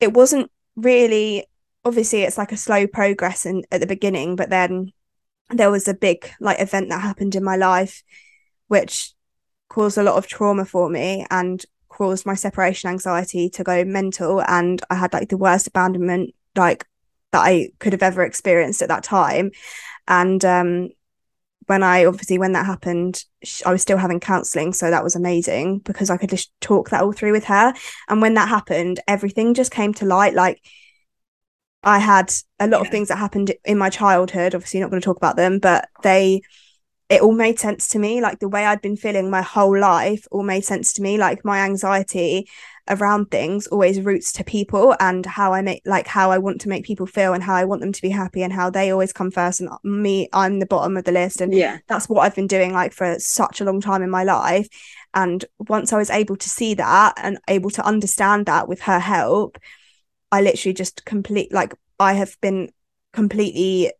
it 0.00 0.12
wasn't 0.12 0.50
really 0.74 1.46
obviously 1.84 2.22
it's 2.22 2.38
like 2.38 2.52
a 2.52 2.56
slow 2.56 2.86
progress 2.86 3.44
in 3.44 3.62
at 3.70 3.80
the 3.80 3.86
beginning 3.86 4.36
but 4.36 4.48
then 4.48 4.92
there 5.50 5.70
was 5.70 5.86
a 5.86 5.94
big 5.94 6.30
like 6.40 6.60
event 6.60 6.88
that 6.88 7.02
happened 7.02 7.34
in 7.34 7.44
my 7.44 7.56
life 7.56 8.02
which 8.68 9.12
caused 9.68 9.98
a 9.98 10.02
lot 10.02 10.16
of 10.16 10.26
trauma 10.26 10.64
for 10.64 10.88
me 10.88 11.26
and 11.30 11.64
caused 11.88 12.24
my 12.24 12.34
separation 12.34 12.88
anxiety 12.88 13.50
to 13.50 13.62
go 13.62 13.84
mental 13.84 14.42
and 14.48 14.80
I 14.88 14.94
had 14.94 15.12
like 15.12 15.28
the 15.28 15.36
worst 15.36 15.66
abandonment 15.66 16.34
like 16.56 16.86
that 17.32 17.40
I 17.40 17.70
could 17.78 17.92
have 17.92 18.02
ever 18.02 18.22
experienced 18.22 18.82
at 18.82 18.88
that 18.88 19.04
time. 19.04 19.50
And 20.06 20.44
um, 20.44 20.90
when 21.66 21.82
I 21.82 22.04
obviously 22.04 22.38
when 22.38 22.52
that 22.52 22.66
happened, 22.66 23.24
I 23.64 23.72
was 23.72 23.82
still 23.82 23.98
having 23.98 24.20
counselling, 24.20 24.72
so 24.72 24.90
that 24.90 25.04
was 25.04 25.16
amazing 25.16 25.78
because 25.80 26.10
I 26.10 26.16
could 26.16 26.30
just 26.30 26.52
talk 26.60 26.90
that 26.90 27.02
all 27.02 27.12
through 27.12 27.32
with 27.32 27.44
her. 27.44 27.72
And 28.08 28.20
when 28.20 28.34
that 28.34 28.48
happened, 28.48 29.00
everything 29.08 29.54
just 29.54 29.72
came 29.72 29.94
to 29.94 30.06
light. 30.06 30.34
Like 30.34 30.60
I 31.82 31.98
had 31.98 32.32
a 32.60 32.66
lot 32.66 32.78
yeah. 32.78 32.86
of 32.86 32.90
things 32.90 33.08
that 33.08 33.18
happened 33.18 33.52
in 33.64 33.78
my 33.78 33.90
childhood. 33.90 34.54
Obviously, 34.54 34.80
not 34.80 34.90
going 34.90 35.00
to 35.00 35.04
talk 35.04 35.16
about 35.16 35.36
them, 35.36 35.58
but 35.58 35.88
they 36.02 36.42
it 37.08 37.20
all 37.20 37.32
made 37.32 37.58
sense 37.58 37.88
to 37.88 37.98
me. 37.98 38.20
Like 38.20 38.38
the 38.38 38.48
way 38.48 38.64
I'd 38.64 38.80
been 38.80 38.96
feeling 38.96 39.30
my 39.30 39.42
whole 39.42 39.78
life 39.78 40.26
all 40.30 40.42
made 40.42 40.64
sense 40.64 40.92
to 40.94 41.02
me. 41.02 41.18
Like 41.18 41.44
my 41.44 41.60
anxiety 41.60 42.48
around 42.88 43.30
things 43.30 43.66
always 43.68 44.00
roots 44.00 44.32
to 44.32 44.44
people 44.44 44.94
and 44.98 45.24
how 45.24 45.52
I 45.52 45.62
make 45.62 45.82
like 45.84 46.06
how 46.06 46.30
I 46.30 46.38
want 46.38 46.60
to 46.62 46.68
make 46.68 46.84
people 46.84 47.06
feel 47.06 47.32
and 47.32 47.42
how 47.42 47.54
I 47.54 47.64
want 47.64 47.80
them 47.80 47.92
to 47.92 48.02
be 48.02 48.08
happy 48.10 48.42
and 48.42 48.52
how 48.52 48.70
they 48.70 48.90
always 48.90 49.12
come 49.12 49.30
first 49.30 49.60
and 49.60 49.70
me 49.84 50.28
I'm 50.32 50.58
the 50.58 50.66
bottom 50.66 50.96
of 50.96 51.04
the 51.04 51.12
list. 51.12 51.40
And 51.40 51.54
yeah. 51.54 51.78
that's 51.86 52.08
what 52.08 52.20
I've 52.20 52.34
been 52.34 52.48
doing 52.48 52.72
like 52.72 52.92
for 52.92 53.18
such 53.18 53.60
a 53.60 53.64
long 53.64 53.80
time 53.80 54.02
in 54.02 54.10
my 54.10 54.24
life. 54.24 54.68
And 55.14 55.44
once 55.58 55.92
I 55.92 55.98
was 55.98 56.10
able 56.10 56.36
to 56.36 56.48
see 56.48 56.74
that 56.74 57.14
and 57.18 57.38
able 57.48 57.70
to 57.70 57.86
understand 57.86 58.46
that 58.46 58.68
with 58.68 58.80
her 58.82 58.98
help 58.98 59.58
I 60.32 60.40
literally 60.40 60.74
just 60.74 61.04
complete 61.04 61.52
like 61.52 61.74
I 62.00 62.14
have 62.14 62.36
been 62.40 62.70
completely 63.12 63.92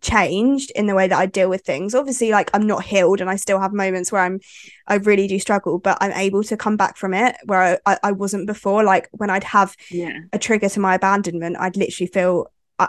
changed 0.00 0.70
in 0.76 0.86
the 0.86 0.94
way 0.94 1.08
that 1.08 1.18
I 1.18 1.26
deal 1.26 1.48
with 1.48 1.62
things. 1.62 1.94
Obviously, 1.94 2.30
like 2.30 2.50
I'm 2.54 2.66
not 2.66 2.84
healed 2.84 3.20
and 3.20 3.28
I 3.28 3.36
still 3.36 3.60
have 3.60 3.72
moments 3.72 4.12
where 4.12 4.22
I'm 4.22 4.40
I 4.86 4.96
really 4.96 5.26
do 5.26 5.38
struggle, 5.38 5.78
but 5.78 5.98
I'm 6.00 6.12
able 6.12 6.42
to 6.44 6.56
come 6.56 6.76
back 6.76 6.96
from 6.96 7.14
it 7.14 7.36
where 7.44 7.80
I, 7.84 7.98
I 8.02 8.12
wasn't 8.12 8.46
before. 8.46 8.84
Like 8.84 9.08
when 9.12 9.30
I'd 9.30 9.44
have 9.44 9.76
yeah. 9.90 10.18
a 10.32 10.38
trigger 10.38 10.68
to 10.68 10.80
my 10.80 10.94
abandonment, 10.94 11.56
I'd 11.58 11.76
literally 11.76 12.08
feel 12.08 12.46
I, 12.78 12.88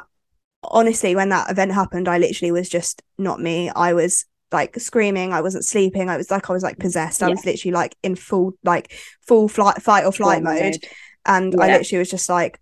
honestly 0.63 1.15
when 1.15 1.29
that 1.29 1.49
event 1.49 1.73
happened, 1.73 2.07
I 2.07 2.17
literally 2.17 2.51
was 2.51 2.69
just 2.69 3.01
not 3.17 3.39
me. 3.39 3.69
I 3.69 3.93
was 3.93 4.25
like 4.51 4.79
screaming, 4.79 5.33
I 5.33 5.41
wasn't 5.41 5.65
sleeping, 5.65 6.09
I 6.09 6.17
was 6.17 6.29
like 6.31 6.49
I 6.49 6.53
was 6.53 6.63
like 6.63 6.79
possessed. 6.79 7.23
I 7.23 7.27
yeah. 7.27 7.33
was 7.33 7.45
literally 7.45 7.73
like 7.73 7.95
in 8.03 8.15
full 8.15 8.53
like 8.63 8.93
full 9.27 9.47
flight 9.47 9.81
fight 9.81 10.05
or 10.05 10.11
flight 10.11 10.43
mode. 10.43 10.61
mode. 10.61 10.77
And 11.25 11.53
yeah. 11.53 11.63
I 11.63 11.77
literally 11.77 11.99
was 11.99 12.09
just 12.09 12.29
like 12.29 12.59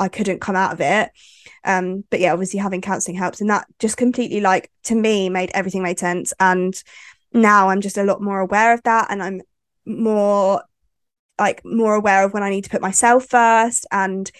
I 0.00 0.08
couldn't 0.08 0.40
come 0.40 0.56
out 0.56 0.72
of 0.72 0.80
it. 0.80 1.10
Um 1.64 2.04
but 2.10 2.20
yeah 2.20 2.32
obviously 2.32 2.58
having 2.58 2.80
counseling 2.80 3.16
helps 3.16 3.40
and 3.40 3.50
that 3.50 3.66
just 3.78 3.96
completely 3.96 4.40
like 4.40 4.70
to 4.84 4.94
me 4.94 5.28
made 5.28 5.50
everything 5.54 5.82
made 5.82 5.98
sense. 5.98 6.32
And 6.40 6.74
now 7.32 7.68
i'm 7.68 7.80
just 7.80 7.96
a 7.96 8.02
lot 8.02 8.20
more 8.20 8.40
aware 8.40 8.74
of 8.74 8.82
that 8.82 9.06
and 9.08 9.22
i'm 9.22 9.40
more 9.86 10.64
like 11.38 11.64
more 11.64 11.94
aware 11.94 12.24
of 12.24 12.32
when 12.32 12.42
i 12.42 12.50
need 12.50 12.64
to 12.64 12.70
put 12.70 12.80
myself 12.80 13.26
first. 13.26 13.86
And 13.92 14.30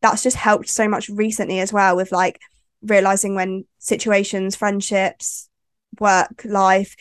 that's 0.00 0.22
just 0.22 0.36
helped 0.36 0.68
so 0.68 0.88
much 0.88 1.08
recently 1.08 1.60
as 1.60 1.72
well 1.72 1.96
with 1.96 2.12
like 2.12 2.40
realizing 2.82 3.34
when 3.34 3.64
situations 3.78 4.56
friendships 4.56 5.48
work 6.00 6.44
life 6.44 6.96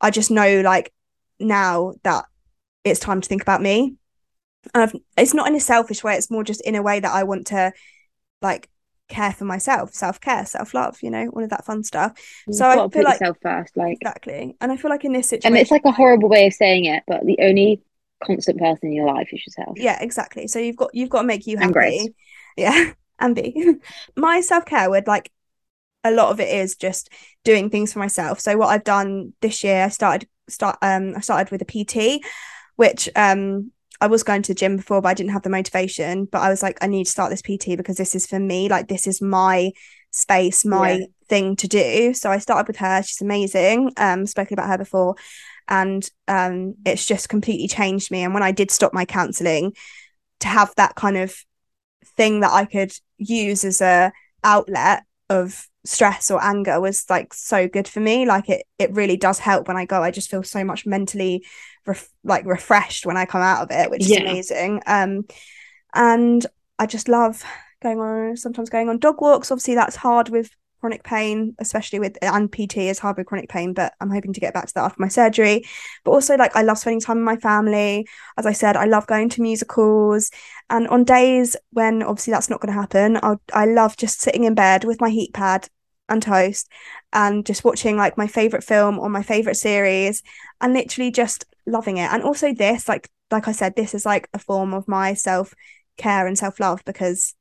i 0.00 0.10
just 0.10 0.30
know 0.30 0.62
like 0.62 0.92
now 1.38 1.92
that 2.02 2.24
it's 2.84 3.00
time 3.00 3.20
to 3.20 3.28
think 3.28 3.42
about 3.42 3.60
me 3.60 3.94
I've, 4.74 4.94
it's 5.16 5.34
not 5.34 5.48
in 5.48 5.54
a 5.54 5.60
selfish 5.60 6.02
way 6.02 6.14
it's 6.14 6.30
more 6.30 6.44
just 6.44 6.60
in 6.62 6.74
a 6.74 6.82
way 6.82 7.00
that 7.00 7.12
i 7.12 7.22
want 7.22 7.46
to 7.48 7.72
like 8.42 8.68
care 9.08 9.32
for 9.32 9.44
myself, 9.44 9.94
self 9.94 10.20
care, 10.20 10.44
self 10.46 10.74
love, 10.74 10.98
you 11.02 11.10
know, 11.10 11.28
all 11.28 11.44
of 11.44 11.50
that 11.50 11.64
fun 11.64 11.84
stuff. 11.84 12.12
You've 12.46 12.56
so 12.56 12.64
I 12.66 12.88
feel 12.88 13.04
like 13.04 13.20
yourself 13.20 13.38
first, 13.42 13.76
like 13.76 13.98
exactly. 14.00 14.56
And 14.60 14.72
I 14.72 14.76
feel 14.76 14.90
like 14.90 15.04
in 15.04 15.12
this 15.12 15.28
situation, 15.28 15.54
and 15.54 15.60
it's 15.60 15.70
like 15.70 15.84
a 15.84 15.92
horrible 15.92 16.28
way 16.28 16.46
of 16.46 16.54
saying 16.54 16.86
it, 16.86 17.02
but 17.06 17.24
the 17.24 17.38
only 17.40 17.82
constant 18.24 18.58
person 18.58 18.88
in 18.88 18.92
your 18.94 19.06
life 19.06 19.28
is 19.32 19.46
yourself. 19.46 19.78
Yeah, 19.78 20.02
exactly. 20.02 20.48
So 20.48 20.58
you've 20.58 20.76
got 20.76 20.90
you've 20.94 21.10
got 21.10 21.22
to 21.22 21.26
make 21.26 21.46
you 21.46 21.58
happy. 21.58 22.14
Yeah, 22.58 22.94
and 23.18 23.34
be 23.34 23.74
my 24.16 24.40
self 24.40 24.64
care 24.64 24.88
would 24.88 25.06
like 25.06 25.30
a 26.02 26.10
lot 26.10 26.30
of 26.30 26.40
it 26.40 26.48
is 26.48 26.74
just 26.74 27.10
doing 27.44 27.68
things 27.68 27.92
for 27.92 27.98
myself. 27.98 28.40
So 28.40 28.56
what 28.56 28.68
I've 28.68 28.82
done 28.82 29.34
this 29.42 29.62
year, 29.62 29.84
I 29.84 29.88
started 29.90 30.26
start 30.48 30.78
um 30.80 31.12
I 31.14 31.20
started 31.20 31.50
with 31.50 31.60
a 31.60 31.66
PT, 31.66 32.24
which 32.76 33.10
um 33.14 33.72
I 34.00 34.06
was 34.06 34.22
going 34.22 34.42
to 34.42 34.52
the 34.52 34.58
gym 34.58 34.76
before, 34.76 35.00
but 35.00 35.08
I 35.08 35.14
didn't 35.14 35.32
have 35.32 35.42
the 35.42 35.50
motivation. 35.50 36.26
But 36.26 36.42
I 36.42 36.50
was 36.50 36.62
like, 36.62 36.78
I 36.82 36.86
need 36.86 37.04
to 37.04 37.10
start 37.10 37.30
this 37.30 37.42
PT 37.42 37.76
because 37.76 37.96
this 37.96 38.14
is 38.14 38.26
for 38.26 38.38
me. 38.38 38.68
Like, 38.68 38.88
this 38.88 39.06
is 39.06 39.22
my 39.22 39.72
space, 40.10 40.64
my 40.64 40.92
yeah. 40.92 41.06
thing 41.28 41.56
to 41.56 41.68
do. 41.68 42.14
So 42.14 42.30
I 42.30 42.38
started 42.38 42.68
with 42.68 42.76
her. 42.78 43.02
She's 43.02 43.20
amazing. 43.20 43.92
Um, 43.96 44.26
spoken 44.26 44.54
about 44.54 44.68
her 44.68 44.78
before. 44.78 45.16
And 45.68 46.08
um, 46.28 46.74
it's 46.84 47.06
just 47.06 47.28
completely 47.28 47.68
changed 47.68 48.10
me. 48.10 48.22
And 48.22 48.34
when 48.34 48.42
I 48.42 48.52
did 48.52 48.70
stop 48.70 48.92
my 48.92 49.04
counseling, 49.04 49.72
to 50.40 50.48
have 50.48 50.72
that 50.76 50.94
kind 50.94 51.16
of 51.16 51.34
thing 52.16 52.40
that 52.40 52.52
I 52.52 52.64
could 52.64 52.92
use 53.18 53.64
as 53.64 53.80
a 53.80 54.12
outlet 54.44 55.04
of 55.28 55.66
stress 55.84 56.30
or 56.30 56.42
anger 56.42 56.80
was 56.80 57.04
like 57.08 57.32
so 57.32 57.68
good 57.68 57.86
for 57.86 58.00
me 58.00 58.26
like 58.26 58.48
it 58.48 58.66
it 58.78 58.92
really 58.92 59.16
does 59.16 59.38
help 59.38 59.68
when 59.68 59.76
i 59.76 59.84
go 59.84 60.02
i 60.02 60.10
just 60.10 60.30
feel 60.30 60.42
so 60.42 60.64
much 60.64 60.84
mentally 60.84 61.44
ref- 61.86 62.12
like 62.24 62.44
refreshed 62.44 63.06
when 63.06 63.16
i 63.16 63.24
come 63.24 63.42
out 63.42 63.62
of 63.62 63.70
it 63.70 63.90
which 63.90 64.02
is 64.02 64.10
yeah. 64.10 64.20
amazing 64.20 64.80
um 64.86 65.24
and 65.94 66.46
i 66.78 66.86
just 66.86 67.08
love 67.08 67.42
going 67.82 68.00
on 68.00 68.36
sometimes 68.36 68.70
going 68.70 68.88
on 68.88 68.98
dog 68.98 69.20
walks 69.20 69.50
obviously 69.50 69.74
that's 69.74 69.96
hard 69.96 70.28
with 70.28 70.50
chronic 70.80 71.02
pain, 71.02 71.54
especially 71.58 71.98
with 71.98 72.16
and 72.22 72.52
PT 72.52 72.78
is 72.78 73.00
hard 73.00 73.16
with 73.16 73.26
chronic 73.26 73.48
pain, 73.48 73.72
but 73.72 73.94
I'm 74.00 74.10
hoping 74.10 74.32
to 74.32 74.40
get 74.40 74.54
back 74.54 74.66
to 74.66 74.74
that 74.74 74.84
after 74.84 75.00
my 75.02 75.08
surgery. 75.08 75.64
But 76.04 76.12
also 76.12 76.36
like 76.36 76.54
I 76.54 76.62
love 76.62 76.78
spending 76.78 77.00
time 77.00 77.16
with 77.16 77.24
my 77.24 77.36
family. 77.36 78.06
As 78.36 78.46
I 78.46 78.52
said, 78.52 78.76
I 78.76 78.84
love 78.84 79.06
going 79.08 79.28
to 79.30 79.42
musicals. 79.42 80.30
And 80.70 80.86
on 80.88 81.02
days 81.02 81.56
when 81.72 82.02
obviously 82.02 82.32
that's 82.32 82.50
not 82.50 82.60
going 82.60 82.72
to 82.72 82.80
happen, 82.80 83.18
I 83.22 83.36
I 83.52 83.66
love 83.66 83.96
just 83.96 84.20
sitting 84.20 84.44
in 84.44 84.54
bed 84.54 84.84
with 84.84 85.00
my 85.00 85.10
heat 85.10 85.32
pad 85.34 85.68
and 86.08 86.22
toast 86.22 86.70
and 87.12 87.44
just 87.44 87.64
watching 87.64 87.96
like 87.96 88.16
my 88.16 88.28
favorite 88.28 88.62
film 88.62 88.98
or 88.98 89.08
my 89.08 89.22
favorite 89.22 89.56
series 89.56 90.22
and 90.60 90.72
literally 90.72 91.10
just 91.10 91.46
loving 91.66 91.96
it. 91.98 92.10
And 92.12 92.22
also 92.22 92.52
this, 92.52 92.88
like 92.88 93.08
like 93.30 93.48
I 93.48 93.52
said, 93.52 93.74
this 93.74 93.94
is 93.94 94.06
like 94.06 94.28
a 94.32 94.38
form 94.38 94.72
of 94.72 94.86
my 94.88 95.14
self 95.14 95.54
care 95.96 96.26
and 96.26 96.38
self 96.38 96.60
love 96.60 96.82
because 96.84 97.34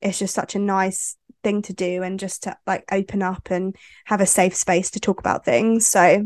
it's 0.00 0.18
just 0.18 0.34
such 0.34 0.54
a 0.54 0.58
nice 0.60 1.16
thing 1.42 1.62
to 1.62 1.72
do 1.72 2.02
and 2.02 2.18
just 2.18 2.42
to 2.44 2.56
like 2.66 2.84
open 2.90 3.22
up 3.22 3.50
and 3.50 3.76
have 4.06 4.20
a 4.20 4.26
safe 4.26 4.54
space 4.54 4.90
to 4.90 5.00
talk 5.00 5.20
about 5.20 5.44
things 5.44 5.86
so 5.86 6.24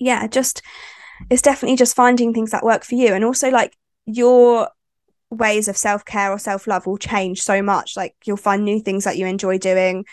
yeah 0.00 0.26
just 0.26 0.60
it's 1.30 1.42
definitely 1.42 1.76
just 1.76 1.94
finding 1.94 2.34
things 2.34 2.50
that 2.50 2.64
work 2.64 2.82
for 2.84 2.96
you 2.96 3.14
and 3.14 3.24
also 3.24 3.48
like 3.50 3.76
your 4.06 4.68
ways 5.30 5.68
of 5.68 5.76
self-care 5.76 6.32
or 6.32 6.38
self-love 6.38 6.86
will 6.86 6.98
change 6.98 7.42
so 7.42 7.62
much 7.62 7.96
like 7.96 8.14
you'll 8.24 8.36
find 8.36 8.64
new 8.64 8.80
things 8.80 9.04
that 9.04 9.16
you 9.16 9.26
enjoy 9.26 9.56
doing 9.56 10.04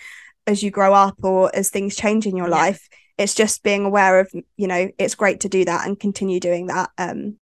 as 0.46 0.62
you 0.64 0.70
grow 0.72 0.94
up 0.94 1.16
or 1.24 1.54
as 1.56 1.70
things 1.70 1.96
change 1.96 2.26
in 2.26 2.36
your 2.36 2.48
Yeah. 2.48 2.56
life 2.56 2.90
it's 3.22 3.36
just 3.36 3.64
being 3.64 3.86
aware 3.86 4.20
of 4.20 4.32
you 4.58 4.68
know 4.68 4.90
it's 4.98 5.16
great 5.16 5.40
to 5.42 5.50
do 5.50 5.64
that 5.66 5.86
and 5.88 6.00
continue 6.00 6.40
doing 6.40 6.68
that 6.68 6.90
um 6.98 7.38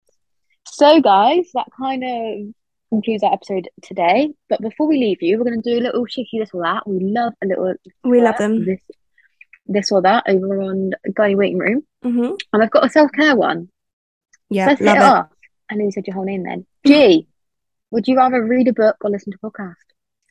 So, 0.66 1.02
guys, 1.02 1.50
that 1.56 1.68
kind 1.78 2.04
of 2.04 2.54
concludes 2.90 3.24
our 3.24 3.34
episode 3.34 3.70
today. 3.82 4.30
But 4.50 4.62
before 4.62 4.88
we 4.88 4.98
leave 4.98 5.22
you, 5.22 5.38
we're 5.38 5.46
going 5.50 5.62
to 5.62 5.70
do 5.74 5.80
a 5.80 5.86
little 5.88 6.06
cheeky 6.06 6.40
this 6.40 6.50
or 6.54 6.64
that. 6.64 6.88
We 6.88 7.00
love 7.00 7.34
a 7.44 7.48
little 7.48 7.74
we 8.04 8.22
love 8.22 8.38
them 8.38 8.66
this, 8.66 8.82
this 9.66 9.92
or 9.92 10.02
that 10.02 10.24
over 10.28 10.62
on 10.62 10.92
Gynae 11.18 11.36
Waiting 11.38 11.58
Room. 11.60 11.84
hmm 12.04 12.32
And 12.54 12.64
I've 12.64 12.72
got 12.72 12.86
a 12.86 12.90
self 12.90 13.12
care 13.12 13.36
one. 13.36 13.70
yeah 14.50 14.68
Let's 14.68 14.80
hit 14.80 14.86
love 14.88 14.98
it 14.98 15.02
it 15.02 15.04
off. 15.06 15.28
I 15.70 15.76
know 15.76 15.86
you 15.86 15.92
said 15.92 16.08
your 16.08 16.16
whole 16.16 16.26
name 16.26 16.44
then. 16.44 16.66
G, 16.86 17.28
would 17.92 18.08
you 18.08 18.18
rather 18.18 18.44
read 18.44 18.68
a 18.68 18.74
book 18.74 18.98
or 19.04 19.10
listen 19.10 19.32
to 19.34 19.40
a 19.44 19.52
podcast? 19.52 19.76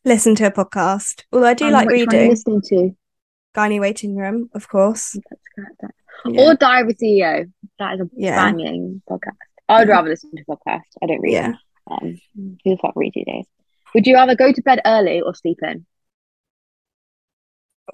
listen 0.04 0.34
to 0.36 0.46
a 0.46 0.50
podcast 0.50 1.24
although 1.32 1.48
i 1.48 1.54
do 1.54 1.64
And 1.66 1.74
like 1.74 1.88
which 1.88 2.06
one 2.06 2.14
are 2.14 2.18
you 2.18 2.20
reading 2.22 2.30
listening 2.30 2.62
to? 2.70 2.96
Gynae 3.56 3.80
waiting 3.80 4.16
room 4.16 4.48
of 4.54 4.68
course 4.68 5.16
correct. 5.54 5.80
yeah, 6.26 6.40
Or 6.40 6.54
Diary 6.54 6.86
with 6.86 6.98
CEO. 6.98 7.50
That 7.78 7.94
is 7.94 8.00
a 8.00 8.08
Yeah. 8.14 8.36
banging 8.50 9.02
podcast. 9.08 9.36
I 9.68 9.80
would 9.80 9.88
rather 9.88 10.08
listen 10.10 10.30
to 10.36 10.42
a 10.48 10.56
podcast. 10.56 10.82
I 11.02 11.06
don't 11.06 11.20
read. 11.20 11.32
yeah. 11.32 11.52
Um, 11.90 12.16
who 12.36 12.56
the 12.64 12.76
fuck 12.82 12.92
read 12.96 13.12
these 13.14 13.24
days? 13.26 13.46
Would 13.94 14.06
you 14.06 14.14
rather 14.14 14.34
go 14.34 14.52
to 14.52 14.62
bed 14.62 14.80
early 14.84 15.20
or 15.20 15.34
sleep 15.34 15.58
in? 15.62 15.86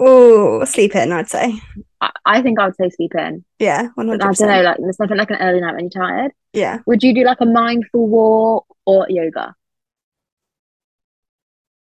oh 0.00 0.64
sleep 0.64 0.92
in 0.96 1.12
i'd 1.12 1.28
say 1.28 1.54
I, 2.00 2.10
I 2.26 2.42
think 2.42 2.58
I 2.58 2.66
would 2.66 2.74
say 2.74 2.90
sleep 2.90 3.12
in. 3.16 3.44
yeah 3.60 3.82
But 3.96 4.06
100 4.06 4.22
I 4.22 4.32
don't 4.32 4.48
know, 4.48 4.62
like 4.62 4.76
there's 4.78 4.98
nothing 4.98 5.16
like 5.16 5.30
an 5.30 5.36
early 5.40 5.60
night 5.60 5.74
when 5.76 5.84
you're 5.92 6.02
tired. 6.04 6.32
yeah 6.52 6.78
Would 6.86 7.04
you 7.04 7.14
do 7.14 7.22
like 7.22 7.40
a 7.40 7.46
mindful 7.46 8.08
walk 8.08 8.66
or 8.86 9.06
yoga? 9.08 9.54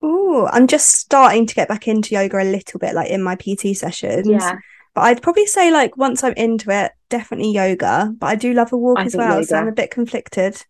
Oh 0.01 0.47
i'm 0.51 0.67
just 0.67 0.89
starting 0.89 1.45
to 1.45 1.55
get 1.55 1.67
back 1.67 1.87
into 1.87 2.15
yoga 2.15 2.41
a 2.41 2.43
little 2.43 2.79
bit 2.79 2.95
like 2.95 3.09
in 3.09 3.21
my 3.21 3.35
pt 3.35 3.75
sessions 3.75 4.25
Yeah, 4.25 4.59
But 4.93 5.01
I'd 5.01 5.21
probably 5.21 5.45
say 5.45 5.71
like 5.71 5.95
once 5.97 6.23
I'm 6.23 6.33
into 6.33 6.69
it, 6.71 6.91
definitely 7.09 7.51
yoga. 7.53 8.11
But 8.19 8.27
I 8.27 8.35
do 8.35 8.53
love 8.53 8.73
a 8.73 8.77
walk 8.77 8.99
I 8.99 9.05
as 9.05 9.15
well, 9.15 9.41
so 9.43 9.57
I'm 9.57 9.67
a 9.69 9.71
bit 9.71 9.89
conflicted. 9.91 10.65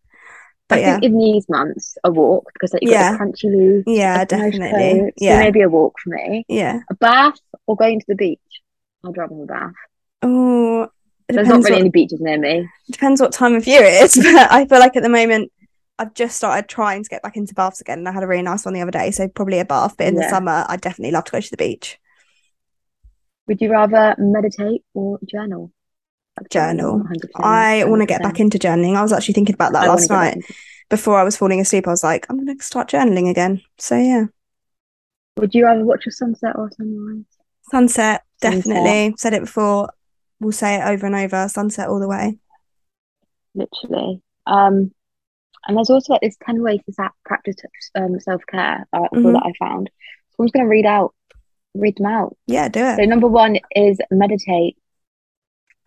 But 0.69 0.79
I 0.79 0.81
yeah, 0.81 0.93
think 0.93 1.03
in 1.03 1.17
these 1.17 1.47
months 1.49 1.97
a 2.03 2.11
walk 2.11 2.49
because 2.53 2.73
like, 2.73 2.81
you've 2.81 2.89
Yeah. 2.91 2.99
got 2.99 3.17
the 3.17 3.17
crunchy 3.17 3.51
loose, 3.51 3.85
yeah, 3.85 4.25
definitely. 4.25 4.69
coat, 4.69 5.13
so 5.17 5.33
Yeah, 5.33 5.37
maybe 5.37 5.61
a 5.61 5.69
walk 5.69 5.95
for 6.03 6.11
me. 6.15 6.45
yeah. 6.47 6.81
A 6.89 6.95
bath 6.95 7.39
or 7.67 7.75
going 7.75 7.99
to 7.99 8.05
the 8.07 8.15
beach? 8.15 8.39
I'd 9.05 9.17
rather 9.17 9.43
a 9.43 9.45
bath. 9.45 9.73
Oh, 10.21 10.89
There's 11.33 11.47
not 11.47 11.63
really 11.63 11.77
what 11.77 11.79
any 11.79 11.89
beaches 11.89 12.19
near 12.21 12.37
me. 12.37 12.67
depends 12.89 13.21
what 13.21 13.33
time 13.33 13.55
of 13.55 13.67
year 13.67 13.83
it 13.83 14.03
is. 14.03 14.15
But 14.23 14.51
I 14.51 14.65
feel 14.65 14.79
like 14.79 14.95
at 14.95 15.03
the 15.03 15.09
moment 15.09 15.51
I've 15.99 16.13
just 16.13 16.35
started 16.37 16.67
trying 16.67 17.03
to 17.03 17.09
get 17.09 17.21
back 17.21 17.37
into 17.37 17.53
baths 17.53 17.81
again, 17.81 17.99
and 17.99 18.09
I 18.09 18.11
had 18.11 18.23
a 18.23 18.27
really 18.27 18.41
nice 18.41 18.65
one 18.65 18.73
the 18.73 18.81
other 18.81 18.91
day. 18.91 19.11
So 19.11 19.27
probably 19.27 19.59
a 19.59 19.65
bath. 19.65 19.95
But 19.97 20.07
in 20.07 20.15
the 20.15 20.27
summer, 20.29 20.65
I'd 20.67 20.81
definitely 20.81 21.11
love 21.11 21.25
to 21.25 21.31
go 21.31 21.41
to 21.41 21.51
the 21.51 21.57
beach. 21.57 21.99
Would 23.47 23.61
you 23.61 23.71
rather 23.71 24.15
meditate 24.17 24.83
or 24.93 25.19
journal? 25.29 25.71
Journal. 26.49 26.99
100%, 26.99 27.29
I 27.43 27.83
want 27.83 28.01
to 28.01 28.05
get 28.05 28.23
back 28.23 28.39
into 28.39 28.57
journaling. 28.57 28.95
I 28.95 29.01
was 29.01 29.11
actually 29.11 29.33
thinking 29.33 29.53
about 29.53 29.73
that 29.73 29.83
I 29.83 29.87
last 29.87 30.09
night 30.09 30.35
into- 30.35 30.53
before 30.89 31.19
I 31.19 31.23
was 31.23 31.37
falling 31.37 31.59
asleep. 31.59 31.87
I 31.87 31.91
was 31.91 32.03
like, 32.03 32.25
I'm 32.29 32.43
going 32.43 32.57
to 32.57 32.63
start 32.63 32.89
journaling 32.89 33.29
again. 33.29 33.61
So 33.77 33.97
yeah. 33.97 34.25
Would 35.37 35.53
you 35.53 35.65
rather 35.65 35.83
watch 35.85 36.07
a 36.07 36.11
sunset 36.11 36.55
or 36.55 36.71
sunrise? 36.71 37.25
Sunset, 37.69 38.23
Sunset. 38.41 38.63
definitely. 38.63 39.15
Said 39.17 39.33
it 39.33 39.41
before. 39.41 39.89
We'll 40.39 40.51
say 40.51 40.75
it 40.75 40.85
over 40.85 41.05
and 41.05 41.15
over. 41.15 41.47
Sunset 41.47 41.87
all 41.89 41.99
the 41.99 42.07
way. 42.07 42.37
Literally. 43.53 44.21
Um, 44.47 44.91
and 45.67 45.77
there's 45.77 45.89
also 45.89 46.13
like 46.13 46.21
this 46.21 46.37
10 46.45 46.61
ways 46.61 46.79
to 46.85 47.09
practice 47.25 47.55
um, 47.95 48.19
self-care 48.19 48.87
article 48.93 49.31
Mhm. 49.31 49.33
that 49.33 49.45
I 49.45 49.53
found. 49.65 49.89
So 50.31 50.35
I'm 50.39 50.47
just 50.47 50.53
going 50.53 50.65
to 50.65 50.69
read 50.69 50.85
out, 50.85 51.13
read 51.73 51.97
them 51.97 52.07
out. 52.07 52.35
Yeah, 52.47 52.67
do 52.69 52.83
it. 52.83 52.97
So 52.97 53.03
number 53.05 53.27
one 53.27 53.59
is 53.75 53.99
meditate. 54.09 54.77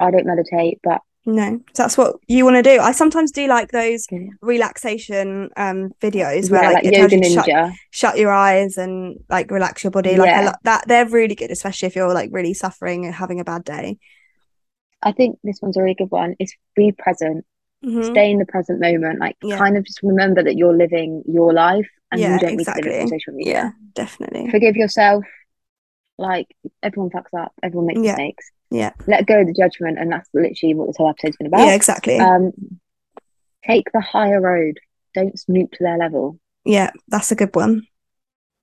I 0.01 0.11
don't 0.11 0.27
meditate, 0.27 0.81
but 0.83 1.01
No, 1.27 1.61
that's 1.75 1.97
what 1.97 2.17
you 2.29 2.45
want 2.45 2.57
to 2.57 2.63
do. 2.63 2.81
I 2.81 2.93
sometimes 2.93 3.31
do 3.31 3.47
like 3.47 3.71
those 3.71 4.07
yeah, 4.11 4.29
relaxation 4.43 5.51
um 5.57 5.91
videos 6.01 6.51
where 6.51 6.65
like, 6.65 6.75
like 6.77 6.85
it 6.85 6.95
tells 6.95 7.13
you 7.13 7.25
shut, 7.25 7.49
shut 7.91 8.19
your 8.19 8.33
eyes 8.33 8.77
and 8.77 9.19
like 9.29 9.51
relax 9.51 9.85
your 9.85 9.91
body. 9.91 10.17
Like 10.17 10.31
I 10.31 10.41
Yeah. 10.41 10.47
lo- 10.47 10.59
that 10.65 10.85
they're 10.89 11.09
really 11.09 11.35
good, 11.35 11.51
especially 11.51 11.87
if 11.87 11.97
you're 11.97 12.13
like 12.13 12.31
really 12.33 12.55
suffering 12.55 13.07
and 13.07 13.15
having 13.15 13.41
a 13.41 13.45
bad 13.45 13.65
day. 13.65 13.99
I 15.03 15.13
think 15.13 15.39
this 15.45 15.61
one's 15.63 15.77
a 15.77 15.83
really 15.83 15.95
good 15.95 16.11
one. 16.11 16.35
Is 16.41 16.55
be 16.75 16.93
present, 16.93 17.45
Mhm. 17.85 18.05
stay 18.11 18.31
in 18.31 18.39
the 18.39 18.47
present 18.47 18.81
moment. 18.81 19.19
Like 19.21 19.37
Yeah. 19.43 19.59
kind 19.59 19.77
of 19.77 19.85
just 19.85 20.03
remember 20.03 20.43
that 20.43 20.57
you're 20.57 20.77
living 20.77 21.23
your 21.27 21.53
life 21.53 21.89
and 22.11 22.21
Yeah, 22.21 22.35
you 22.35 22.39
don't 22.41 22.51
need 22.57 22.65
to 22.65 22.71
exactly. 22.71 22.91
live 22.91 23.03
on 23.03 23.09
social 23.09 23.33
media. 23.35 23.53
Yeah, 23.53 23.71
definitely. 23.95 24.51
Forgive 24.51 24.77
yourself. 24.77 25.25
Like 26.19 26.47
everyone 26.83 27.11
fucks 27.11 27.39
up, 27.39 27.53
everyone 27.63 27.87
makes 27.87 28.01
Yeah. 28.01 28.13
mistakes. 28.13 28.51
Yeah. 28.71 28.93
Let 29.07 29.27
go 29.27 29.41
of 29.41 29.47
the 29.47 29.53
judgment, 29.53 29.99
and 29.99 30.11
that's 30.11 30.29
literally 30.33 30.75
what 30.75 30.87
this 30.89 30.97
whole 30.97 31.09
episode's 31.11 31.37
been 31.37 31.47
about. 31.49 31.61
Yeah, 31.67 31.75
exactly. 31.75 32.17
Um, 32.19 32.53
take 33.67 33.91
the 33.93 34.01
higher 34.01 34.41
road. 34.41 34.79
Don't 35.15 35.39
snoop 35.39 35.71
to 35.73 35.85
their 35.85 35.97
level. 35.99 36.39
yeah, 36.65 36.91
that's 37.09 37.31
a 37.31 37.37
good 37.37 37.55
one. 37.55 37.87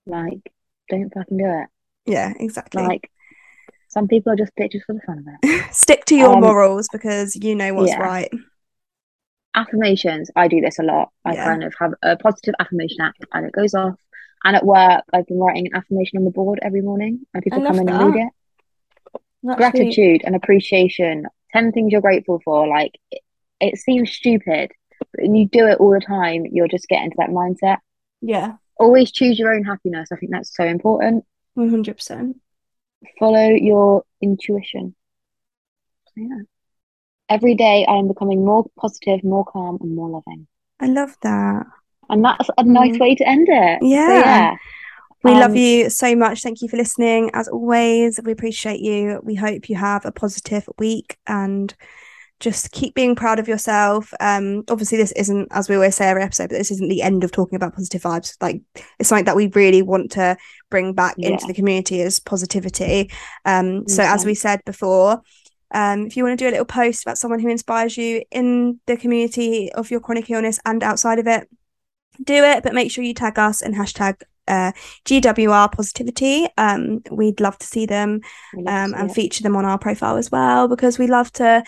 Like, 0.06 0.52
don't 0.90 1.14
fucking 1.14 1.38
do 1.38 1.46
it. 1.46 1.68
Yeah, 2.06 2.34
exactly. 2.40 2.82
Like, 2.84 3.10
some 3.90 4.08
people 4.08 4.34
are 4.34 4.36
just 4.36 4.54
bitches 4.60 4.82
for 4.86 4.94
the 4.94 5.02
fun 5.02 5.20
of 5.20 5.26
it. 5.44 5.66
Stick 5.74 6.06
to 6.06 6.16
your 6.16 6.34
um, 6.34 6.42
morals 6.42 6.88
because 6.92 7.36
you 7.36 7.56
know 7.56 7.74
what's 7.74 7.92
yeah. 7.92 8.00
right. 8.00 8.32
Affirmations. 9.54 10.32
I 10.36 10.48
do 10.48 10.62
this 10.62 10.80
a 10.80 10.84
lot. 10.84 11.10
I 11.26 11.34
Yeah. 11.34 11.44
kind 11.46 11.64
of 11.64 11.74
have 11.80 11.94
a 12.02 12.16
positive 12.18 12.56
affirmation 12.60 13.02
app, 13.02 13.16
and 13.34 13.46
it 13.46 13.52
goes 13.52 13.74
off. 13.74 14.00
And 14.44 14.56
at 14.56 14.66
work, 14.66 15.04
I've 15.14 15.28
been 15.28 15.40
writing 15.40 15.68
an 15.68 15.76
affirmation 15.76 16.18
on 16.18 16.26
the 16.26 16.32
board 16.32 16.60
every 16.62 16.82
morning, 16.82 17.26
and 17.34 17.44
people 17.44 17.62
come 17.64 17.80
in 17.80 17.90
and 17.90 18.14
read 18.16 18.26
it. 18.28 18.34
That's 19.44 19.58
Gratitude 19.58 20.22
and 20.24 20.36
appreciation. 20.36 21.28
Ten 21.52 21.72
things 21.72 21.92
you're 21.92 22.02
grateful 22.02 22.40
for. 22.44 22.68
Like, 22.68 22.98
it, 23.12 23.22
it 23.60 23.78
seems 23.78 24.12
stupid, 24.12 24.72
but 25.00 25.08
when 25.24 25.36
you 25.36 25.48
do 25.48 25.68
it 25.68 25.80
all 25.80 25.92
the 25.92 26.00
time, 26.00 26.46
you'll 26.50 26.68
just 26.68 26.88
get 26.88 27.04
into 27.04 27.18
that 27.18 27.30
mindset. 27.30 27.78
Yeah, 28.22 28.54
Always 28.80 29.12
choose 29.12 29.38
your 29.38 29.54
own 29.54 29.64
happiness. 29.64 30.10
I 30.12 30.16
think 30.16 30.32
that's 30.32 30.56
so 30.56 30.64
important. 30.64 31.26
one 31.56 31.70
hundred 31.70 31.98
percent. 31.98 32.38
follow 33.20 33.50
your 33.50 34.04
intuition. 34.22 34.96
Yeah. 36.16 36.40
Every 37.32 37.56
day 37.56 37.86
I 37.88 37.96
am 37.96 38.10
becoming 38.10 38.44
more 38.44 38.66
positive, 38.78 39.24
more 39.24 39.46
calm, 39.46 39.78
and 39.82 39.96
more 39.96 40.10
loving. 40.10 40.48
I 40.82 40.88
love 40.88 41.16
that. 41.22 41.66
And 42.10 42.26
that's 42.26 42.50
a 42.58 42.64
nice 42.66 42.98
Mm. 42.98 43.00
way 43.00 43.16
to 43.16 43.28
end 43.28 43.48
it. 43.50 43.80
So, 43.82 43.88
Yeah. 43.88 44.20
yeah. 44.20 44.56
We 45.24 45.32
love 45.32 45.52
Um, 45.52 45.56
you 45.58 45.90
so 45.90 46.14
much. 46.16 46.42
Thank 46.42 46.62
you 46.62 46.68
for 46.68 46.76
listening. 46.76 47.30
As 47.34 47.48
always, 47.48 48.20
we 48.26 48.34
appreciate 48.34 48.82
you. 48.82 49.22
We 49.24 49.36
hope 49.36 49.70
you 49.70 49.78
have 49.78 50.06
a 50.06 50.12
positive 50.12 50.68
week 50.78 51.18
and 51.26 51.74
just 52.42 52.72
keep 52.72 52.96
being 52.96 53.14
proud 53.16 53.38
of 53.40 53.48
yourself. 53.48 54.14
Um, 54.20 54.64
obviously, 54.68 54.98
this 54.98 55.12
isn't, 55.14 55.48
as 55.52 55.70
we 55.70 55.76
always 55.76 55.96
say 55.96 56.08
every 56.10 56.24
episode, 56.24 56.50
but 56.50 56.58
this 56.58 56.72
isn't 56.72 56.90
the 56.90 57.04
end 57.04 57.24
of 57.24 57.32
talking 57.32 57.56
about 57.56 57.76
positive 57.76 58.02
vibes. 58.02 58.36
Like 58.42 58.62
it's 59.00 59.08
something 59.10 59.26
that 59.26 59.36
we 59.36 59.48
really 59.54 59.84
want 59.84 60.12
to 60.14 60.36
bring 60.72 60.94
back 60.94 61.16
into 61.20 61.46
the 61.46 61.54
community 61.54 62.02
as 62.02 62.20
positivity. 62.20 63.12
Um, 63.46 63.88
so 63.88 64.04
as 64.04 64.26
we 64.26 64.34
said 64.34 64.62
before, 64.66 65.22
um, 65.74 66.06
if 66.06 66.18
you 66.18 66.24
want 66.24 66.38
to 66.38 66.44
do 66.44 66.50
a 66.50 66.52
little 66.52 66.66
post 66.66 67.04
about 67.04 67.18
someone 67.18 67.40
who 67.40 67.50
inspires 67.50 67.98
you 67.98 68.24
in 68.32 68.80
the 68.88 68.98
community 68.98 69.72
of 69.74 69.90
your 69.90 70.00
chronic 70.00 70.30
illness 70.30 70.60
and 70.66 70.84
outside 70.84 71.20
of 71.20 71.28
it, 71.28 71.50
do 72.24 72.44
it. 72.44 72.64
But 72.64 72.74
make 72.74 72.92
sure 72.92 73.04
you 73.04 73.14
tag 73.14 73.40
us 73.40 73.62
and 73.62 73.76
hashtag 73.76 74.22
uh, 74.48 74.72
GWR 75.06 75.72
positivity. 75.72 76.48
Um, 76.58 77.02
we'd 77.10 77.40
love 77.40 77.58
to 77.60 77.66
see 77.66 77.86
them 77.86 78.22
um, 78.68 78.94
and 78.94 79.10
it. 79.10 79.14
feature 79.14 79.44
them 79.44 79.56
on 79.56 79.66
our 79.66 79.78
profile 79.78 80.18
as 80.18 80.32
well 80.32 80.68
because 80.68 81.00
we 81.00 81.08
love 81.08 81.32
to 81.34 81.64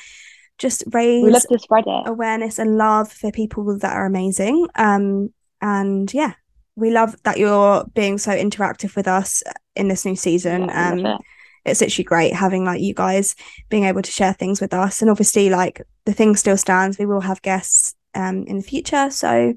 just 0.58 0.84
raise 0.92 1.24
we 1.24 1.32
love 1.32 1.48
to 1.50 1.60
spread 1.60 1.86
it. 1.88 2.08
awareness 2.08 2.60
and 2.60 2.78
love 2.78 3.12
for 3.12 3.32
people 3.32 3.78
that 3.80 3.94
are 3.94 4.06
amazing. 4.06 4.68
Um, 4.76 5.34
and 5.62 6.14
yeah, 6.14 6.34
we 6.76 6.92
love 6.92 7.16
that 7.24 7.38
you're 7.38 7.86
being 7.94 8.18
so 8.18 8.32
interactive 8.32 8.96
with 8.96 9.08
us 9.08 9.44
in 9.76 9.88
this 9.88 10.06
new 10.06 10.16
season. 10.16 10.64
Yeah, 10.64 11.18
we 11.66 11.72
love 11.72 11.82
it. 11.82 11.82
it's 11.82 11.82
actually 11.82 12.04
great 12.06 12.34
having 12.34 12.66
like 12.66 12.82
you 12.82 12.94
guys 12.94 13.36
being 13.70 13.86
able 13.86 14.02
to 14.02 14.12
share 14.12 14.34
things 14.34 14.62
with 14.62 14.74
us. 14.74 15.02
And 15.02 15.10
obviously, 15.10 15.50
like 15.50 15.82
the 16.06 16.14
thing 16.14 16.36
still 16.36 16.58
stands. 16.58 16.98
We 17.00 17.06
will 17.06 17.22
have 17.22 17.42
guests 17.42 17.96
um 18.16 18.44
in 18.48 18.58
the 18.58 18.64
future. 18.64 19.10
So 19.10 19.54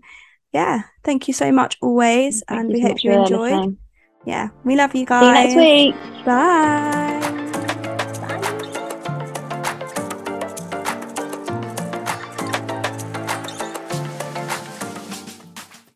yeah, 0.53 0.83
thank 1.05 1.29
you 1.29 1.35
so 1.35 1.53
much 1.53 1.77
always, 1.83 2.43
Thank 2.49 2.61
and 2.61 2.73
we 2.73 2.83
so 2.83 2.89
hope 2.89 3.05
you 3.05 3.13
enjoyed. 3.13 3.77
Yeah, 4.25 4.49
we 4.65 4.77
love 4.77 4.95
you 4.95 5.07
guys. 5.07 5.53
See 5.53 5.61
you 5.61 5.67
next 5.67 5.95
week. 6.17 6.25
Bye. 6.25 7.23